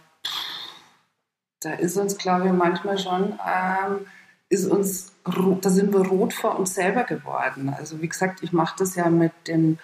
Da 1.59 1.73
ist 1.73 1.97
uns, 1.97 2.19
glaube 2.19 2.47
ich, 2.47 2.53
manchmal 2.53 2.99
schon, 2.99 3.37
ähm, 3.45 4.07
ist 4.49 4.67
uns, 4.67 5.13
da 5.25 5.71
sind 5.71 5.93
wir 5.93 6.07
rot 6.07 6.33
vor 6.33 6.57
uns 6.57 6.75
selber 6.77 7.03
geworden. 7.03 7.75
Also 7.77 8.01
wie 8.01 8.09
gesagt, 8.09 8.45
ich 8.45 8.53
mache 8.53 8.77
das 8.79 8.95
ja 8.95 9.11
mit 9.11 9.33
dem 9.49 9.79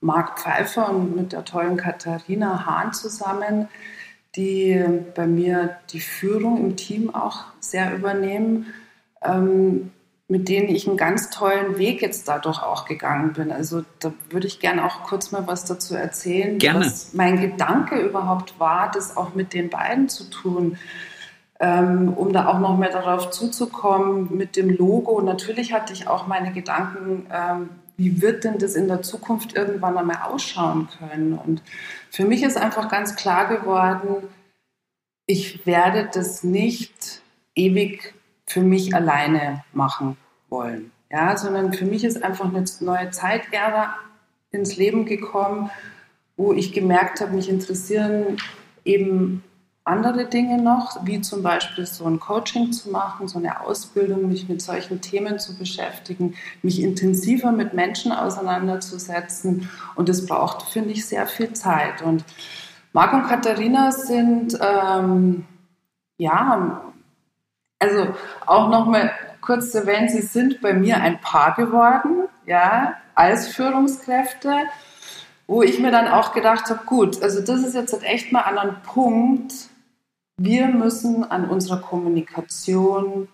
Marc 0.00 0.38
Pfeiffer 0.38 0.90
und 0.90 1.16
mit 1.16 1.32
der 1.32 1.44
tollen 1.44 1.76
Katharina 1.76 2.66
Hahn 2.66 2.92
zusammen, 2.92 3.68
die 4.36 4.84
bei 5.14 5.26
mir 5.26 5.76
die 5.90 6.00
Führung 6.00 6.58
im 6.58 6.76
Team 6.76 7.14
auch 7.14 7.44
sehr 7.60 7.94
übernehmen, 7.94 8.66
ähm, 9.22 9.90
mit 10.28 10.48
denen 10.48 10.68
ich 10.68 10.86
einen 10.86 10.98
ganz 10.98 11.30
tollen 11.30 11.78
Weg 11.78 12.02
jetzt 12.02 12.28
dadurch 12.28 12.62
auch 12.62 12.84
gegangen 12.84 13.32
bin. 13.32 13.50
Also 13.50 13.82
da 13.98 14.12
würde 14.28 14.46
ich 14.46 14.60
gerne 14.60 14.84
auch 14.84 15.02
kurz 15.02 15.32
mal 15.32 15.46
was 15.46 15.64
dazu 15.64 15.94
erzählen, 15.94 16.58
gerne. 16.58 16.84
was 16.84 17.14
mein 17.14 17.40
Gedanke 17.40 17.98
überhaupt 17.98 18.60
war, 18.60 18.90
das 18.92 19.16
auch 19.16 19.34
mit 19.34 19.54
den 19.54 19.70
beiden 19.70 20.08
zu 20.08 20.24
tun. 20.30 20.76
Ähm, 21.60 22.12
um 22.14 22.32
da 22.32 22.46
auch 22.46 22.60
noch 22.60 22.76
mehr 22.76 22.92
darauf 22.92 23.30
zuzukommen 23.30 24.28
mit 24.36 24.54
dem 24.54 24.70
Logo. 24.70 25.20
Natürlich 25.22 25.72
hatte 25.72 25.92
ich 25.92 26.06
auch 26.06 26.28
meine 26.28 26.52
Gedanken, 26.52 27.26
ähm, 27.32 27.70
wie 27.98 28.22
wird 28.22 28.44
denn 28.44 28.58
das 28.58 28.76
in 28.76 28.88
der 28.88 29.02
Zukunft 29.02 29.54
irgendwann 29.56 29.98
einmal 29.98 30.22
ausschauen 30.22 30.88
können? 30.98 31.36
Und 31.36 31.62
für 32.10 32.24
mich 32.24 32.42
ist 32.44 32.56
einfach 32.56 32.88
ganz 32.88 33.16
klar 33.16 33.48
geworden, 33.48 34.28
ich 35.26 35.66
werde 35.66 36.08
das 36.12 36.42
nicht 36.44 37.22
ewig 37.54 38.14
für 38.46 38.60
mich 38.60 38.94
alleine 38.94 39.64
machen 39.72 40.16
wollen. 40.48 40.92
Ja, 41.10 41.36
sondern 41.36 41.72
für 41.72 41.84
mich 41.84 42.04
ist 42.04 42.22
einfach 42.22 42.46
eine 42.46 42.64
neue 42.80 43.10
Zeitära 43.10 43.96
ins 44.52 44.76
Leben 44.76 45.04
gekommen, 45.04 45.70
wo 46.36 46.52
ich 46.52 46.72
gemerkt 46.72 47.20
habe, 47.20 47.34
mich 47.34 47.48
interessieren 47.48 48.36
eben 48.84 49.42
andere 49.88 50.26
Dinge 50.26 50.60
noch, 50.62 51.04
wie 51.04 51.20
zum 51.20 51.42
Beispiel 51.42 51.86
so 51.86 52.04
ein 52.04 52.20
Coaching 52.20 52.72
zu 52.72 52.90
machen, 52.90 53.26
so 53.26 53.38
eine 53.38 53.60
Ausbildung, 53.60 54.28
mich 54.28 54.48
mit 54.48 54.62
solchen 54.62 55.00
Themen 55.00 55.38
zu 55.38 55.56
beschäftigen, 55.56 56.34
mich 56.62 56.80
intensiver 56.80 57.50
mit 57.50 57.74
Menschen 57.74 58.12
auseinanderzusetzen. 58.12 59.68
Und 59.94 60.08
das 60.08 60.26
braucht, 60.26 60.62
finde 60.70 60.90
ich, 60.90 61.06
sehr 61.06 61.26
viel 61.26 61.52
Zeit. 61.54 62.02
Und 62.02 62.24
Marc 62.92 63.12
und 63.12 63.26
Katharina 63.26 63.90
sind, 63.90 64.58
ähm, 64.60 65.44
ja, 66.18 66.82
also 67.78 68.08
auch 68.46 68.68
nochmal 68.68 69.10
kurz 69.40 69.74
erwähnen, 69.74 70.08
sie 70.08 70.22
sind 70.22 70.60
bei 70.60 70.74
mir 70.74 70.98
ein 70.98 71.20
Paar 71.20 71.54
geworden, 71.54 72.28
ja, 72.46 72.94
als 73.14 73.48
Führungskräfte 73.48 74.50
wo 75.48 75.62
ich 75.62 75.80
mir 75.80 75.90
dann 75.90 76.06
auch 76.06 76.32
gedacht 76.32 76.68
habe, 76.68 76.84
gut, 76.84 77.22
also 77.22 77.40
das 77.40 77.64
ist 77.64 77.74
jetzt 77.74 78.00
echt 78.04 78.30
mal 78.30 78.42
an 78.42 78.58
einem 78.58 78.76
Punkt, 78.82 79.54
wir 80.38 80.68
müssen 80.68 81.24
an 81.24 81.48
unserer 81.48 81.80
Kommunikation 81.80 83.28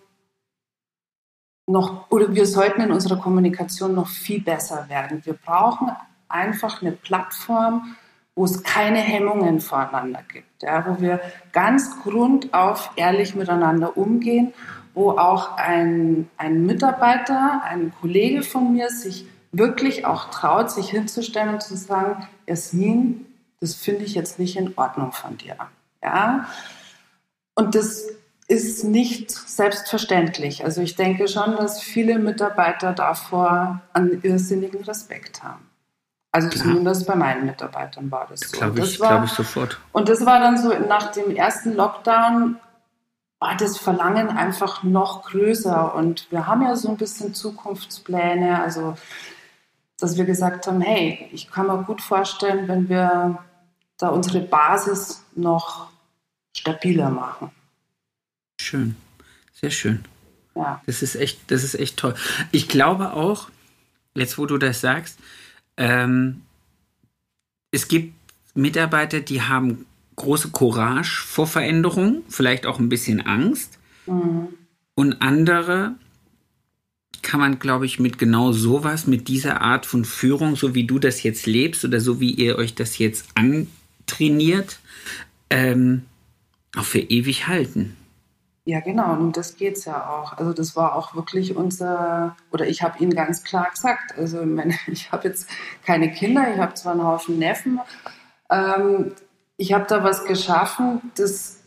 noch, 1.67 2.11
oder 2.11 2.33
wir 2.35 2.45
sollten 2.45 2.81
in 2.81 2.91
unserer 2.91 3.17
Kommunikation 3.17 3.95
noch 3.95 4.07
viel 4.07 4.41
besser 4.41 4.89
werden. 4.89 5.25
Wir 5.25 5.33
brauchen 5.33 5.91
einfach 6.27 6.81
eine 6.81 6.91
Plattform, 6.91 7.95
wo 8.35 8.43
es 8.45 8.63
keine 8.63 8.99
Hemmungen 8.99 9.61
voreinander 9.61 10.21
gibt, 10.27 10.61
ja, 10.61 10.85
wo 10.85 10.99
wir 10.99 11.21
ganz 11.53 12.01
grundauf 12.01 12.91
ehrlich 12.97 13.33
miteinander 13.35 13.97
umgehen, 13.97 14.53
wo 14.93 15.11
auch 15.11 15.57
ein, 15.57 16.29
ein 16.37 16.65
Mitarbeiter, 16.65 17.61
ein 17.63 17.93
Kollege 18.01 18.41
von 18.41 18.73
mir 18.73 18.89
sich 18.89 19.25
wirklich 19.51 20.05
auch 20.05 20.31
traut, 20.31 20.69
sich 20.71 20.89
hinzustellen 20.89 21.53
und 21.53 21.63
zu 21.63 21.77
sagen, 21.77 22.27
Jasmin, 22.45 23.25
das 23.61 23.75
finde 23.75 24.03
ich 24.03 24.15
jetzt 24.15 24.37
nicht 24.37 24.57
in 24.57 24.73
Ordnung 24.75 25.13
von 25.13 25.37
dir. 25.37 25.55
Ja, 26.03 26.45
und 27.55 27.75
das 27.75 28.05
ist 28.47 28.83
nicht 28.83 29.31
selbstverständlich. 29.31 30.63
Also 30.63 30.81
ich 30.81 30.95
denke 30.95 31.27
schon, 31.27 31.55
dass 31.55 31.81
viele 31.81 32.19
Mitarbeiter 32.19 32.93
davor 32.93 33.81
einen 33.93 34.21
irrsinnigen 34.21 34.83
Respekt 34.83 35.43
haben. 35.43 35.67
Also 36.31 36.49
Klar. 36.49 36.65
zumindest 36.65 37.07
bei 37.07 37.15
meinen 37.15 37.45
Mitarbeitern 37.45 38.11
war 38.11 38.27
das 38.29 38.41
so. 38.41 38.57
Glaube 38.57 38.81
ich, 38.81 38.97
glaub 38.97 39.23
ich 39.23 39.31
sofort. 39.31 39.79
Und 39.93 40.09
das 40.09 40.25
war 40.25 40.39
dann 40.39 40.57
so 40.57 40.69
nach 40.87 41.11
dem 41.11 41.33
ersten 41.35 41.73
Lockdown 41.75 42.59
war 43.39 43.55
das 43.57 43.77
Verlangen 43.77 44.29
einfach 44.29 44.83
noch 44.83 45.23
größer. 45.23 45.95
Und 45.95 46.29
wir 46.31 46.45
haben 46.45 46.61
ja 46.61 46.75
so 46.75 46.89
ein 46.89 46.97
bisschen 46.97 47.33
Zukunftspläne, 47.33 48.61
also 48.61 48.95
dass 49.99 50.17
wir 50.17 50.25
gesagt 50.25 50.67
haben, 50.67 50.81
hey, 50.81 51.29
ich 51.31 51.49
kann 51.49 51.67
mir 51.67 51.83
gut 51.83 52.01
vorstellen, 52.01 52.67
wenn 52.67 52.89
wir 52.89 53.39
da 53.97 54.09
unsere 54.09 54.41
Basis 54.41 55.23
noch 55.35 55.87
stabiler 56.55 57.09
machen. 57.09 57.51
Schön, 58.59 58.95
sehr 59.53 59.71
schön. 59.71 60.03
Ja. 60.55 60.81
Das 60.85 61.03
ist 61.03 61.15
echt, 61.15 61.39
das 61.51 61.63
ist 61.63 61.75
echt 61.75 61.97
toll. 61.97 62.15
Ich 62.51 62.67
glaube 62.67 63.13
auch, 63.13 63.49
jetzt 64.15 64.37
wo 64.37 64.45
du 64.45 64.57
das 64.57 64.81
sagst, 64.81 65.19
ähm, 65.77 66.41
es 67.71 67.87
gibt 67.87 68.13
Mitarbeiter, 68.53 69.19
die 69.19 69.41
haben 69.41 69.85
große 70.15 70.51
Courage 70.51 71.21
vor 71.25 71.45
Veränderung, 71.45 72.23
vielleicht 72.29 72.65
auch 72.65 72.79
ein 72.79 72.87
bisschen 72.87 73.19
Angst. 73.21 73.77
Mhm. 74.05 74.47
Und 74.95 75.21
andere 75.21 75.95
kann 77.21 77.39
man, 77.41 77.59
glaube 77.59 77.85
ich, 77.85 77.99
mit 77.99 78.17
genau 78.17 78.53
sowas, 78.53 79.07
mit 79.07 79.27
dieser 79.27 79.59
Art 79.59 79.85
von 79.85 80.05
Führung, 80.05 80.55
so 80.55 80.73
wie 80.73 80.85
du 80.85 80.99
das 80.99 81.23
jetzt 81.23 81.47
lebst 81.47 81.83
oder 81.83 81.99
so 81.99 82.21
wie 82.21 82.31
ihr 82.31 82.57
euch 82.57 82.75
das 82.75 82.97
jetzt 82.97 83.27
antrainiert, 83.35 84.79
ähm, 85.49 86.03
auch 86.77 86.83
für 86.83 86.99
ewig 86.99 87.47
halten. 87.47 87.95
Ja, 88.67 88.79
genau, 88.79 89.13
und 89.13 89.19
um 89.19 89.31
das 89.31 89.57
geht 89.57 89.77
es 89.77 89.85
ja 89.85 90.09
auch. 90.09 90.37
Also 90.37 90.51
das 90.51 90.75
war 90.75 90.95
auch 90.95 91.13
wirklich 91.13 91.55
unser, 91.55 92.35
oder 92.51 92.67
ich 92.67 92.81
habe 92.81 92.97
Ihnen 92.97 93.13
ganz 93.13 93.43
klar 93.43 93.69
gesagt, 93.69 94.17
also 94.17 94.41
ich, 94.87 95.11
habe 95.11 95.27
jetzt 95.27 95.47
keine 95.85 96.11
Kinder, 96.11 96.51
ich 96.51 96.59
habe 96.59 96.73
zwar 96.73 96.93
einen 96.93 97.03
Haufen 97.03 97.37
Neffen, 97.37 97.79
ähm, 98.49 99.13
ich 99.57 99.71
habe 99.71 99.85
da 99.87 100.03
was 100.03 100.25
geschaffen, 100.25 101.11
das 101.15 101.59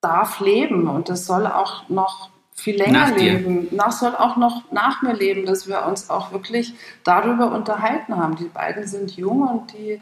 darf 0.00 0.40
leben 0.40 0.88
und 0.88 1.10
das 1.10 1.26
soll 1.26 1.46
auch 1.46 1.88
noch 1.90 2.30
viel 2.54 2.76
länger 2.76 3.10
nach 3.10 3.16
leben. 3.16 3.68
Das 3.76 4.00
soll 4.00 4.14
auch 4.14 4.36
noch 4.36 4.70
nach 4.72 5.02
mir 5.02 5.14
leben, 5.14 5.46
dass 5.46 5.68
wir 5.68 5.84
uns 5.86 6.10
auch 6.10 6.32
wirklich 6.32 6.74
darüber 7.04 7.52
unterhalten 7.52 8.16
haben. 8.16 8.36
Die 8.36 8.48
beiden 8.48 8.86
sind 8.86 9.16
jung 9.16 9.42
und 9.42 9.72
die, 9.72 10.00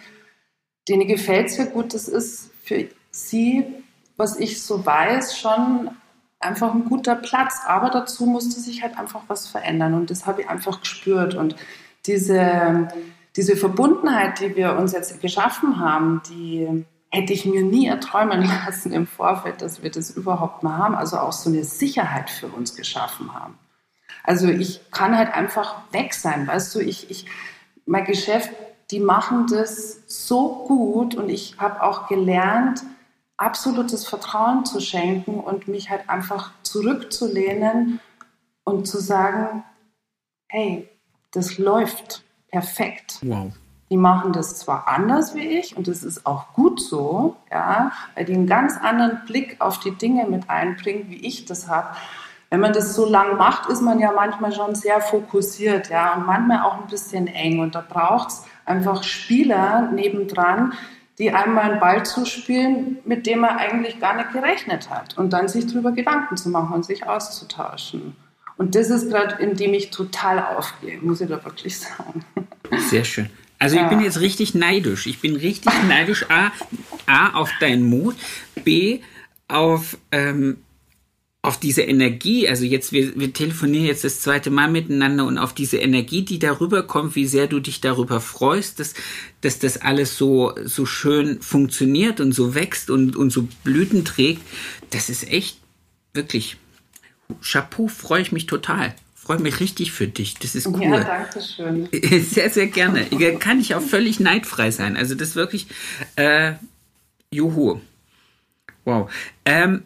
denen 0.88 1.06
gefällt 1.06 1.48
es 1.48 1.56
ja 1.56 1.64
gut. 1.64 1.94
Das 1.94 2.08
ist 2.08 2.50
für 2.62 2.88
sie 3.10 3.64
was 4.18 4.36
ich 4.36 4.62
so 4.62 4.84
weiß, 4.84 5.38
schon 5.38 5.90
einfach 6.40 6.74
ein 6.74 6.84
guter 6.84 7.14
Platz. 7.14 7.60
Aber 7.66 7.88
dazu 7.88 8.26
musste 8.26 8.60
sich 8.60 8.82
halt 8.82 8.98
einfach 8.98 9.22
was 9.28 9.48
verändern 9.48 9.94
und 9.94 10.10
das 10.10 10.26
habe 10.26 10.42
ich 10.42 10.48
einfach 10.48 10.80
gespürt. 10.80 11.34
Und 11.34 11.56
diese, 12.06 12.88
diese 13.36 13.56
Verbundenheit, 13.56 14.40
die 14.40 14.54
wir 14.56 14.76
uns 14.76 14.92
jetzt 14.92 15.20
geschaffen 15.22 15.80
haben, 15.80 16.20
die 16.28 16.84
hätte 17.10 17.32
ich 17.32 17.46
mir 17.46 17.62
nie 17.62 17.86
erträumen 17.86 18.42
lassen 18.66 18.92
im 18.92 19.06
Vorfeld, 19.06 19.62
dass 19.62 19.82
wir 19.82 19.90
das 19.90 20.10
überhaupt 20.10 20.62
mal 20.62 20.76
haben. 20.76 20.94
Also 20.94 21.18
auch 21.18 21.32
so 21.32 21.48
eine 21.48 21.64
Sicherheit 21.64 22.28
für 22.28 22.48
uns 22.48 22.74
geschaffen 22.74 23.32
haben. 23.34 23.58
Also 24.24 24.48
ich 24.48 24.90
kann 24.90 25.16
halt 25.16 25.32
einfach 25.32 25.76
weg 25.92 26.12
sein, 26.12 26.46
weißt 26.46 26.74
du, 26.74 26.80
ich, 26.80 27.10
ich, 27.10 27.24
mein 27.86 28.04
Geschäft, 28.04 28.50
die 28.90 29.00
machen 29.00 29.46
das 29.50 30.00
so 30.06 30.66
gut 30.66 31.14
und 31.14 31.30
ich 31.30 31.56
habe 31.58 31.82
auch 31.82 32.08
gelernt, 32.08 32.82
absolutes 33.38 34.06
Vertrauen 34.06 34.66
zu 34.66 34.80
schenken 34.80 35.40
und 35.40 35.68
mich 35.68 35.88
halt 35.88 36.08
einfach 36.10 36.50
zurückzulehnen 36.62 38.00
und 38.64 38.86
zu 38.86 39.00
sagen, 39.00 39.64
hey, 40.48 40.88
das 41.30 41.56
läuft 41.56 42.24
perfekt. 42.50 43.18
Wow. 43.22 43.52
Die 43.90 43.96
machen 43.96 44.32
das 44.32 44.58
zwar 44.58 44.86
anders 44.88 45.34
wie 45.34 45.46
ich 45.46 45.76
und 45.76 45.88
das 45.88 46.02
ist 46.02 46.26
auch 46.26 46.52
gut 46.52 46.78
so, 46.80 47.36
ja, 47.50 47.92
weil 48.14 48.26
die 48.26 48.34
einen 48.34 48.46
ganz 48.46 48.76
anderen 48.76 49.22
Blick 49.24 49.56
auf 49.60 49.80
die 49.80 49.92
Dinge 49.92 50.26
mit 50.26 50.50
einbringen, 50.50 51.06
wie 51.08 51.26
ich 51.26 51.46
das 51.46 51.68
habe. 51.68 51.96
wenn 52.50 52.60
man 52.60 52.72
das 52.72 52.94
so 52.94 53.06
lang 53.06 53.36
macht, 53.36 53.68
ist 53.68 53.82
man 53.82 53.98
ja 53.98 54.12
manchmal 54.12 54.52
schon 54.52 54.74
sehr 54.74 55.00
fokussiert, 55.00 55.90
ja, 55.90 56.14
und 56.14 56.26
manchmal 56.26 56.62
auch 56.62 56.80
ein 56.80 56.86
bisschen 56.86 57.26
eng. 57.26 57.60
Und 57.60 57.74
da 57.74 57.84
braucht 57.86 58.28
es 58.28 58.44
einfach 58.64 59.02
Spieler 59.02 59.90
nebendran, 59.92 60.72
die 61.18 61.30
einmal 61.30 61.70
einen 61.70 61.80
Ball 61.80 62.06
zuspielen, 62.06 62.98
mit 63.04 63.26
dem 63.26 63.42
er 63.42 63.56
eigentlich 63.56 64.00
gar 64.00 64.16
nicht 64.16 64.32
gerechnet 64.32 64.88
hat. 64.88 65.18
Und 65.18 65.32
dann 65.32 65.48
sich 65.48 65.66
darüber 65.66 65.92
Gedanken 65.92 66.36
zu 66.36 66.48
machen 66.48 66.74
und 66.74 66.84
sich 66.84 67.06
auszutauschen. 67.06 68.14
Und 68.56 68.74
das 68.74 68.90
ist 68.90 69.08
gerade, 69.10 69.42
in 69.42 69.56
dem 69.56 69.74
ich 69.74 69.90
total 69.90 70.38
aufgehe, 70.56 70.98
muss 71.00 71.20
ich 71.20 71.28
da 71.28 71.42
wirklich 71.44 71.78
sagen. 71.78 72.24
Sehr 72.88 73.04
schön. 73.04 73.30
Also 73.58 73.76
ja. 73.76 73.84
ich 73.84 73.88
bin 73.88 74.00
jetzt 74.00 74.20
richtig 74.20 74.54
neidisch. 74.54 75.06
Ich 75.06 75.20
bin 75.20 75.36
richtig 75.36 75.72
neidisch. 75.88 76.26
A, 76.30 76.52
A 77.06 77.34
auf 77.38 77.50
deinen 77.60 77.88
Mut. 77.88 78.16
B, 78.64 79.00
auf 79.48 79.98
ähm, 80.12 80.58
auf 81.40 81.58
diese 81.58 81.82
Energie, 81.82 82.48
also 82.48 82.64
jetzt, 82.64 82.92
wir, 82.92 83.18
wir 83.18 83.32
telefonieren 83.32 83.86
jetzt 83.86 84.02
das 84.02 84.20
zweite 84.20 84.50
Mal 84.50 84.68
miteinander 84.68 85.24
und 85.24 85.38
auf 85.38 85.54
diese 85.54 85.76
Energie, 85.76 86.24
die 86.24 86.40
darüber 86.40 86.82
kommt, 86.82 87.14
wie 87.14 87.26
sehr 87.26 87.46
du 87.46 87.60
dich 87.60 87.80
darüber 87.80 88.20
freust, 88.20 88.80
dass, 88.80 88.94
dass 89.40 89.58
das 89.60 89.80
alles 89.80 90.16
so, 90.16 90.52
so 90.64 90.84
schön 90.84 91.40
funktioniert 91.40 92.20
und 92.20 92.32
so 92.32 92.54
wächst 92.54 92.90
und, 92.90 93.14
und 93.14 93.30
so 93.30 93.46
Blüten 93.62 94.04
trägt, 94.04 94.42
das 94.90 95.08
ist 95.08 95.30
echt 95.30 95.58
wirklich 96.12 96.56
Chapeau, 97.42 97.88
freue 97.88 98.22
ich 98.22 98.32
mich 98.32 98.46
total. 98.46 98.94
Freue 99.14 99.38
mich 99.38 99.60
richtig 99.60 99.92
für 99.92 100.08
dich. 100.08 100.34
Das 100.38 100.54
ist 100.54 100.66
cool. 100.66 100.82
Ja, 100.82 101.04
danke 101.04 101.42
schön. 101.42 101.88
Sehr, 102.22 102.48
sehr 102.48 102.66
gerne. 102.68 103.04
Kann 103.38 103.60
ich 103.60 103.74
auch 103.74 103.82
völlig 103.82 104.20
neidfrei 104.20 104.70
sein. 104.70 104.96
Also 104.96 105.14
das 105.14 105.30
ist 105.30 105.36
wirklich, 105.36 105.66
äh, 106.16 106.54
juhu. 107.30 107.80
Wow. 108.86 109.10
Ähm, 109.44 109.82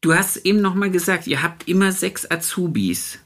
Du 0.00 0.14
hast 0.14 0.36
eben 0.38 0.60
noch 0.60 0.74
mal 0.74 0.90
gesagt, 0.90 1.26
ihr 1.26 1.42
habt 1.42 1.68
immer 1.68 1.92
sechs 1.92 2.30
Azubis. 2.30 3.18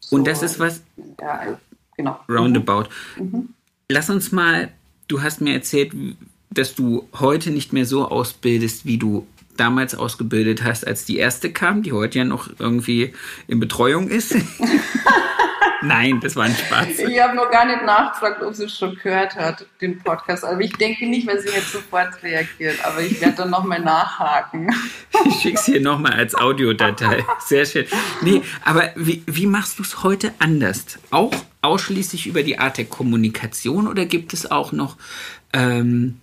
So, 0.00 0.16
und 0.16 0.26
das 0.26 0.42
ist 0.42 0.58
was. 0.58 0.82
Ja, 1.20 1.58
genau. 1.96 2.20
Roundabout. 2.28 2.84
Mhm. 3.16 3.48
Lass 3.88 4.10
uns 4.10 4.32
mal, 4.32 4.70
du 5.08 5.22
hast 5.22 5.40
mir 5.40 5.54
erzählt, 5.54 5.92
dass 6.50 6.74
du 6.74 7.08
heute 7.18 7.50
nicht 7.50 7.72
mehr 7.72 7.86
so 7.86 8.08
ausbildest, 8.08 8.84
wie 8.84 8.98
du 8.98 9.26
damals 9.56 9.94
ausgebildet 9.94 10.62
hast, 10.62 10.86
als 10.86 11.04
die 11.04 11.16
erste 11.16 11.52
kam, 11.52 11.82
die 11.82 11.92
heute 11.92 12.18
ja 12.18 12.24
noch 12.24 12.48
irgendwie 12.58 13.12
in 13.48 13.60
Betreuung 13.60 14.08
ist. 14.08 14.34
Nein, 15.82 16.20
das 16.20 16.34
war 16.34 16.44
ein 16.44 16.54
Spaß. 16.54 16.98
Ich 16.98 17.20
habe 17.20 17.36
noch 17.36 17.50
gar 17.50 17.64
nicht 17.66 17.84
nachgefragt, 17.84 18.42
ob 18.42 18.54
sie 18.54 18.64
es 18.64 18.76
schon 18.76 18.96
gehört 18.96 19.36
hat, 19.36 19.64
den 19.80 19.98
Podcast. 19.98 20.44
Aber 20.44 20.60
ich 20.60 20.72
denke 20.72 21.06
nicht, 21.06 21.26
weil 21.26 21.40
sie 21.40 21.48
jetzt 21.48 21.72
sofort 21.72 22.22
reagiert. 22.22 22.84
Aber 22.84 23.00
ich 23.00 23.20
werde 23.20 23.36
dann 23.36 23.50
nochmal 23.50 23.80
nachhaken. 23.80 24.70
Ich 25.24 25.40
schicke 25.40 25.56
es 25.56 25.66
hier 25.66 25.80
nochmal 25.80 26.12
als 26.14 26.34
Audiodatei. 26.34 27.24
Sehr 27.40 27.64
schön. 27.64 27.86
Nee, 28.22 28.42
aber 28.64 28.90
wie, 28.96 29.22
wie 29.26 29.46
machst 29.46 29.78
du 29.78 29.82
es 29.82 30.02
heute 30.02 30.32
anders? 30.38 30.98
Auch 31.10 31.34
ausschließlich 31.62 32.26
über 32.26 32.42
die 32.42 32.58
Art 32.58 32.78
der 32.78 32.84
Kommunikation 32.84 33.88
oder 33.88 34.04
gibt 34.04 34.32
es 34.32 34.50
auch 34.50 34.72
noch 34.72 34.96
ähm, 35.52 36.20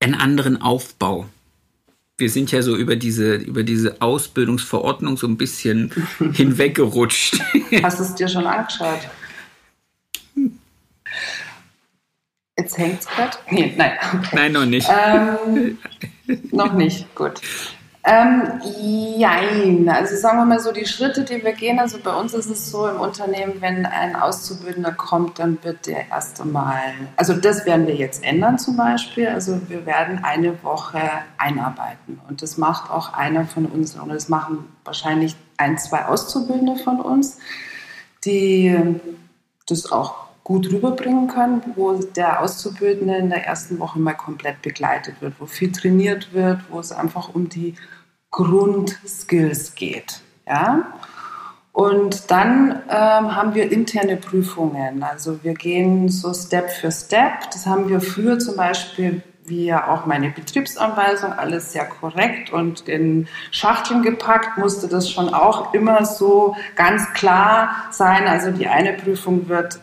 einen 0.00 0.14
anderen 0.14 0.60
Aufbau? 0.60 1.28
Wir 2.18 2.28
sind 2.28 2.50
ja 2.50 2.62
so 2.62 2.76
über 2.76 2.96
diese, 2.96 3.36
über 3.36 3.62
diese 3.62 4.02
Ausbildungsverordnung 4.02 5.16
so 5.16 5.26
ein 5.26 5.36
bisschen 5.36 5.92
hinweggerutscht. 6.32 7.40
Hast 7.82 8.00
du 8.00 8.02
es 8.02 8.14
dir 8.16 8.28
schon 8.28 8.46
angeschaut? 8.46 9.08
Jetzt 12.58 12.76
hängt 12.76 13.00
es 13.00 13.06
gerade? 13.06 13.36
Nee, 13.50 13.72
nein. 13.76 13.92
Okay. 14.14 14.28
Nein, 14.32 14.52
noch 14.52 14.66
nicht. 14.66 14.88
Ähm, 14.90 15.78
noch 16.50 16.72
nicht, 16.72 17.14
gut. 17.14 17.40
Ähm, 18.04 18.60
jein, 19.18 19.88
also 19.88 20.16
sagen 20.16 20.38
wir 20.38 20.44
mal 20.44 20.60
so, 20.60 20.72
die 20.72 20.86
Schritte, 20.86 21.24
die 21.24 21.44
wir 21.44 21.52
gehen, 21.52 21.78
also 21.78 21.98
bei 22.02 22.14
uns 22.14 22.32
ist 22.32 22.48
es 22.48 22.70
so 22.70 22.86
im 22.86 23.00
Unternehmen, 23.00 23.60
wenn 23.60 23.84
ein 23.84 24.16
Auszubildender 24.16 24.92
kommt, 24.92 25.38
dann 25.38 25.62
wird 25.62 25.86
der 25.86 26.08
erst 26.08 26.40
einmal, 26.40 26.80
also 27.16 27.34
das 27.34 27.66
werden 27.66 27.86
wir 27.86 27.96
jetzt 27.96 28.24
ändern 28.24 28.58
zum 28.58 28.76
Beispiel, 28.76 29.26
also 29.28 29.60
wir 29.68 29.84
werden 29.84 30.20
eine 30.22 30.62
Woche 30.62 31.00
einarbeiten. 31.36 32.20
Und 32.28 32.40
das 32.40 32.56
macht 32.56 32.90
auch 32.90 33.12
einer 33.12 33.44
von 33.44 33.66
uns 33.66 33.96
und 33.96 34.08
das 34.10 34.28
machen 34.28 34.64
wahrscheinlich 34.84 35.36
ein, 35.56 35.76
zwei 35.76 36.06
Auszubildende 36.06 36.76
von 36.76 37.00
uns, 37.00 37.38
die 38.24 38.78
das 39.66 39.90
auch 39.90 40.27
gut 40.48 40.72
rüberbringen 40.72 41.28
können, 41.28 41.60
wo 41.76 41.92
der 41.92 42.40
Auszubildende 42.40 43.16
in 43.16 43.28
der 43.28 43.46
ersten 43.46 43.78
Woche 43.78 43.98
mal 43.98 44.14
komplett 44.14 44.62
begleitet 44.62 45.20
wird, 45.20 45.34
wo 45.38 45.44
viel 45.44 45.70
trainiert 45.70 46.32
wird, 46.32 46.60
wo 46.70 46.80
es 46.80 46.90
einfach 46.90 47.34
um 47.34 47.50
die 47.50 47.74
Grundskills 48.30 49.74
geht. 49.74 50.22
Ja? 50.46 50.86
Und 51.72 52.30
dann 52.30 52.80
ähm, 52.88 53.36
haben 53.36 53.54
wir 53.54 53.70
interne 53.70 54.16
Prüfungen. 54.16 55.02
Also 55.02 55.44
wir 55.44 55.52
gehen 55.52 56.08
so 56.08 56.32
Step 56.32 56.70
für 56.70 56.90
Step. 56.90 57.50
Das 57.52 57.66
haben 57.66 57.90
wir 57.90 58.00
früher 58.00 58.38
zum 58.38 58.56
Beispiel 58.56 59.22
wie 59.44 59.66
ja 59.66 59.88
auch 59.88 60.04
meine 60.04 60.28
Betriebsanweisung, 60.28 61.32
alles 61.32 61.72
sehr 61.72 61.86
korrekt 61.86 62.52
und 62.52 62.86
in 62.86 63.28
Schachteln 63.50 64.02
gepackt, 64.02 64.58
musste 64.58 64.88
das 64.88 65.10
schon 65.10 65.32
auch 65.32 65.72
immer 65.72 66.04
so 66.04 66.54
ganz 66.76 67.14
klar 67.14 67.74
sein. 67.90 68.26
Also 68.26 68.50
die 68.50 68.68
eine 68.68 68.92
Prüfung 68.92 69.48
wird 69.48 69.80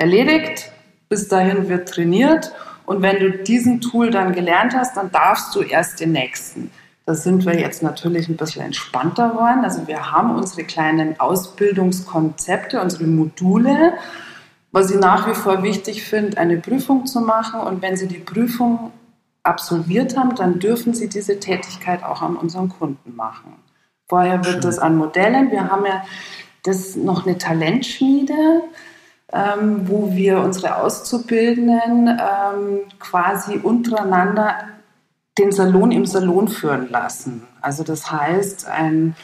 erledigt, 0.00 0.72
bis 1.08 1.28
dahin 1.28 1.68
wird 1.68 1.88
trainiert 1.88 2.52
und 2.86 3.02
wenn 3.02 3.20
du 3.20 3.30
diesen 3.30 3.80
Tool 3.80 4.10
dann 4.10 4.32
gelernt 4.32 4.74
hast, 4.74 4.96
dann 4.96 5.12
darfst 5.12 5.54
du 5.54 5.60
erst 5.60 6.00
den 6.00 6.10
nächsten. 6.10 6.72
Da 7.06 7.14
sind 7.14 7.46
wir 7.46 7.58
jetzt 7.58 7.82
natürlich 7.82 8.28
ein 8.28 8.36
bisschen 8.36 8.62
entspannter 8.62 9.30
geworden. 9.30 9.64
Also 9.64 9.86
wir 9.86 10.10
haben 10.12 10.34
unsere 10.34 10.64
kleinen 10.64 11.18
Ausbildungskonzepte, 11.18 12.80
unsere 12.80 13.04
Module, 13.04 13.94
was 14.72 14.90
ich 14.90 14.98
nach 14.98 15.28
wie 15.28 15.34
vor 15.34 15.62
wichtig 15.62 16.02
finde, 16.02 16.38
eine 16.38 16.56
Prüfung 16.56 17.06
zu 17.06 17.20
machen. 17.20 17.60
Und 17.60 17.82
wenn 17.82 17.96
Sie 17.96 18.08
die 18.08 18.18
Prüfung 18.18 18.92
absolviert 19.42 20.16
haben, 20.16 20.34
dann 20.34 20.58
dürfen 20.58 20.94
Sie 20.94 21.08
diese 21.08 21.40
Tätigkeit 21.40 22.02
auch 22.02 22.22
an 22.22 22.36
unseren 22.36 22.68
Kunden 22.68 23.14
machen. 23.16 23.54
Vorher 24.08 24.44
wird 24.44 24.54
Schön. 24.54 24.60
das 24.62 24.78
an 24.78 24.96
Modellen. 24.96 25.50
Wir 25.50 25.70
haben 25.70 25.86
ja 25.86 26.04
das 26.64 26.96
noch 26.96 27.26
eine 27.26 27.38
Talentschmiede, 27.38 28.62
ähm, 29.32 29.88
wo 29.88 30.12
wir 30.12 30.40
unsere 30.40 30.76
Auszubildenden 30.76 32.08
ähm, 32.08 32.80
quasi 32.98 33.58
untereinander 33.58 34.54
den 35.38 35.52
Salon 35.52 35.92
im 35.92 36.06
Salon 36.06 36.48
führen 36.48 36.90
lassen. 36.90 37.46
Also 37.60 37.84
das 37.84 38.10
heißt, 38.10 38.68
ein, 38.68 39.14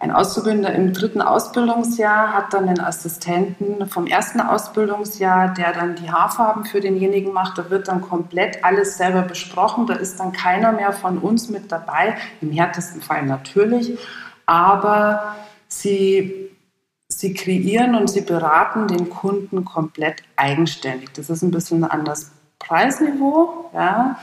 ein 0.00 0.10
Auszubildender 0.10 0.72
im 0.74 0.92
dritten 0.92 1.22
Ausbildungsjahr 1.22 2.32
hat 2.34 2.52
dann 2.52 2.68
einen 2.68 2.80
Assistenten 2.80 3.86
vom 3.86 4.06
ersten 4.06 4.40
Ausbildungsjahr, 4.40 5.54
der 5.54 5.72
dann 5.72 5.94
die 5.94 6.10
Haarfarben 6.10 6.64
für 6.64 6.80
denjenigen 6.80 7.32
macht. 7.32 7.56
Da 7.56 7.70
wird 7.70 7.88
dann 7.88 8.02
komplett 8.02 8.64
alles 8.64 8.98
selber 8.98 9.22
besprochen. 9.22 9.86
Da 9.86 9.94
ist 9.94 10.18
dann 10.18 10.32
keiner 10.32 10.72
mehr 10.72 10.92
von 10.92 11.18
uns 11.18 11.48
mit 11.48 11.70
dabei. 11.70 12.16
Im 12.40 12.50
härtesten 12.50 13.00
Fall 13.00 13.24
natürlich. 13.24 13.96
Aber 14.44 15.36
sie, 15.68 16.50
sie 17.22 17.32
kreieren 17.32 17.94
und 17.94 18.10
sie 18.10 18.20
beraten 18.20 18.88
den 18.88 19.08
Kunden 19.08 19.64
komplett 19.64 20.22
eigenständig. 20.36 21.10
Das 21.14 21.30
ist 21.30 21.42
ein 21.42 21.50
bisschen 21.50 21.84
ein 21.84 21.90
anderes 21.90 22.32
Preisniveau. 22.58 23.70
Ja. 23.72 24.18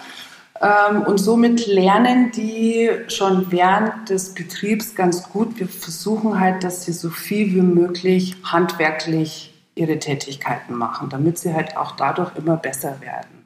Ähm, 0.61 1.01
und 1.03 1.17
somit 1.17 1.65
lernen 1.65 2.31
die 2.31 2.89
schon 3.07 3.51
während 3.51 4.09
des 4.09 4.33
Betriebs 4.33 4.93
ganz 4.93 5.29
gut. 5.29 5.59
Wir 5.59 5.67
versuchen 5.67 6.39
halt, 6.39 6.63
dass 6.63 6.83
sie 6.83 6.91
so 6.91 7.09
viel 7.09 7.53
wie 7.55 7.61
möglich 7.61 8.35
handwerklich 8.43 9.53
ihre 9.75 9.97
Tätigkeiten 9.97 10.75
machen, 10.75 11.09
damit 11.09 11.39
sie 11.39 11.53
halt 11.53 11.77
auch 11.77 11.95
dadurch 11.95 12.35
immer 12.35 12.57
besser 12.57 12.99
werden. 12.99 13.45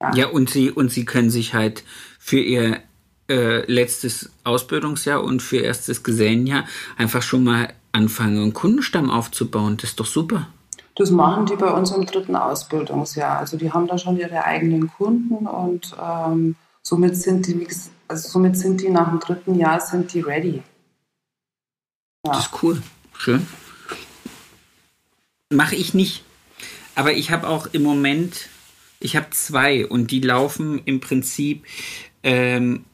Ja, 0.00 0.14
ja 0.14 0.26
und, 0.28 0.48
sie, 0.48 0.70
und 0.70 0.90
sie 0.90 1.04
können 1.04 1.28
sich 1.28 1.52
halt 1.52 1.84
für 2.18 2.40
ihr 2.40 2.78
äh, 3.28 3.70
letztes 3.70 4.30
Ausbildungsjahr 4.44 5.22
und 5.22 5.42
für 5.42 5.58
erstes 5.58 6.02
Gesellenjahr 6.02 6.64
einfach 6.96 7.20
schon 7.20 7.44
mal 7.44 7.68
anfangen, 7.92 8.42
einen 8.42 8.52
Kundenstamm 8.52 9.10
aufzubauen. 9.10 9.76
Das 9.76 9.90
ist 9.90 10.00
doch 10.00 10.06
super. 10.06 10.48
Das 10.94 11.10
machen 11.10 11.46
die 11.46 11.56
bei 11.56 11.70
uns 11.70 11.92
im 11.92 12.06
dritten 12.06 12.34
Ausbildungsjahr. 12.34 13.38
Also 13.38 13.56
die 13.56 13.72
haben 13.72 13.86
da 13.86 13.98
schon 13.98 14.18
ihre 14.18 14.44
eigenen 14.44 14.88
Kunden 14.88 15.46
und 15.46 15.94
ähm, 16.00 16.56
somit 16.82 17.16
sind 17.16 17.46
die 17.46 17.66
also 18.08 18.28
somit 18.28 18.56
sind 18.56 18.80
die 18.80 18.88
nach 18.88 19.10
dem 19.10 19.20
dritten 19.20 19.54
Jahr 19.54 19.80
sind 19.80 20.12
die 20.12 20.20
ready. 20.20 20.62
Ja. 22.26 22.32
Das 22.32 22.46
ist 22.46 22.62
cool. 22.62 22.82
Schön. 23.16 23.46
Mache 25.52 25.76
ich 25.76 25.94
nicht. 25.94 26.24
Aber 26.94 27.12
ich 27.12 27.30
habe 27.30 27.48
auch 27.48 27.68
im 27.72 27.82
Moment, 27.82 28.48
ich 28.98 29.14
habe 29.14 29.30
zwei 29.30 29.86
und 29.86 30.10
die 30.10 30.20
laufen 30.20 30.80
im 30.84 31.00
Prinzip 31.00 31.64
ähm, 32.22 32.84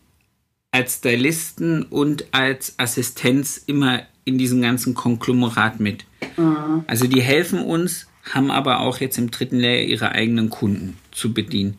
als 0.73 0.97
Stylisten 0.97 1.85
und 1.85 2.27
als 2.33 2.75
Assistenz 2.79 3.57
immer 3.57 4.03
in 4.25 4.39
diesem 4.39 4.63
ganzen 4.63 4.95
Konglomerat 4.95 5.81
mit. 5.81 6.05
Mhm. 6.37 6.85
Also 6.87 7.07
die 7.07 7.21
helfen 7.21 7.63
uns, 7.63 8.07
haben 8.33 8.51
aber 8.51 8.81
auch 8.81 8.99
jetzt 8.99 9.19
im 9.19 9.31
dritten 9.31 9.59
Layer 9.59 9.83
ihre 9.83 10.13
eigenen 10.13 10.51
Kunden 10.51 10.99
zu 11.13 11.35
bedienen. 11.35 11.79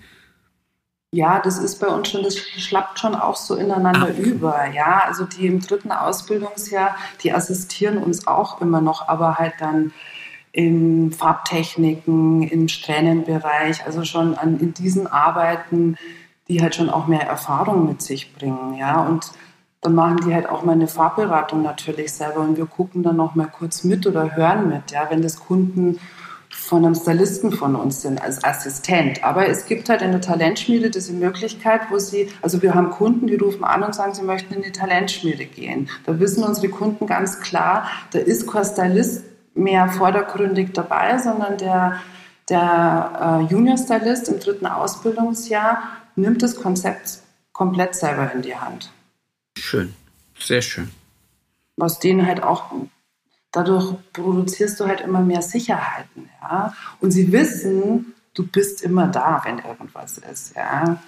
Ja, 1.12 1.40
das 1.40 1.60
ist 1.60 1.80
bei 1.80 1.88
uns 1.88 2.10
schon, 2.10 2.24
das 2.24 2.38
schlappt 2.38 3.00
schon 3.00 3.16
auch 3.16 3.38
so 3.38 3.56
ineinander 3.56 4.10
ah. 4.14 4.20
über. 4.20 4.68
Ja, 4.74 5.04
also 5.08 5.24
die 5.24 5.48
im 5.48 5.62
dritten 5.62 5.92
Ausbildungsjahr, 5.92 6.98
die 7.24 7.32
assistieren 7.32 7.98
uns 7.98 8.28
auch 8.28 8.62
immer 8.62 8.82
noch, 8.82 9.08
aber 9.08 9.36
halt 9.36 9.54
dann 9.60 9.94
in 10.52 11.12
Farbtechniken, 11.14 12.44
im 12.44 12.68
Strähnenbereich, 12.68 13.86
also 13.86 14.04
schon 14.04 14.36
an, 14.36 14.60
in 14.60 14.74
diesen 14.74 15.08
Arbeiten, 15.08 15.96
die 16.48 16.62
halt 16.62 16.76
schon 16.76 16.90
auch 16.90 17.08
mehr 17.08 17.28
Erfahrung 17.28 17.88
mit 17.88 18.02
sich 18.02 18.34
bringen. 18.34 18.76
Ja, 18.78 19.02
und 19.02 19.32
dann 19.86 19.94
machen 19.94 20.18
die 20.26 20.34
halt 20.34 20.50
auch 20.50 20.64
mal 20.64 20.72
eine 20.72 20.88
Farbberatung 20.88 21.62
natürlich 21.62 22.12
selber 22.12 22.40
und 22.40 22.58
wir 22.58 22.66
gucken 22.66 23.04
dann 23.04 23.18
noch 23.18 23.36
mal 23.36 23.46
kurz 23.46 23.84
mit 23.84 24.08
oder 24.08 24.36
hören 24.36 24.68
mit, 24.68 24.92
ja, 24.92 25.08
wenn 25.10 25.22
das 25.22 25.40
Kunden 25.40 26.00
von 26.50 26.84
einem 26.84 26.96
Stylisten 26.96 27.52
von 27.52 27.76
uns 27.76 28.02
sind 28.02 28.20
als 28.20 28.44
Assistent. 28.44 29.24
Aber 29.24 29.48
es 29.48 29.66
gibt 29.68 29.90
halt 29.90 30.02
in 30.02 30.12
der 30.12 30.22
Talentschmiede 30.22 30.90
diese 30.90 31.14
Möglichkeit, 31.14 31.82
wo 31.92 32.00
sie, 32.00 32.32
also 32.42 32.62
wir 32.64 32.74
haben 32.74 32.90
Kunden, 32.90 33.28
die 33.28 33.36
rufen 33.36 33.64
an 33.64 33.84
und 33.84 33.94
sagen, 33.94 34.16
sie 34.16 34.24
möchten 34.24 34.56
in 34.56 34.64
die 34.64 34.72
Talentschmiede 34.72 35.46
gehen. 35.46 35.90
Da 36.06 36.20
wissen 36.20 36.44
unsere 36.44 36.70
Kunden 36.70 37.06
ganz 37.06 37.42
klar, 37.42 37.88
da 38.12 38.20
ist 38.20 38.48
kein 38.48 38.66
Stylist 38.66 39.24
mehr 39.54 39.90
vordergründig 39.90 40.74
dabei, 40.74 41.20
sondern 41.20 41.58
der, 41.58 41.98
der 42.50 43.42
äh, 43.48 43.52
Junior-Stylist 43.52 44.30
im 44.30 44.40
dritten 44.40 44.66
Ausbildungsjahr 44.66 45.84
nimmt 46.16 46.42
das 46.42 46.56
Konzept 46.56 47.20
komplett 47.54 47.94
selber 47.94 48.32
in 48.34 48.42
die 48.42 48.56
Hand. 48.56 48.90
Schön, 49.66 49.96
sehr 50.38 50.62
schön. 50.62 50.92
Was 51.76 51.98
denen 51.98 52.28
halt 52.28 52.44
auch 52.44 52.72
dadurch 53.52 53.96
produzierst 54.14 54.80
du 54.80 54.86
halt 54.86 55.02
immer 55.02 55.22
mehr 55.22 55.42
Sicherheiten, 55.42 56.30
ja. 56.40 56.76
Und 57.00 57.10
sie 57.10 57.32
wissen, 57.32 58.14
du 58.36 58.46
bist 58.46 58.84
immer 58.84 59.08
da, 59.08 59.42
wenn 59.44 59.58
irgendwas 59.58 60.20
ist, 60.20 60.56
ja. 60.56 61.02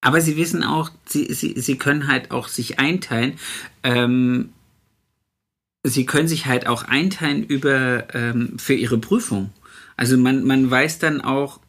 Aber 0.00 0.22
sie 0.22 0.38
wissen 0.38 0.64
auch, 0.64 0.90
sie, 1.04 1.30
sie, 1.34 1.60
sie 1.60 1.76
können 1.76 2.08
halt 2.08 2.30
auch 2.30 2.48
sich 2.48 2.78
einteilen. 2.78 3.38
Ähm, 3.82 4.54
sie 5.82 6.06
können 6.06 6.28
sich 6.28 6.46
halt 6.46 6.66
auch 6.66 6.84
einteilen 6.84 7.44
über 7.44 8.14
ähm, 8.14 8.58
für 8.58 8.74
ihre 8.74 8.96
Prüfung. 8.96 9.52
Also 9.98 10.16
man, 10.16 10.44
man 10.44 10.70
weiß 10.70 10.98
dann 10.98 11.20
auch, 11.20 11.60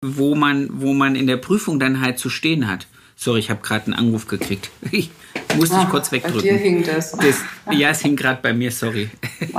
wo 0.00 0.34
man, 0.34 0.80
wo 0.80 0.94
man 0.94 1.16
in 1.16 1.26
der 1.26 1.36
Prüfung 1.36 1.78
dann 1.78 2.00
halt 2.00 2.18
zu 2.18 2.30
stehen 2.30 2.66
hat. 2.66 2.86
Sorry, 3.20 3.40
ich 3.40 3.50
habe 3.50 3.60
gerade 3.62 3.86
einen 3.86 3.94
Anruf 3.94 4.26
gekriegt. 4.26 4.70
Ich 5.50 5.56
musste 5.56 5.76
ah, 5.76 5.82
ich 5.84 5.88
kurz 5.88 6.12
wegdrücken. 6.12 6.42
Bei 6.42 6.42
dir 6.42 6.56
hing 6.58 6.84
das. 6.84 7.12
das 7.12 7.36
ja, 7.70 7.88
es 7.88 8.00
hing 8.00 8.14
gerade 8.14 8.40
bei 8.42 8.52
mir, 8.52 8.70
sorry. 8.70 9.10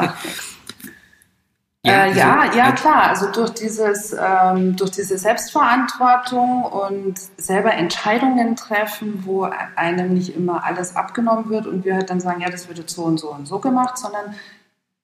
Ja, 1.82 1.92
äh, 1.92 2.10
also, 2.10 2.20
ja, 2.20 2.54
ja, 2.54 2.72
klar. 2.74 3.04
Also 3.08 3.32
durch 3.32 3.52
dieses, 3.52 4.14
ähm, 4.14 4.76
durch 4.76 4.92
diese 4.92 5.18
Selbstverantwortung 5.18 6.64
und 6.64 7.18
selber 7.38 7.74
Entscheidungen 7.74 8.56
treffen, 8.56 9.24
wo 9.26 9.50
einem 9.76 10.14
nicht 10.14 10.36
immer 10.36 10.64
alles 10.66 10.96
abgenommen 10.96 11.50
wird 11.50 11.68
und 11.68 11.86
wir 11.86 11.96
halt 11.96 12.10
dann 12.10 12.20
sagen, 12.20 12.42
ja, 12.42 12.50
das 12.50 12.68
wird 12.68 12.80
jetzt 12.80 12.94
so 12.94 13.04
und 13.04 13.18
so 13.18 13.32
und 13.32 13.48
so 13.48 13.60
gemacht, 13.60 13.98
sondern 13.98 14.36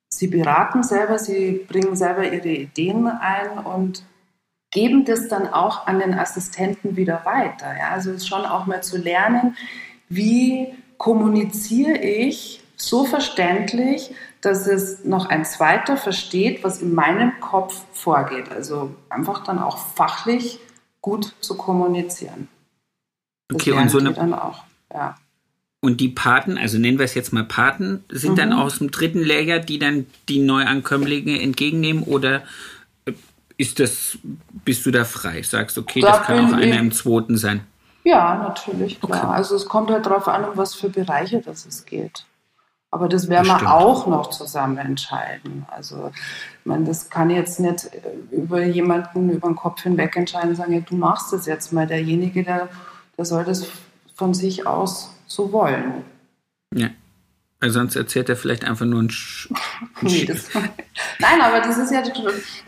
sie 0.10 0.28
beraten 0.28 0.84
selber, 0.84 1.18
sie 1.18 1.66
bringen 1.68 1.96
selber 1.96 2.26
ihre 2.26 2.50
Ideen 2.50 3.08
ein 3.08 3.58
und 3.58 4.04
geben 4.76 5.06
das 5.06 5.30
dann 5.30 5.48
auch 5.48 5.88
an 5.88 6.00
den 6.00 6.14
Assistenten 6.14 6.98
wieder 6.98 7.22
weiter. 7.24 7.78
Ja? 7.80 7.92
Also 7.92 8.12
es 8.12 8.18
ist 8.18 8.28
schon 8.28 8.46
auch 8.46 8.66
mal 8.66 8.84
zu 8.84 8.98
lernen, 8.98 9.56
wie 10.10 10.68
kommuniziere 10.98 11.98
ich 11.98 12.62
so 12.76 13.06
verständlich, 13.06 14.14
dass 14.42 14.68
es 14.68 15.06
noch 15.06 15.28
ein 15.30 15.46
zweiter 15.46 15.96
versteht, 15.96 16.62
was 16.66 16.82
in 16.82 16.94
meinem 16.94 17.40
Kopf 17.40 17.86
vorgeht. 17.94 18.52
Also 18.52 18.94
einfach 19.10 19.46
dann 19.46 19.60
auch 19.60 19.78
fachlich 19.78 20.60
gut 21.00 21.34
zu 21.40 21.56
kommunizieren. 21.56 22.50
Das 23.48 23.56
okay, 23.56 23.72
und 23.72 23.90
so 23.90 24.00
eine, 24.00 24.12
dann 24.12 24.34
auch, 24.34 24.66
ja. 24.94 25.16
Und 25.80 26.02
die 26.02 26.10
Paten, 26.10 26.58
also 26.58 26.80
nennen 26.80 26.98
wir 26.98 27.06
es 27.06 27.14
jetzt 27.14 27.32
mal 27.32 27.46
Paten, 27.46 28.04
sind 28.10 28.34
mhm. 28.34 28.36
dann 28.36 28.54
aus 28.54 28.80
dem 28.80 28.92
dritten 28.92 29.24
Lehrjahr, 29.24 29.60
die 29.60 29.80
dann 29.80 30.06
die 30.28 30.40
Neuankömmlinge 30.40 31.42
entgegennehmen 31.42 32.04
oder 32.04 32.44
ist 33.58 33.80
das, 33.80 34.18
bist 34.64 34.86
du 34.86 34.92
da 34.92 35.04
frei? 35.06 35.42
Sagst, 35.42 35.78
okay, 35.78 36.02
da 36.02 36.12
das 36.12 36.22
kann 36.24 36.46
auch 36.46 36.58
einer 36.58 36.80
im 36.80 36.92
zweiten 36.92 37.38
sein. 37.38 37.62
Ja, 38.04 38.36
natürlich, 38.36 39.02
klar. 39.02 39.24
Okay. 39.24 39.34
Also 39.34 39.56
es 39.56 39.66
kommt 39.66 39.90
halt 39.90 40.06
darauf 40.06 40.28
an, 40.28 40.46
um 40.46 40.58
was 40.58 40.76
für 40.76 40.90
Bereiche 40.90 41.42
das 41.42 41.66
es 41.66 41.86
geht. 41.86 42.26
Aber 42.92 43.10
das 43.10 43.28
werden 43.28 43.48
wir 43.48 43.74
auch 43.74 44.08
noch 44.08 44.30
zusammen 44.30 44.78
entscheiden. 44.78 45.66
Also, 45.70 46.12
ich 46.16 46.66
meine, 46.66 46.86
das 46.86 47.10
kann 47.10 47.30
jetzt 47.30 47.60
nicht 47.60 47.90
über 48.32 48.64
jemanden 48.64 49.32
über 49.32 49.50
den 49.50 49.56
Kopf 49.56 49.82
hinweg 49.82 50.16
entscheiden 50.16 50.52
und 50.52 50.56
sagen, 50.56 50.72
ja, 50.72 50.80
du 50.80 50.96
machst 50.96 51.34
das 51.34 51.46
jetzt 51.46 51.74
mal. 51.74 51.88
Derjenige, 51.88 52.44
der, 52.44 52.70
der 53.18 53.26
soll 53.26 53.44
das 53.44 53.68
von 54.14 54.34
sich 54.34 54.66
aus 54.66 55.14
so 55.28 55.52
wollen. 55.52 56.06
Ja. 56.74 56.90
Sonst 57.70 57.96
erzählt 57.96 58.30
er 58.30 58.36
vielleicht 58.36 58.66
einfach 58.66 58.86
nur 58.86 59.02
ein, 59.02 59.10
Sch 59.10 59.50
nee, 60.02 60.26
das, 60.26 60.50
Nein, 61.20 61.42
aber 61.42 61.62
das 61.62 61.78
ist 61.78 61.92
ja 61.92 62.02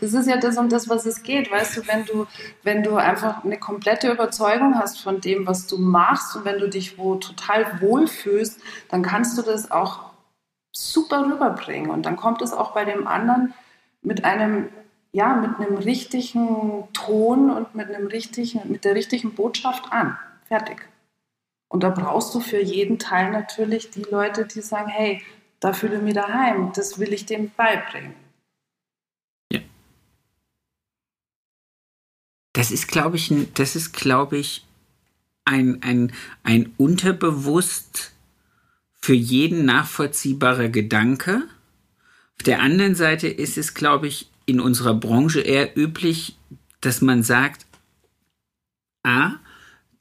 das 0.00 0.12
ist 0.12 0.28
ja 0.28 0.36
das 0.36 0.56
um 0.56 0.68
das, 0.68 0.88
was 0.88 1.06
es 1.06 1.22
geht. 1.22 1.50
Weißt 1.50 1.76
du, 1.76 1.86
wenn 1.86 2.04
du, 2.04 2.26
wenn 2.62 2.82
du 2.82 2.96
einfach 2.96 3.44
eine 3.44 3.58
komplette 3.58 4.10
Überzeugung 4.10 4.78
hast 4.78 5.00
von 5.00 5.20
dem, 5.20 5.46
was 5.46 5.66
du 5.66 5.78
machst 5.78 6.36
und 6.36 6.44
wenn 6.44 6.58
du 6.58 6.68
dich 6.68 6.98
wo 6.98 7.16
total 7.16 7.80
wohlfühlst, 7.80 8.60
dann 8.90 9.02
kannst 9.02 9.36
du 9.38 9.42
das 9.42 9.70
auch 9.70 10.10
super 10.72 11.26
rüberbringen. 11.26 11.90
Und 11.90 12.06
dann 12.06 12.16
kommt 12.16 12.42
es 12.42 12.52
auch 12.52 12.72
bei 12.72 12.84
dem 12.84 13.06
anderen 13.06 13.54
mit 14.02 14.24
einem, 14.24 14.68
ja, 15.12 15.34
mit 15.34 15.58
einem 15.58 15.78
richtigen 15.78 16.84
Ton 16.92 17.50
und 17.50 17.74
mit 17.74 17.88
einem 17.88 18.06
richtigen, 18.06 18.70
mit 18.70 18.84
der 18.84 18.94
richtigen 18.94 19.34
Botschaft 19.34 19.92
an. 19.92 20.16
Fertig. 20.46 20.88
Und 21.68 21.82
da 21.82 21.90
brauchst 21.90 22.34
du 22.34 22.40
für 22.40 22.60
jeden 22.60 22.98
Teil 22.98 23.30
natürlich 23.30 23.90
die 23.90 24.02
Leute, 24.02 24.46
die 24.46 24.62
sagen, 24.62 24.88
hey, 24.88 25.22
da 25.60 25.72
fühle 25.72 25.96
ich 25.96 26.02
mich 26.02 26.14
daheim, 26.14 26.72
das 26.74 26.98
will 26.98 27.12
ich 27.12 27.26
dem 27.26 27.50
beibringen. 27.50 28.14
Ja. 29.52 29.60
Das 32.54 32.70
ist, 32.70 32.88
glaube 32.88 33.16
ich, 33.16 33.32
das 33.54 33.76
ist, 33.76 33.92
glaube 33.92 34.38
ich, 34.38 34.66
ein, 35.44 35.82
ein, 35.82 36.12
ein 36.42 36.72
unterbewusst 36.76 38.12
für 38.94 39.14
jeden 39.14 39.64
nachvollziehbarer 39.64 40.68
Gedanke. 40.68 41.48
Auf 42.36 42.42
der 42.44 42.60
anderen 42.60 42.94
Seite 42.94 43.28
ist 43.28 43.58
es, 43.58 43.74
glaube 43.74 44.06
ich, 44.06 44.30
in 44.46 44.60
unserer 44.60 44.94
Branche 44.94 45.40
eher 45.40 45.76
üblich, 45.76 46.36
dass 46.80 47.00
man 47.00 47.22
sagt, 47.22 47.66
ah, 49.02 49.36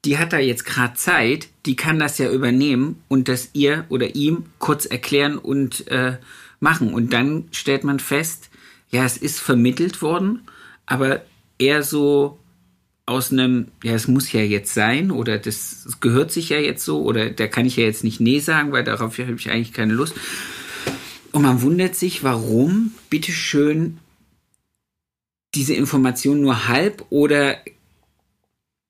die 0.07 0.17
hat 0.17 0.31
da 0.31 0.39
jetzt 0.39 0.65
gerade 0.65 0.93
Zeit, 0.93 1.49
die 1.65 1.75
kann 1.75 1.99
das 1.99 2.17
ja 2.17 2.31
übernehmen 2.31 3.03
und 3.09 3.27
das 3.27 3.49
ihr 3.51 3.83
oder 3.89 4.15
ihm 4.15 4.45
kurz 4.57 4.85
erklären 4.85 5.37
und 5.37 5.85
äh, 5.89 6.17
machen. 6.61 6.93
Und 6.93 7.11
dann 7.11 7.49
stellt 7.51 7.83
man 7.83 7.99
fest, 7.99 8.49
ja, 8.89 9.03
es 9.03 9.17
ist 9.17 9.41
vermittelt 9.41 10.01
worden, 10.01 10.47
aber 10.85 11.23
eher 11.59 11.83
so 11.83 12.39
aus 13.05 13.33
einem, 13.33 13.67
ja, 13.83 13.95
es 13.95 14.07
muss 14.07 14.31
ja 14.31 14.39
jetzt 14.39 14.73
sein 14.73 15.11
oder 15.11 15.39
das 15.39 15.97
gehört 15.99 16.31
sich 16.31 16.47
ja 16.49 16.57
jetzt 16.57 16.85
so 16.85 17.03
oder 17.03 17.29
da 17.29 17.47
kann 17.47 17.65
ich 17.65 17.75
ja 17.75 17.83
jetzt 17.83 18.05
nicht 18.05 18.21
Nee 18.21 18.39
sagen, 18.39 18.71
weil 18.71 18.85
darauf 18.85 19.19
habe 19.19 19.33
ich 19.33 19.51
eigentlich 19.51 19.73
keine 19.73 19.93
Lust. 19.93 20.15
Und 21.33 21.41
man 21.41 21.61
wundert 21.61 21.95
sich, 21.95 22.23
warum, 22.23 22.93
bitteschön, 23.09 23.97
diese 25.53 25.73
Information 25.73 26.39
nur 26.39 26.69
halb 26.69 27.03
oder 27.09 27.57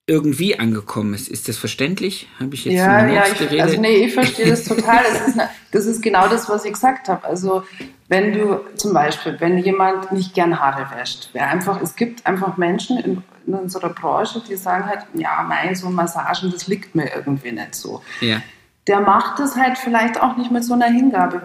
irgendwie 0.08 0.58
angekommen 0.58 1.13
ist. 1.13 1.28
Ist 1.28 1.50
das 1.50 1.58
verständlich? 1.58 2.30
Habe 2.39 2.56
ich 2.56 2.63
jetzt 2.63 2.76
ja, 2.76 3.06
ja, 3.06 3.24
ich, 3.28 3.62
also 3.62 3.80
nee, 3.80 4.06
ich 4.06 4.13
verstehe 4.13 4.50
das 4.50 4.63
total. 4.67 5.04
Das 5.04 5.28
ist, 5.28 5.38
das 5.72 5.86
ist 5.86 6.02
genau 6.02 6.30
das, 6.30 6.50
was 6.50 6.63
ich 6.63 6.72
gesagt 6.72 7.10
habe. 7.10 7.26
Also 7.26 7.63
wenn 8.08 8.32
du 8.32 8.62
zum 8.76 8.93
Beispiel, 8.93 9.36
wenn 9.39 9.58
jemand 9.58 10.13
nicht 10.13 10.34
gern 10.34 10.58
Haare 10.58 10.88
wäscht, 10.98 11.30
wer 11.34 11.50
einfach, 11.50 11.82
es 11.82 11.98
gibt 11.98 12.26
einfach 12.26 12.56
Menschen 12.56 12.98
in, 13.00 13.24
in 13.46 13.54
unserer 13.54 13.89
Branche, 13.89 14.41
die 14.48 14.56
sagen 14.56 14.86
halt, 14.86 15.02
ja, 15.13 15.43
mei, 15.43 15.76
so 15.76 15.89
Massagen, 15.89 16.52
das 16.52 16.67
liegt 16.67 16.96
mir 16.96 17.13
irgendwie 17.13 17.52
nicht 17.52 17.76
so. 17.76 18.02
Ja. 18.22 18.41
Der 18.88 19.02
macht 19.02 19.39
das 19.39 19.58
halt 19.58 19.78
vielleicht 19.78 20.22
auch 20.22 20.38
nicht 20.38 20.52
mit 20.52 20.63
so 20.63 20.74
einer 20.74 20.88
Hingabe. 20.88 21.41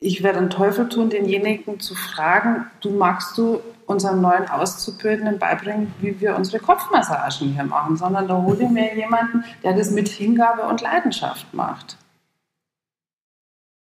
Ich 0.00 0.22
werde 0.22 0.38
einen 0.38 0.50
Teufel 0.50 0.90
tun, 0.90 1.08
denjenigen 1.08 1.80
zu 1.80 1.94
fragen, 1.94 2.66
du 2.82 2.90
magst 2.90 3.38
du 3.38 3.60
unseren 3.86 4.20
neuen 4.20 4.48
Auszubildenden 4.48 5.38
beibringen, 5.38 5.92
wie 6.00 6.20
wir 6.20 6.36
unsere 6.36 6.58
Kopfmassagen 6.58 7.52
hier 7.54 7.64
machen, 7.64 7.96
sondern 7.96 8.28
da 8.28 8.36
hole 8.36 8.64
ich 8.64 8.70
mir 8.70 8.94
jemanden, 8.96 9.44
der 9.62 9.74
das 9.74 9.90
mit 9.90 10.08
Hingabe 10.08 10.62
und 10.62 10.80
Leidenschaft 10.80 11.52
macht. 11.52 11.96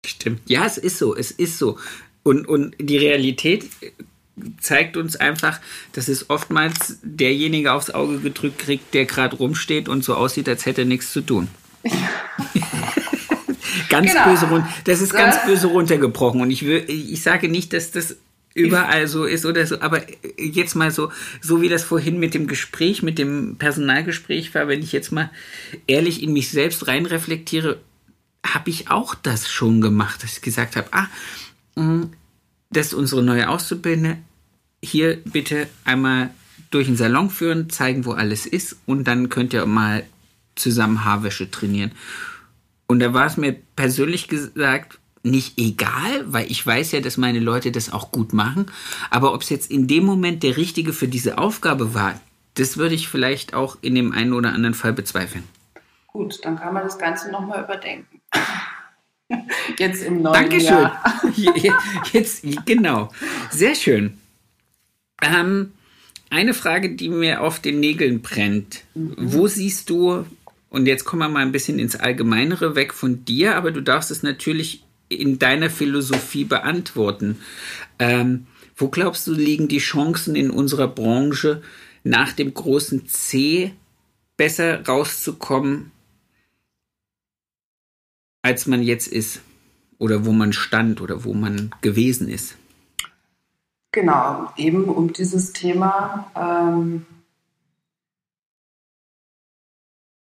Stimmt. 0.06 0.40
Ja, 0.46 0.64
es 0.64 0.78
ist 0.78 0.98
so, 0.98 1.16
es 1.16 1.30
ist 1.30 1.58
so. 1.58 1.78
Und, 2.22 2.46
und 2.48 2.74
die 2.78 2.98
Realität 2.98 3.64
zeigt 4.60 4.96
uns 4.96 5.16
einfach, 5.16 5.60
dass 5.92 6.08
es 6.08 6.30
oftmals 6.30 6.98
derjenige 7.02 7.72
aufs 7.72 7.90
Auge 7.90 8.18
gedrückt 8.20 8.58
kriegt, 8.58 8.94
der 8.94 9.04
gerade 9.04 9.36
rumsteht 9.36 9.88
und 9.88 10.04
so 10.04 10.14
aussieht, 10.14 10.48
als 10.48 10.66
hätte 10.66 10.82
er 10.82 10.86
nichts 10.86 11.12
zu 11.12 11.20
tun. 11.20 11.48
Ja. 11.82 11.92
ganz 13.88 14.12
genau. 14.12 14.24
böse 14.24 14.66
das 14.84 15.00
ist 15.00 15.12
ganz 15.12 15.44
böse 15.44 15.68
runtergebrochen 15.68 16.40
und 16.40 16.50
ich 16.50 16.64
will, 16.64 16.84
ich 16.88 17.22
sage 17.22 17.48
nicht, 17.48 17.72
dass 17.72 17.90
das 17.90 18.16
überall 18.58 19.06
so 19.06 19.24
ist 19.24 19.46
oder 19.46 19.66
so. 19.66 19.80
Aber 19.80 20.02
jetzt 20.38 20.74
mal 20.74 20.90
so, 20.90 21.10
so 21.40 21.62
wie 21.62 21.68
das 21.68 21.84
vorhin 21.84 22.18
mit 22.18 22.34
dem 22.34 22.46
Gespräch, 22.46 23.02
mit 23.02 23.18
dem 23.18 23.56
Personalgespräch 23.56 24.54
war, 24.54 24.68
wenn 24.68 24.82
ich 24.82 24.92
jetzt 24.92 25.12
mal 25.12 25.30
ehrlich 25.86 26.22
in 26.22 26.32
mich 26.32 26.50
selbst 26.50 26.86
reinreflektiere, 26.88 27.80
habe 28.44 28.70
ich 28.70 28.90
auch 28.90 29.14
das 29.14 29.48
schon 29.48 29.80
gemacht, 29.80 30.22
dass 30.22 30.34
ich 30.34 30.42
gesagt 30.42 30.76
habe, 30.76 30.88
ah, 30.92 31.08
mm, 31.76 32.10
das 32.70 32.88
ist 32.88 32.94
unsere 32.94 33.22
neue 33.22 33.48
Auszubildende. 33.48 34.18
Hier 34.82 35.18
bitte 35.24 35.68
einmal 35.84 36.30
durch 36.70 36.86
den 36.86 36.96
Salon 36.96 37.30
führen, 37.30 37.70
zeigen, 37.70 38.04
wo 38.04 38.12
alles 38.12 38.46
ist 38.46 38.76
und 38.86 39.04
dann 39.04 39.28
könnt 39.28 39.52
ihr 39.52 39.64
mal 39.66 40.04
zusammen 40.54 41.04
Haarwäsche 41.04 41.50
trainieren. 41.50 41.92
Und 42.86 43.00
da 43.00 43.12
war 43.14 43.26
es 43.26 43.36
mir 43.36 43.56
persönlich 43.76 44.28
gesagt 44.28 44.98
nicht 45.22 45.58
egal, 45.58 46.24
weil 46.26 46.50
ich 46.50 46.64
weiß 46.64 46.92
ja, 46.92 47.00
dass 47.00 47.16
meine 47.16 47.40
Leute 47.40 47.72
das 47.72 47.92
auch 47.92 48.12
gut 48.12 48.32
machen. 48.32 48.66
Aber 49.10 49.34
ob 49.34 49.42
es 49.42 49.50
jetzt 49.50 49.70
in 49.70 49.86
dem 49.86 50.04
Moment 50.04 50.42
der 50.42 50.56
richtige 50.56 50.92
für 50.92 51.08
diese 51.08 51.38
Aufgabe 51.38 51.94
war, 51.94 52.20
das 52.54 52.76
würde 52.76 52.94
ich 52.94 53.08
vielleicht 53.08 53.54
auch 53.54 53.78
in 53.82 53.94
dem 53.94 54.12
einen 54.12 54.32
oder 54.32 54.52
anderen 54.52 54.74
Fall 54.74 54.92
bezweifeln. 54.92 55.44
Gut, 56.08 56.44
dann 56.44 56.56
kann 56.58 56.74
man 56.74 56.82
das 56.82 56.98
Ganze 56.98 57.30
nochmal 57.30 57.64
überdenken. 57.64 58.20
Jetzt 59.78 60.02
im 60.02 60.22
neuen 60.22 60.34
Dankeschön. 60.34 60.68
Jahr. 60.68 61.22
Jetzt, 62.12 62.44
genau. 62.64 63.10
Sehr 63.50 63.74
schön. 63.74 64.18
Ähm, 65.22 65.72
eine 66.30 66.54
Frage, 66.54 66.94
die 66.94 67.08
mir 67.08 67.42
auf 67.42 67.60
den 67.60 67.80
Nägeln 67.80 68.22
brennt. 68.22 68.84
Mhm. 68.94 69.14
Wo 69.18 69.46
siehst 69.46 69.90
du, 69.90 70.24
und 70.70 70.86
jetzt 70.86 71.04
kommen 71.04 71.22
wir 71.22 71.28
mal 71.28 71.42
ein 71.42 71.52
bisschen 71.52 71.78
ins 71.78 71.96
Allgemeinere 71.96 72.74
weg 72.74 72.92
von 72.92 73.24
dir, 73.24 73.56
aber 73.56 73.70
du 73.70 73.82
darfst 73.82 74.10
es 74.10 74.22
natürlich 74.22 74.82
in 75.08 75.38
deiner 75.38 75.70
Philosophie 75.70 76.44
beantworten. 76.44 77.40
Ähm, 77.98 78.46
wo 78.76 78.88
glaubst 78.88 79.26
du, 79.26 79.32
liegen 79.32 79.68
die 79.68 79.78
Chancen 79.78 80.36
in 80.36 80.50
unserer 80.50 80.88
Branche, 80.88 81.62
nach 82.04 82.32
dem 82.32 82.54
großen 82.54 83.08
C 83.08 83.72
besser 84.36 84.86
rauszukommen, 84.86 85.90
als 88.42 88.66
man 88.66 88.82
jetzt 88.82 89.08
ist? 89.08 89.40
Oder 89.98 90.24
wo 90.24 90.32
man 90.32 90.52
stand 90.52 91.00
oder 91.00 91.24
wo 91.24 91.34
man 91.34 91.74
gewesen 91.80 92.28
ist? 92.28 92.56
Genau, 93.90 94.52
eben 94.56 94.84
um 94.84 95.12
dieses 95.12 95.52
Thema 95.52 96.30
ähm, 96.36 97.04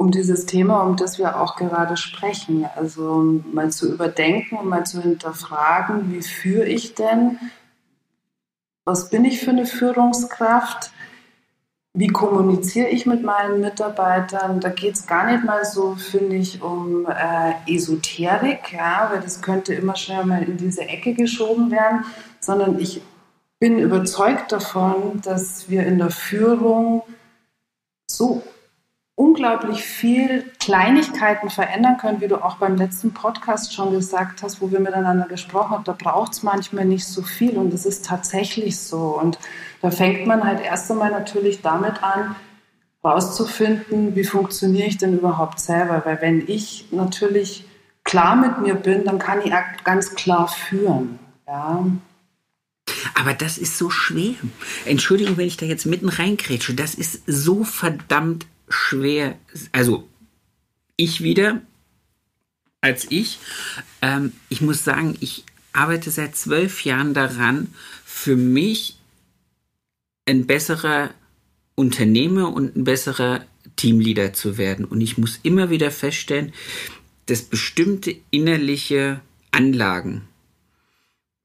um 0.04 0.12
dieses 0.12 0.46
Thema, 0.46 0.82
um 0.82 0.98
das 0.98 1.18
wir 1.18 1.40
auch 1.40 1.56
gerade 1.56 1.96
sprechen. 1.96 2.66
Also 2.76 3.42
mal 3.54 3.72
zu 3.72 3.90
überdenken 3.90 4.58
und 4.58 4.68
mal 4.68 4.86
zu 4.86 5.02
hinterfragen, 5.02 6.12
wie 6.12 6.22
führe 6.22 6.66
ich 6.66 6.94
denn? 6.94 7.40
Was 8.84 9.10
bin 9.10 9.24
ich 9.24 9.40
für 9.40 9.52
eine 9.52 9.66
Führungskraft? 9.66 10.92
Wie 11.94 12.10
kommuniziere 12.10 12.90
ich 12.90 13.06
mit 13.06 13.24
meinen 13.24 13.62
Mitarbeitern? 13.62 14.60
Da 14.60 14.70
geht 14.70 14.96
es 14.96 15.08
gar 15.08 15.32
nicht 15.32 15.46
mal 15.46 15.64
so, 15.64 15.96
finde 15.96 16.36
ich, 16.36 16.62
um 16.62 17.06
äh, 17.06 17.54
Esoterik, 17.74 18.74
ja, 18.74 19.10
weil 19.10 19.22
das 19.22 19.42
könnte 19.42 19.74
immer 19.74 19.96
schnell 19.96 20.26
mal 20.26 20.44
in 20.44 20.58
diese 20.58 20.82
Ecke 20.82 21.14
geschoben 21.14 21.72
werden, 21.72 22.04
sondern 22.42 22.78
ich 22.78 23.02
bin 23.58 23.80
überzeugt 23.80 24.52
davon, 24.52 25.22
dass 25.24 25.70
wir 25.70 25.86
in 25.86 25.98
der 25.98 26.10
Führung 26.10 27.04
so 28.12 28.44
unglaublich 29.16 29.84
viel 29.84 30.44
Kleinigkeiten 30.60 31.50
verändern 31.50 31.98
können, 31.98 32.22
wie 32.22 32.28
du 32.28 32.44
auch 32.44 32.58
beim 32.58 32.76
letzten 32.76 33.14
Podcast 33.14 33.74
schon 33.74 33.92
gesagt 33.92 34.42
hast, 34.42 34.60
wo 34.60 34.72
wir 34.72 34.80
miteinander 34.80 35.28
gesprochen 35.28 35.72
haben. 35.72 35.84
Da 35.84 35.94
braucht 35.94 36.34
es 36.34 36.44
manchmal 36.44 36.86
nicht 36.86 37.06
so 37.06 37.22
viel 37.22 37.58
und 37.58 37.74
es 37.74 37.86
ist 37.86 38.06
tatsächlich 38.06 38.80
so. 38.80 39.20
Und 39.20 39.38
da 39.82 39.92
fängt 39.92 40.26
man 40.26 40.44
halt 40.44 40.62
erst 40.62 40.90
einmal 40.90 41.12
natürlich 41.12 41.62
damit 41.62 42.02
an, 42.02 42.36
rauszufinden, 43.04 44.16
wie 44.16 44.24
funktioniere 44.24 44.88
ich 44.88 44.98
denn 44.98 45.14
überhaupt 45.14 45.60
selber. 45.60 46.02
Weil 46.06 46.22
wenn 46.22 46.48
ich 46.48 46.88
natürlich 46.92 47.66
klar 48.04 48.36
mit 48.36 48.60
mir 48.60 48.76
bin, 48.76 49.06
dann 49.06 49.20
kann 49.20 49.42
ich 49.44 49.54
ganz 49.84 50.16
klar 50.16 50.48
führen. 50.48 51.20
Ja. 51.46 51.86
Aber 53.16 53.34
das 53.34 53.58
ist 53.58 53.78
so 53.78 53.90
schwer. 53.90 54.34
Entschuldigung, 54.86 55.38
wenn 55.38 55.48
ich 55.48 55.58
da 55.58 55.66
jetzt 55.66 55.86
mitten 55.86 56.10
reingrätsche. 56.10 56.74
Das 56.74 56.96
ist 56.96 57.22
so 57.28 57.64
verdammt 57.64 58.48
schwer, 58.74 59.38
also 59.72 60.08
ich 60.98 61.22
wieder 61.22 61.62
als 62.82 63.08
ich. 63.10 63.40
Ähm, 64.02 64.34
ich 64.50 64.62
muss 64.62 64.84
sagen, 64.84 65.16
ich 65.22 65.46
arbeite 65.72 66.12
seit 66.12 66.36
zwölf 66.36 66.84
Jahren 66.84 67.14
daran, 67.14 67.74
für 68.06 68.36
mich 68.36 68.98
ein 70.26 70.46
besserer 70.46 71.12
Unternehmer 71.76 72.54
und 72.54 72.76
ein 72.76 72.84
besserer 72.84 73.46
Teamleader 73.76 74.34
zu 74.34 74.58
werden. 74.58 74.86
Und 74.86 75.02
ich 75.02 75.18
muss 75.18 75.40
immer 75.44 75.70
wieder 75.70 75.92
feststellen, 75.92 76.54
dass 77.26 77.42
bestimmte 77.42 78.16
innerliche 78.32 79.22
Anlagen, 79.52 80.28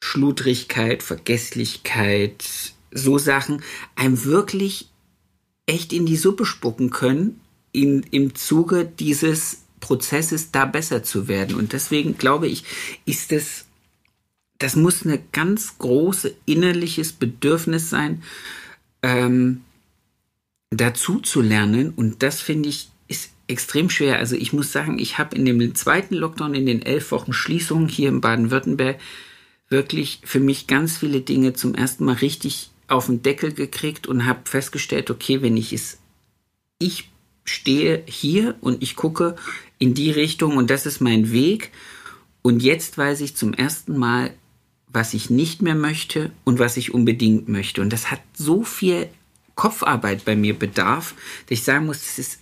Schludrigkeit, 0.00 1.02
Vergesslichkeit, 1.02 2.44
so 2.90 3.18
Sachen, 3.18 3.62
einem 3.94 4.24
wirklich 4.24 4.88
echt 5.68 5.92
in 5.92 6.06
die 6.06 6.16
Suppe 6.16 6.46
spucken 6.46 6.90
können, 6.90 7.40
in, 7.72 8.02
im 8.10 8.34
Zuge 8.34 8.84
dieses 8.84 9.62
Prozesses 9.80 10.50
da 10.50 10.64
besser 10.64 11.02
zu 11.02 11.28
werden. 11.28 11.56
Und 11.56 11.72
deswegen 11.72 12.18
glaube 12.18 12.48
ich, 12.48 12.64
ist 13.04 13.32
es, 13.32 13.66
das 14.58 14.74
muss 14.74 15.04
ein 15.04 15.20
ganz 15.32 15.78
große 15.78 16.34
innerliches 16.46 17.12
Bedürfnis 17.12 17.90
sein, 17.90 18.22
ähm, 19.02 19.60
dazu 20.70 21.20
zu 21.20 21.40
lernen. 21.40 21.92
Und 21.94 22.22
das 22.22 22.40
finde 22.40 22.70
ich 22.70 22.90
ist 23.06 23.30
extrem 23.46 23.88
schwer. 23.88 24.18
Also 24.18 24.36
ich 24.36 24.52
muss 24.52 24.72
sagen, 24.72 24.98
ich 24.98 25.18
habe 25.18 25.34
in 25.34 25.44
dem 25.44 25.74
zweiten 25.74 26.14
Lockdown, 26.14 26.54
in 26.54 26.66
den 26.66 26.82
elf 26.82 27.10
Wochen 27.10 27.32
Schließung 27.32 27.88
hier 27.88 28.10
in 28.10 28.20
Baden-Württemberg, 28.20 29.00
wirklich 29.70 30.20
für 30.24 30.40
mich 30.40 30.66
ganz 30.66 30.98
viele 30.98 31.22
Dinge 31.22 31.54
zum 31.54 31.74
ersten 31.74 32.04
Mal 32.04 32.16
richtig 32.16 32.70
auf 32.88 33.06
den 33.06 33.22
Deckel 33.22 33.52
gekriegt 33.52 34.06
und 34.06 34.26
habe 34.26 34.40
festgestellt, 34.44 35.10
okay, 35.10 35.42
wenn 35.42 35.56
ich 35.56 35.72
es, 35.72 35.98
ich 36.78 37.10
stehe 37.44 38.02
hier 38.06 38.56
und 38.60 38.82
ich 38.82 38.96
gucke 38.96 39.36
in 39.78 39.94
die 39.94 40.10
Richtung 40.10 40.56
und 40.56 40.70
das 40.70 40.86
ist 40.86 41.00
mein 41.00 41.30
Weg 41.30 41.70
und 42.42 42.62
jetzt 42.62 42.98
weiß 42.98 43.20
ich 43.20 43.36
zum 43.36 43.54
ersten 43.54 43.96
Mal, 43.96 44.32
was 44.88 45.14
ich 45.14 45.28
nicht 45.30 45.60
mehr 45.62 45.74
möchte 45.74 46.32
und 46.44 46.58
was 46.58 46.76
ich 46.76 46.94
unbedingt 46.94 47.48
möchte. 47.48 47.82
Und 47.82 47.92
das 47.92 48.10
hat 48.10 48.20
so 48.34 48.64
viel 48.64 49.08
Kopfarbeit 49.54 50.24
bei 50.24 50.34
mir 50.34 50.58
bedarf, 50.58 51.14
dass 51.46 51.58
ich 51.58 51.64
sagen 51.64 51.86
muss, 51.86 52.00
das 52.00 52.18
ist 52.18 52.38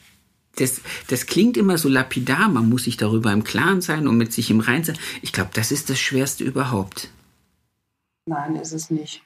das, 0.57 0.81
das 1.09 1.27
klingt 1.27 1.59
immer 1.59 1.77
so 1.77 1.89
lapidar, 1.89 2.49
man 2.49 2.69
muss 2.69 2.85
sich 2.85 2.97
darüber 2.97 3.31
im 3.31 3.45
Klaren 3.45 3.83
sein 3.83 4.09
und 4.09 4.17
mit 4.17 4.33
sich 4.33 4.51
im 4.51 4.61
Rein 4.61 4.85
sein. 4.85 4.99
Ich 5.21 5.33
glaube, 5.33 5.51
das 5.53 5.71
ist 5.71 5.91
das 5.91 5.99
Schwerste 5.99 6.45
überhaupt. 6.45 7.11
Nein, 8.25 8.57
ist 8.57 8.73
es 8.73 8.91
nicht. 8.91 9.23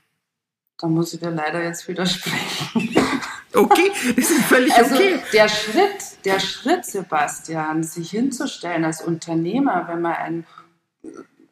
Da 0.81 0.87
muss 0.87 1.13
ich 1.13 1.21
dir 1.21 1.31
leider 1.31 1.63
jetzt 1.63 1.87
widersprechen. 1.89 2.97
Okay, 3.53 3.91
das 4.15 4.31
ist 4.31 4.45
völlig 4.45 4.73
also 4.73 4.95
okay. 4.95 5.19
Der 5.33 5.49
Schritt, 5.49 6.25
der 6.25 6.39
Schritt, 6.39 6.87
Sebastian, 6.87 7.83
sich 7.83 8.11
hinzustellen 8.11 8.85
als 8.85 9.03
Unternehmer, 9.03 9.89
wenn 9.89 10.01
man 10.03 10.13
ein 10.15 10.47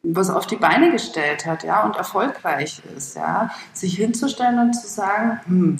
was 0.01 0.29
auf 0.29 0.47
die 0.47 0.55
Beine 0.55 0.91
gestellt 0.91 1.45
hat, 1.45 1.63
ja, 1.63 1.83
und 1.83 1.97
erfolgreich 1.97 2.81
ist, 2.95 3.17
ja, 3.17 3.51
sich 3.73 3.95
hinzustellen 3.95 4.59
und 4.59 4.73
zu 4.73 4.87
sagen, 4.87 5.41
hm, 5.45 5.79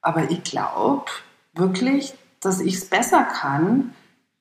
aber 0.00 0.30
ich 0.30 0.44
glaube 0.44 1.10
wirklich, 1.54 2.14
dass 2.40 2.60
ich 2.60 2.76
es 2.76 2.84
besser 2.84 3.24
kann, 3.24 3.92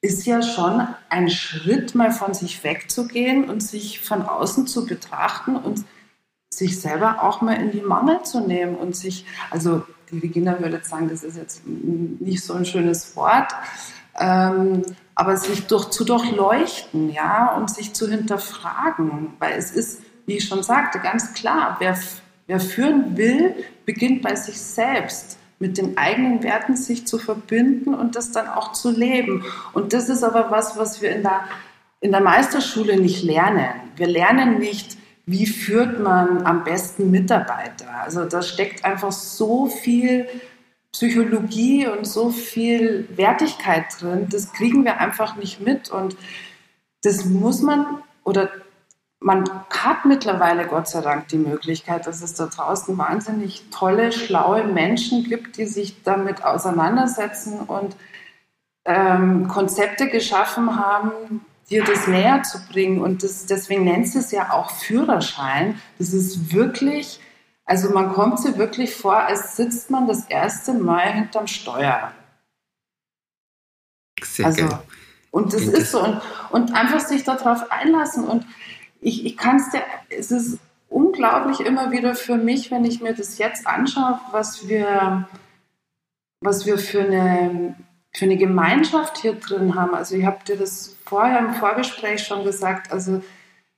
ist 0.02 0.26
ja 0.26 0.42
schon 0.42 0.88
ein 1.10 1.30
Schritt, 1.30 1.96
mal 1.96 2.12
von 2.12 2.34
sich 2.34 2.64
wegzugehen 2.64 3.50
und 3.50 3.62
sich 3.62 4.00
von 4.00 4.22
außen 4.22 4.68
zu 4.68 4.86
betrachten 4.86 5.56
und 5.56 5.84
sich 6.50 6.80
selber 6.82 7.24
auch 7.24 7.42
mal 7.42 7.54
in 7.54 7.72
die 7.72 7.82
Mangel 7.82 8.24
zu 8.24 8.42
nehmen 8.42 8.76
und 8.76 8.96
sich, 8.96 9.26
also 9.52 9.84
die 10.12 10.20
Regina 10.20 10.60
würde 10.60 10.78
jetzt 10.78 10.90
sagen, 10.90 11.10
das 11.10 11.24
ist 11.24 11.38
jetzt 11.38 11.62
nicht 11.66 12.44
so 12.44 12.54
ein 12.54 12.66
schönes 12.66 13.16
Wort, 13.16 13.54
ähm, 14.20 14.82
aber 15.16 15.38
sich 15.38 15.68
durch, 15.68 15.90
zu 15.90 16.04
durchleuchten, 16.04 17.12
ja, 17.12 17.56
und 17.56 17.70
sich 17.70 17.94
zu 17.94 18.10
hinterfragen, 18.10 19.34
weil 19.40 19.58
es 19.58 19.72
ist, 19.72 20.02
wie 20.26 20.38
ich 20.38 20.48
schon 20.48 20.64
sagte, 20.64 21.00
ganz 21.00 21.34
klar, 21.34 21.78
wer, 21.80 21.98
wer 22.48 22.60
führen 22.60 23.18
will, 23.18 23.56
beginnt 23.86 24.22
bei 24.22 24.36
sich 24.36 24.60
selbst 24.60 25.38
mit 25.60 25.78
den 25.78 25.98
eigenen 25.98 26.42
Werten 26.42 26.76
sich 26.76 27.06
zu 27.06 27.18
verbinden 27.18 27.94
und 27.94 28.16
das 28.16 28.32
dann 28.32 28.48
auch 28.48 28.72
zu 28.72 28.92
leben. 28.92 29.44
Und 29.74 29.94
das 29.94 30.08
ist 30.08 30.24
aber 30.24 30.52
was, 30.52 30.78
was 30.78 31.02
wir 31.02 31.14
in 31.14 31.22
der, 31.22 31.42
in 32.00 32.12
der 32.12 32.22
Meisterschule 32.22 32.98
nicht 33.00 33.24
lernen. 33.24 33.68
Wir 33.98 34.08
lernen 34.08 34.58
nicht, 34.58 34.98
wie 35.30 35.46
führt 35.46 36.00
man 36.00 36.46
am 36.46 36.64
besten 36.64 37.12
Mitarbeiter? 37.12 37.88
Also 38.04 38.26
da 38.26 38.42
steckt 38.42 38.84
einfach 38.84 39.12
so 39.12 39.68
viel 39.68 40.28
Psychologie 40.92 41.86
und 41.86 42.08
so 42.08 42.32
viel 42.32 43.08
Wertigkeit 43.16 43.86
drin. 44.00 44.28
Das 44.32 44.52
kriegen 44.54 44.84
wir 44.86 45.00
einfach 45.00 45.36
nicht 45.36 45.62
mit 45.62 45.92
und 45.92 46.18
das 47.04 47.26
muss 47.26 47.62
man 47.62 47.86
oder 48.24 48.50
man 49.20 49.44
hat 49.70 50.06
mittlerweile 50.06 50.66
Gott 50.66 50.88
sei 50.88 51.02
Dank 51.02 51.28
die 51.28 51.38
Möglichkeit, 51.38 52.08
dass 52.08 52.24
es 52.24 52.34
da 52.34 52.48
draußen 52.48 52.98
wahnsinnig 52.98 53.66
tolle, 53.70 54.12
schlaue 54.12 54.64
Menschen 54.64 55.26
gibt, 55.26 55.58
die 55.58 55.66
sich 55.66 56.02
damit 56.04 56.44
auseinandersetzen 56.44 57.60
und 57.60 57.96
ähm, 58.86 59.48
Konzepte 59.48 60.08
geschaffen 60.08 60.76
haben, 60.76 61.46
dir 61.70 61.84
das 61.84 62.08
näher 62.08 62.44
zu 62.44 62.60
bringen. 62.68 63.02
Und 63.02 63.24
das, 63.24 63.46
deswegen 63.46 63.84
nennst 63.84 64.16
du 64.16 64.20
es 64.20 64.32
ja 64.32 64.52
auch 64.52 64.72
Führerschein. 64.72 65.80
Das 65.98 66.14
ist 66.14 66.54
wirklich, 66.54 67.20
also 67.66 67.92
man 67.92 68.14
kommt 68.14 68.40
sich 68.40 68.58
wirklich 68.58 68.96
vor, 68.96 69.18
als 69.18 69.56
sitzt 69.56 69.90
man 69.90 70.08
das 70.08 70.26
erste 70.26 70.74
Mal 70.74 71.14
hinterm 71.14 71.48
Steuer. 71.48 72.12
Sehr 74.22 74.46
also, 74.48 74.68
geil. 74.68 74.80
Und 75.32 75.54
das 75.54 75.62
ist 75.62 75.92
so. 75.92 76.04
Und, 76.04 76.22
und 76.52 76.74
einfach 76.74 77.00
sich 77.00 77.24
darauf 77.24 77.72
einlassen. 77.72 78.26
Und 78.26 78.46
ich, 79.00 79.26
ich 79.26 79.38
kann 79.38 79.58
es 79.58 79.70
dir, 79.70 79.84
es 80.10 80.32
ist 80.32 80.58
unglaublich 80.90 81.60
immer 81.60 81.92
wieder 81.92 82.16
für 82.16 82.36
mich, 82.36 82.72
wenn 82.72 82.84
ich 82.84 83.02
mir 83.02 83.14
das 83.14 83.38
jetzt 83.38 83.68
anschaue, 83.68 84.20
was 84.32 84.68
wir, 84.68 85.28
was 86.42 86.66
wir 86.66 86.78
für 86.78 87.02
eine, 87.02 87.76
für 88.12 88.26
eine 88.26 88.38
Gemeinschaft 88.38 89.20
hier 89.20 89.34
drin 89.34 89.76
haben. 89.76 89.94
Also 89.94 90.16
ich 90.16 90.26
habe 90.26 90.44
dir 90.46 90.58
das 90.58 90.98
vorher 91.06 91.40
im 91.40 91.54
Vorgespräch 91.54 92.24
schon 92.26 92.44
gesagt, 92.44 92.92
also 92.92 93.22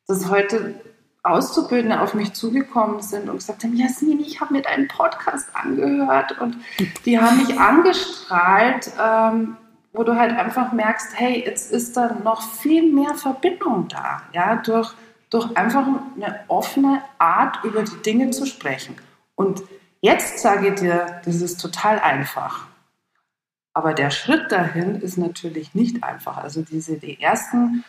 dass 0.07 0.29
heute 0.29 0.75
Auszubildende 1.23 2.01
auf 2.01 2.13
mich 2.15 2.33
zugekommen 2.33 3.01
sind 3.01 3.29
und 3.29 3.37
gesagt 3.37 3.63
haben, 3.63 3.75
Jasmin, 3.75 4.19
ich 4.19 4.41
habe 4.41 4.53
mir 4.53 4.63
deinen 4.63 4.87
Podcast 4.87 5.49
angehört 5.55 6.39
und 6.41 6.57
die 7.05 7.19
haben 7.19 7.37
mich 7.37 7.59
angestrahlt, 7.59 8.91
ähm, 8.99 9.57
wo 9.93 10.03
du 10.03 10.15
halt 10.15 10.31
einfach 10.31 10.71
merkst, 10.71 11.19
hey, 11.19 11.43
jetzt 11.45 11.71
ist 11.71 11.95
da 11.95 12.15
noch 12.23 12.41
viel 12.41 12.91
mehr 12.91 13.13
Verbindung 13.13 13.87
da, 13.87 14.23
ja, 14.33 14.55
durch, 14.55 14.93
durch 15.29 15.55
einfach 15.55 15.85
eine 16.15 16.39
offene 16.47 17.03
Art, 17.19 17.63
über 17.63 17.83
die 17.83 18.01
Dinge 18.01 18.31
zu 18.31 18.47
sprechen. 18.47 18.95
Und 19.35 19.61
jetzt 19.99 20.39
sage 20.39 20.69
ich 20.69 20.79
dir, 20.79 21.21
das 21.23 21.41
ist 21.41 21.57
total 21.57 21.99
einfach. 21.99 22.70
Aber 23.73 23.93
der 23.93 24.11
Schritt 24.11 24.51
dahin 24.51 24.95
ist 25.01 25.17
natürlich 25.17 25.73
nicht 25.73 26.03
einfach. 26.03 26.37
Also 26.37 26.61
diese 26.61 26.97
die 26.97 27.21
ersten 27.21 27.83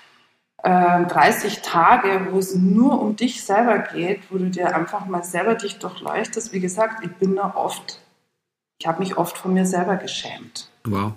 äh, 0.62 1.04
30 1.04 1.60
Tage, 1.62 2.28
wo 2.30 2.38
es 2.38 2.54
nur 2.54 3.00
um 3.00 3.16
dich 3.16 3.44
selber 3.44 3.78
geht, 3.78 4.20
wo 4.30 4.38
du 4.38 4.50
dir 4.50 4.76
einfach 4.76 5.06
mal 5.06 5.24
selber 5.24 5.56
dich 5.56 5.78
durchleuchtest. 5.78 6.52
Wie 6.52 6.60
gesagt, 6.60 7.04
ich 7.04 7.12
bin 7.16 7.34
da 7.36 7.54
oft, 7.56 8.00
ich 8.78 8.86
habe 8.86 9.00
mich 9.00 9.16
oft 9.16 9.36
von 9.36 9.54
mir 9.54 9.66
selber 9.66 9.96
geschämt. 9.96 10.68
Wow. 10.84 11.14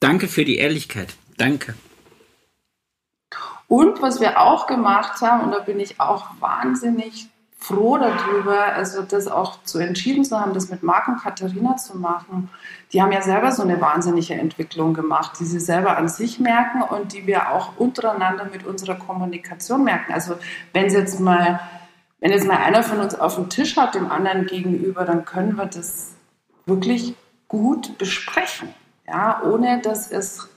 Danke 0.00 0.28
für 0.28 0.44
die 0.44 0.56
Ehrlichkeit. 0.56 1.14
Danke. 1.36 1.74
Und 3.68 4.02
was 4.02 4.20
wir 4.20 4.40
auch 4.40 4.66
gemacht 4.66 5.20
haben, 5.20 5.44
und 5.44 5.52
da 5.52 5.60
bin 5.60 5.80
ich 5.80 6.00
auch 6.00 6.26
wahnsinnig 6.40 7.28
froh 7.64 7.96
darüber, 7.96 8.74
also 8.74 9.00
das 9.00 9.26
auch 9.26 9.62
zu 9.62 9.78
entschieden 9.78 10.22
zu 10.22 10.38
haben, 10.38 10.52
das 10.52 10.68
mit 10.68 10.82
Marc 10.82 11.08
und 11.08 11.22
Katharina 11.22 11.76
zu 11.76 11.96
machen. 11.96 12.50
Die 12.92 13.00
haben 13.00 13.10
ja 13.10 13.22
selber 13.22 13.52
so 13.52 13.62
eine 13.62 13.80
wahnsinnige 13.80 14.34
Entwicklung 14.34 14.92
gemacht, 14.92 15.38
die 15.40 15.46
sie 15.46 15.60
selber 15.60 15.96
an 15.96 16.08
sich 16.08 16.38
merken 16.38 16.82
und 16.82 17.14
die 17.14 17.26
wir 17.26 17.52
auch 17.52 17.78
untereinander 17.78 18.44
mit 18.52 18.66
unserer 18.66 18.96
Kommunikation 18.96 19.82
merken. 19.82 20.12
Also 20.12 20.36
wenn 20.74 20.90
jetzt 20.90 21.20
mal, 21.20 21.58
wenn 22.20 22.32
jetzt 22.32 22.46
mal 22.46 22.58
einer 22.58 22.82
von 22.82 23.00
uns 23.00 23.18
auf 23.18 23.36
dem 23.36 23.48
Tisch 23.48 23.78
hat, 23.78 23.94
dem 23.94 24.10
anderen 24.10 24.44
gegenüber, 24.44 25.06
dann 25.06 25.24
können 25.24 25.56
wir 25.56 25.64
das 25.64 26.12
wirklich 26.66 27.14
gut 27.48 27.96
besprechen, 27.96 28.74
ja, 29.06 29.40
ohne 29.42 29.80
dass 29.80 30.10
es 30.10 30.50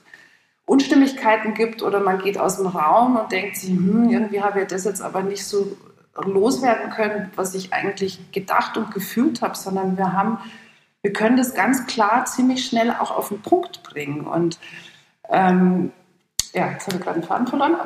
Unstimmigkeiten 0.65 1.53
gibt 1.53 1.81
oder 1.81 2.01
man 2.01 2.19
geht 2.19 2.37
aus 2.37 2.57
dem 2.57 2.67
Raum 2.67 3.15
und 3.15 3.31
denkt 3.31 3.55
sich, 3.55 3.69
hm, 3.69 4.09
irgendwie 4.09 4.41
habe 4.41 4.61
ich 4.61 4.67
das 4.67 4.83
jetzt 4.83 5.01
aber 5.01 5.23
nicht 5.23 5.45
so 5.45 5.77
loswerden 6.25 6.91
können, 6.91 7.31
was 7.35 7.53
ich 7.53 7.73
eigentlich 7.73 8.31
gedacht 8.31 8.77
und 8.77 8.93
gefühlt 8.93 9.41
habe, 9.41 9.55
sondern 9.55 9.97
wir 9.97 10.13
haben, 10.13 10.39
wir 11.01 11.13
können 11.13 11.37
das 11.37 11.53
ganz 11.53 11.85
klar 11.87 12.25
ziemlich 12.25 12.65
schnell 12.65 12.91
auch 12.91 13.11
auf 13.11 13.29
den 13.29 13.41
Punkt 13.41 13.83
bringen. 13.83 14.25
Und 14.25 14.57
ähm, 15.29 15.91
ja, 16.53 16.71
jetzt 16.71 16.87
habe 16.87 16.97
ich 16.97 17.03
gerade 17.03 17.19
einen 17.19 17.27
Faden 17.27 17.47
verloren. 17.47 17.75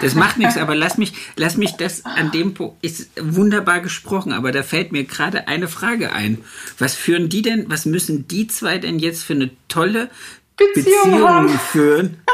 Das 0.00 0.14
macht 0.14 0.38
nichts, 0.38 0.56
aber 0.56 0.76
lass 0.76 0.96
mich, 0.96 1.12
lass 1.34 1.56
mich 1.56 1.72
das 1.72 2.04
an 2.04 2.30
dem 2.30 2.54
Punkt, 2.54 2.84
ist 2.84 3.10
wunderbar 3.20 3.80
gesprochen, 3.80 4.32
aber 4.32 4.52
da 4.52 4.62
fällt 4.62 4.92
mir 4.92 5.02
gerade 5.02 5.48
eine 5.48 5.66
Frage 5.66 6.12
ein. 6.12 6.38
Was 6.78 6.94
führen 6.94 7.28
die 7.28 7.42
denn, 7.42 7.68
was 7.68 7.84
müssen 7.84 8.28
die 8.28 8.46
zwei 8.46 8.78
denn 8.78 9.00
jetzt 9.00 9.24
für 9.24 9.32
eine 9.32 9.50
tolle 9.66 10.08
Beziehung, 10.56 11.46
Beziehung 11.46 11.48
führen? 11.48 12.18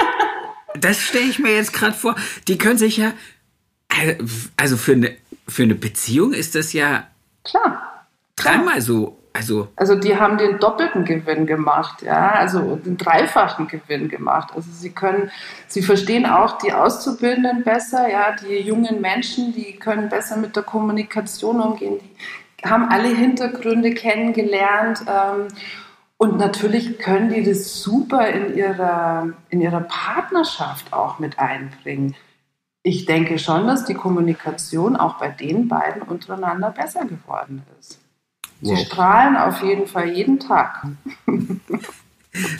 Das 0.77 1.01
stelle 1.01 1.27
ich 1.27 1.39
mir 1.39 1.55
jetzt 1.55 1.73
gerade 1.73 1.95
vor. 1.95 2.17
Die 2.49 2.59
können 2.59 2.79
sich 2.79 2.97
ja, 2.97 3.13
also 4.57 4.77
für 4.77 4.95
eine 4.95 5.17
für 5.47 5.63
eine 5.65 5.75
Beziehung 5.75 6.33
ist 6.33 6.55
das 6.55 6.73
ja 6.73 7.07
klar 7.45 7.95
dreimal 8.37 8.81
so. 8.81 9.19
Also, 9.37 9.67
also 9.75 9.97
die 9.97 10.17
haben 10.17 10.39
den 10.39 10.61
doppelten 10.61 11.05
Gewinn 11.05 11.45
gemacht, 11.45 12.03
ja, 12.03 12.31
also 12.35 12.77
den 12.77 12.97
dreifachen 12.97 13.67
Gewinn 13.67 14.09
gemacht. 14.09 14.51
Also 14.55 14.71
sie 14.71 14.93
können, 14.93 15.29
sie 15.67 15.83
verstehen 15.83 16.25
auch 16.25 16.59
die 16.59 16.73
Auszubildenden 16.73 17.65
besser, 17.65 18.09
ja, 18.09 18.37
die 18.37 18.61
jungen 18.61 19.01
Menschen, 19.01 19.53
die 19.53 19.73
können 19.75 20.09
besser 20.09 20.37
mit 20.37 20.55
der 20.55 20.63
Kommunikation 20.63 21.61
umgehen, 21.61 21.99
die 21.99 22.69
haben 22.69 22.89
alle 22.91 23.09
Hintergründe 23.09 23.93
kennengelernt. 23.93 25.01
Ähm, 25.09 25.49
und 26.17 26.39
natürlich 26.39 27.01
können 27.01 27.31
die 27.31 27.43
das 27.43 27.83
super 27.83 28.29
in 28.29 28.57
ihrer, 28.57 29.31
in 29.51 29.61
ihrer 29.61 29.81
Partnerschaft 29.81 30.93
auch 30.93 31.19
mit 31.19 31.41
einbringen 31.41 32.15
ich 32.87 33.07
denke 33.07 33.39
schon, 33.39 33.67
dass 33.67 33.87
die 33.87 33.95
Kommunikation 33.95 34.95
auch 34.95 35.19
bei 35.19 35.29
den 35.29 35.69
beiden 35.69 36.03
untereinander 36.03 36.71
besser 36.71 37.07
geworden 37.07 37.63
ist. 37.81 37.99
Sie 38.61 38.71
wow. 38.71 38.87
strahlen 38.87 39.37
auf 39.37 39.63
jeden 39.63 39.87
Fall 39.87 40.11
jeden 40.11 40.39
Tag. 40.39 40.87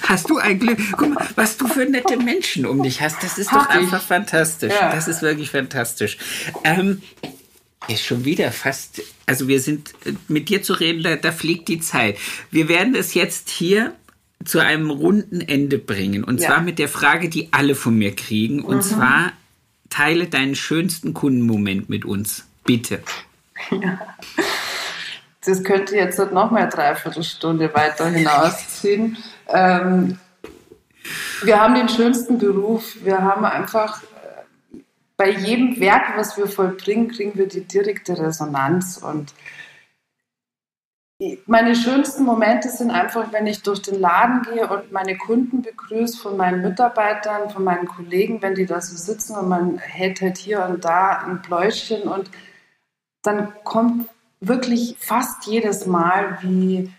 Hast 0.03 0.31
du 0.31 0.39
ein 0.39 0.59
Glück? 0.59 0.79
Guck 0.97 1.15
mal, 1.15 1.27
was 1.35 1.59
du 1.59 1.67
für 1.67 1.85
nette 1.85 2.17
Menschen 2.17 2.65
um 2.65 2.83
dich 2.83 3.03
hast. 3.03 3.23
Das 3.23 3.37
ist 3.39 3.53
Hab 3.53 3.69
doch 3.69 3.69
einfach 3.69 4.01
ich. 4.01 4.07
fantastisch. 4.07 4.73
Ja. 4.73 4.93
Das 4.93 5.09
ist 5.09 5.21
wirklich 5.21 5.51
fantastisch. 5.51 6.17
Ähm, 6.65 7.03
ist 7.89 8.05
schon 8.05 8.25
wieder 8.25 8.51
fast. 8.51 9.03
Also 9.27 9.47
wir 9.47 9.61
sind 9.61 9.93
mit 10.29 10.49
dir 10.49 10.63
zu 10.63 10.73
reden, 10.73 11.03
da, 11.03 11.17
da 11.17 11.33
fliegt 11.33 11.69
die 11.69 11.81
Zeit. 11.81 12.17
Wir 12.51 12.69
werden 12.69 12.95
es 12.95 13.13
jetzt 13.13 13.51
hier 13.51 13.95
zu 14.43 14.59
einem 14.59 14.91
runden 14.91 15.43
Ende 15.43 15.79
bringen. 15.79 16.25
Und 16.25 16.41
ja. 16.41 16.49
zwar 16.49 16.63
mit 16.63 16.79
der 16.79 16.89
Frage, 16.89 17.29
die 17.29 17.49
alle 17.53 17.75
von 17.75 17.95
mir 17.95 18.15
kriegen. 18.15 18.65
Und 18.65 18.77
mhm. 18.77 18.83
zwar 18.83 19.33
teile 19.95 20.27
deinen 20.27 20.57
schönsten 20.57 21.15
Kundenmoment 21.15 21.89
mit 21.89 22.05
uns. 22.05 22.47
Bitte. 22.65 23.01
Ja. 23.71 23.99
Das 25.45 25.63
könnte 25.63 25.95
jetzt 25.95 26.19
noch 26.19 26.51
mal 26.51 26.69
dreiviertel 26.69 27.23
Stunde 27.23 27.73
weiter 27.75 28.09
hinausziehen. 28.09 29.17
Ähm, 29.47 30.19
wir 31.43 31.61
haben 31.61 31.75
den 31.75 31.89
schönsten 31.89 32.39
Beruf. 32.39 32.97
Wir 33.05 33.21
haben 33.21 33.45
einfach 33.45 34.03
äh, 34.03 34.79
bei 35.17 35.31
jedem 35.31 35.79
Werk, 35.81 36.17
was 36.17 36.37
wir 36.39 36.47
vollbringen, 36.47 37.09
kriegen 37.09 37.39
wir 37.39 37.47
die 37.47 37.61
direkte 37.61 38.19
Resonanz 38.19 38.97
und 38.97 39.35
meine 41.47 41.77
schönsten 41.77 42.25
Momente 42.25 42.69
sind 42.69 42.91
einfach, 42.91 43.33
wenn 43.33 43.47
ich 43.47 43.63
durch 43.63 43.83
den 43.83 44.01
Laden 44.01 44.43
gehe 44.43 44.67
und 44.69 44.91
meine 44.91 45.17
Kunden 45.17 45.63
begrüße 45.63 46.19
von 46.19 46.37
meinen 46.37 46.63
Mitarbeitern, 46.63 47.51
von 47.51 47.63
meinen 47.63 47.87
Kollegen, 47.87 48.43
wenn 48.43 48.57
die 48.57 48.67
da 48.67 48.81
so 48.81 48.97
sitzen 48.97 49.37
und 49.37 49.49
man 49.49 49.79
hält 49.79 50.21
halt 50.21 50.39
hier 50.39 50.65
und 50.65 50.85
da 50.85 51.21
ein 51.21 51.41
Pläuschen 51.41 52.03
und 52.03 52.31
dann 53.23 53.53
kommt 53.63 54.09
wirklich 54.41 54.97
fast 54.99 55.47
jedes 55.47 55.87
Mal, 55.87 56.39
wie 56.43 56.93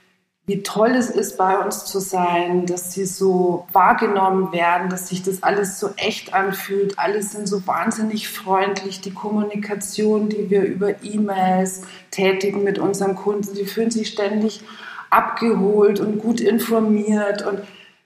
wie 0.48 0.62
toll 0.62 0.92
es 0.92 1.10
ist, 1.10 1.38
bei 1.38 1.58
uns 1.58 1.86
zu 1.86 2.00
sein, 2.00 2.68
dass 2.68 2.94
sie 2.94 3.06
so 3.06 3.66
wahrgenommen 3.74 4.52
werden, 4.52 4.90
dass 4.90 5.08
sich 5.08 5.24
das 5.24 5.42
alles 5.42 5.80
so 5.80 5.90
echt 5.98 6.36
anfühlt. 6.36 7.00
Alle 7.00 7.24
sind 7.24 7.48
so 7.48 7.66
wahnsinnig 7.66 8.30
freundlich. 8.30 9.02
Die 9.02 9.14
Kommunikation, 9.14 10.30
die 10.30 10.52
wir 10.52 10.62
über 10.64 11.04
E-Mails 11.04 11.82
tätigen 12.12 12.64
mit 12.64 12.78
unseren 12.78 13.16
Kunden, 13.16 13.56
die 13.56 13.66
fühlen 13.66 13.90
sich 13.90 14.10
ständig 14.10 14.62
abgeholt 15.10 16.00
und 16.00 16.20
gut 16.20 16.40
informiert. 16.42 17.44
Und 17.44 17.62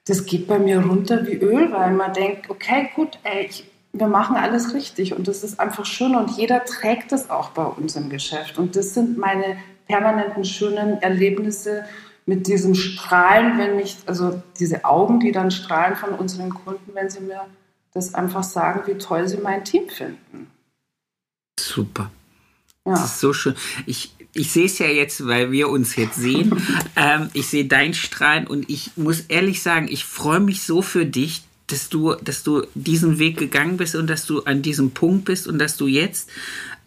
das 0.07 0.25
geht 0.25 0.47
bei 0.47 0.59
mir 0.59 0.79
runter 0.79 1.27
wie 1.27 1.35
Öl, 1.35 1.73
weil 1.73 1.91
man 1.91 2.13
denkt, 2.13 2.49
okay, 2.49 2.89
gut, 2.95 3.19
ey, 3.23 3.47
ich, 3.47 3.65
wir 3.91 4.07
machen 4.07 4.37
alles 4.37 4.73
richtig 4.73 5.13
und 5.13 5.27
das 5.27 5.43
ist 5.43 5.59
einfach 5.59 5.85
schön 5.85 6.15
und 6.15 6.31
jeder 6.37 6.63
trägt 6.63 7.11
das 7.11 7.29
auch 7.29 7.49
bei 7.49 7.65
uns 7.65 7.97
im 7.97 8.09
Geschäft. 8.09 8.57
Und 8.57 8.77
das 8.77 8.93
sind 8.93 9.17
meine 9.17 9.57
permanenten 9.87 10.45
schönen 10.45 11.01
Erlebnisse, 11.01 11.83
mit 12.25 12.47
diesem 12.47 12.75
Strahlen, 12.75 13.57
wenn 13.57 13.75
mich, 13.75 13.97
also 14.05 14.41
diese 14.59 14.85
Augen, 14.85 15.19
die 15.19 15.31
dann 15.31 15.51
strahlen 15.51 15.95
von 15.95 16.11
unseren 16.11 16.49
Kunden, 16.49 16.93
wenn 16.93 17.09
sie 17.09 17.21
mir 17.21 17.45
das 17.93 18.13
einfach 18.13 18.43
sagen, 18.43 18.81
wie 18.85 18.97
toll 18.97 19.27
sie 19.27 19.37
mein 19.37 19.65
Team 19.65 19.89
finden. 19.89 20.47
Super. 21.59 22.11
Ja. 22.85 22.93
Das 22.93 23.05
ist 23.05 23.19
so 23.19 23.33
schön. 23.33 23.55
Ich, 23.85 24.13
ich 24.33 24.51
sehe 24.51 24.65
es 24.65 24.79
ja 24.79 24.87
jetzt, 24.87 25.25
weil 25.25 25.51
wir 25.51 25.69
uns 25.69 25.95
jetzt 25.95 26.15
sehen. 26.15 26.61
ähm, 26.95 27.29
ich 27.33 27.47
sehe 27.47 27.65
dein 27.65 27.93
Strahlen 27.93 28.47
und 28.47 28.69
ich 28.69 28.91
muss 28.95 29.21
ehrlich 29.21 29.61
sagen, 29.61 29.87
ich 29.89 30.05
freue 30.05 30.39
mich 30.39 30.63
so 30.63 30.81
für 30.81 31.05
dich, 31.05 31.43
dass 31.67 31.89
du, 31.89 32.15
dass 32.15 32.43
du 32.43 32.65
diesen 32.73 33.19
Weg 33.19 33.37
gegangen 33.37 33.77
bist 33.77 33.95
und 33.95 34.07
dass 34.07 34.25
du 34.25 34.43
an 34.43 34.61
diesem 34.61 34.91
Punkt 34.91 35.25
bist 35.25 35.47
und 35.47 35.59
dass 35.59 35.77
du 35.77 35.87
jetzt 35.87 36.29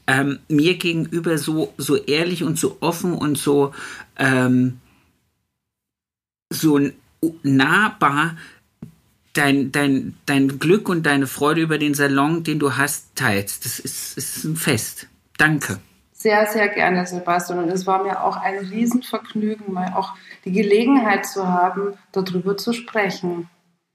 ähm, 0.06 0.40
mir 0.48 0.76
gegenüber 0.76 1.38
so, 1.38 1.72
so 1.76 1.96
ehrlich 1.96 2.42
und 2.42 2.58
so 2.58 2.78
offen 2.80 3.14
und 3.14 3.38
so, 3.38 3.72
ähm, 4.18 4.78
so 6.52 6.80
nahbar 7.42 8.36
dein, 9.32 9.72
dein, 9.72 10.14
dein 10.26 10.58
Glück 10.58 10.88
und 10.88 11.04
deine 11.04 11.26
Freude 11.26 11.60
über 11.60 11.78
den 11.78 11.94
Salon, 11.94 12.44
den 12.44 12.58
du 12.58 12.76
hast, 12.76 13.16
teilst. 13.16 13.64
Das 13.64 13.78
ist, 13.78 14.16
ist 14.16 14.44
ein 14.44 14.56
Fest. 14.56 15.08
Danke. 15.38 15.78
Sehr, 16.12 16.46
sehr 16.46 16.68
gerne, 16.68 17.04
Sebastian. 17.06 17.58
Und 17.58 17.70
es 17.70 17.86
war 17.86 18.02
mir 18.04 18.22
auch 18.22 18.36
ein 18.36 18.58
Riesenvergnügen, 18.58 19.72
mal 19.72 19.92
auch 19.94 20.12
die 20.44 20.52
Gelegenheit 20.52 21.26
zu 21.26 21.48
haben, 21.48 21.94
darüber 22.12 22.56
zu 22.56 22.72
sprechen. 22.72 23.48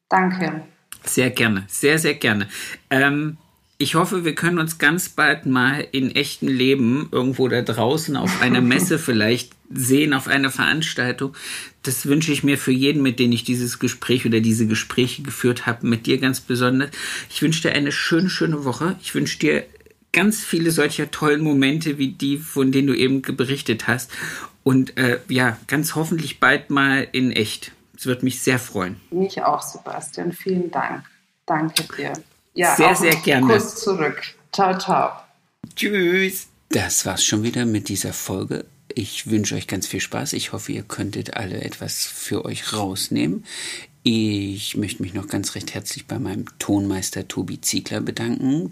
Danke. 0.10 0.64
Sehr 1.04 1.30
gerne, 1.30 1.64
sehr, 1.68 2.00
sehr 2.00 2.16
gerne. 2.16 2.48
Ähm, 2.90 3.38
ich 3.80 3.96
hoffe, 3.96 4.26
wir 4.26 4.34
können 4.34 4.58
uns 4.58 4.80
ganz 4.80 5.10
bald 5.10 5.46
mal 5.46 5.88
in 5.92 6.16
echten 6.16 6.48
Leben 6.48 7.10
irgendwo 7.12 7.48
da 7.48 7.62
draußen 7.62 8.16
auf 8.16 8.42
einer 8.42 8.62
Messe 8.62 8.98
vielleicht 8.98 9.52
sehen, 9.70 10.14
auf 10.14 10.28
einer 10.28 10.50
Veranstaltung. 10.50 11.36
Das 11.84 12.06
wünsche 12.08 12.32
ich 12.32 12.44
mir 12.44 12.58
für 12.58 12.72
jeden, 12.72 13.04
mit 13.04 13.20
dem 13.20 13.32
ich 13.32 13.44
dieses 13.44 13.78
Gespräch 13.78 14.26
oder 14.26 14.40
diese 14.40 14.66
Gespräche 14.66 15.22
geführt 15.22 15.66
habe, 15.68 15.86
mit 15.86 16.08
dir 16.08 16.18
ganz 16.18 16.40
besonders. 16.40 16.90
Ich 17.30 17.42
wünsche 17.42 17.62
dir 17.62 17.74
eine 17.74 17.92
schöne, 17.92 18.30
schöne 18.30 18.66
Woche. 18.66 18.96
Ich 19.02 19.14
wünsche 19.14 19.38
dir 19.38 19.66
ganz 20.12 20.44
viele 20.44 20.72
solcher 20.72 21.12
tollen 21.12 21.42
Momente 21.42 22.00
wie 22.00 22.14
die, 22.14 22.38
von 22.38 22.72
denen 22.72 22.88
du 22.88 22.96
eben 22.96 23.22
berichtet 23.22 23.88
hast. 23.88 24.12
Und 24.64 24.98
äh, 24.98 25.20
ja, 25.30 25.58
ganz 25.68 25.94
hoffentlich 25.94 26.40
bald 26.40 26.72
mal 26.72 27.08
in 27.12 27.32
echt. 27.32 27.72
Es 27.96 28.08
wird 28.08 28.24
mich 28.24 28.42
sehr 28.42 28.60
freuen. 28.60 29.00
Mich 29.12 29.42
auch, 29.44 29.62
Sebastian. 29.62 30.32
Vielen 30.32 30.72
Dank. 30.72 31.04
Danke 31.46 31.84
dir. 31.96 32.14
Ja, 32.58 32.76
sehr, 32.76 32.96
sehr 32.96 33.16
gerne. 33.18 33.54
Kuss 33.54 33.76
zurück. 33.76 34.20
Ciao, 34.52 34.76
ciao. 34.80 35.12
Tschüss. 35.76 36.48
Das 36.70 37.06
war's 37.06 37.24
schon 37.24 37.44
wieder 37.44 37.66
mit 37.66 37.88
dieser 37.88 38.14
Folge. 38.14 38.66
Ich 38.94 39.30
wünsche 39.30 39.54
euch 39.54 39.68
ganz 39.68 39.86
viel 39.86 40.00
Spaß. 40.00 40.34
Ich 40.34 40.54
hoffe, 40.54 40.72
ihr 40.72 40.82
könntet 40.82 41.36
alle 41.36 41.62
etwas 41.62 42.06
für 42.06 42.46
euch 42.46 42.74
rausnehmen. 42.74 43.46
Ich 44.02 44.76
möchte 44.76 45.04
mich 45.04 45.14
noch 45.14 45.28
ganz 45.28 45.54
recht 45.54 45.76
herzlich 45.76 46.08
bei 46.08 46.18
meinem 46.18 46.46
Tonmeister 46.58 47.28
Tobi 47.28 47.62
Ziegler 47.62 48.02
bedanken, 48.02 48.72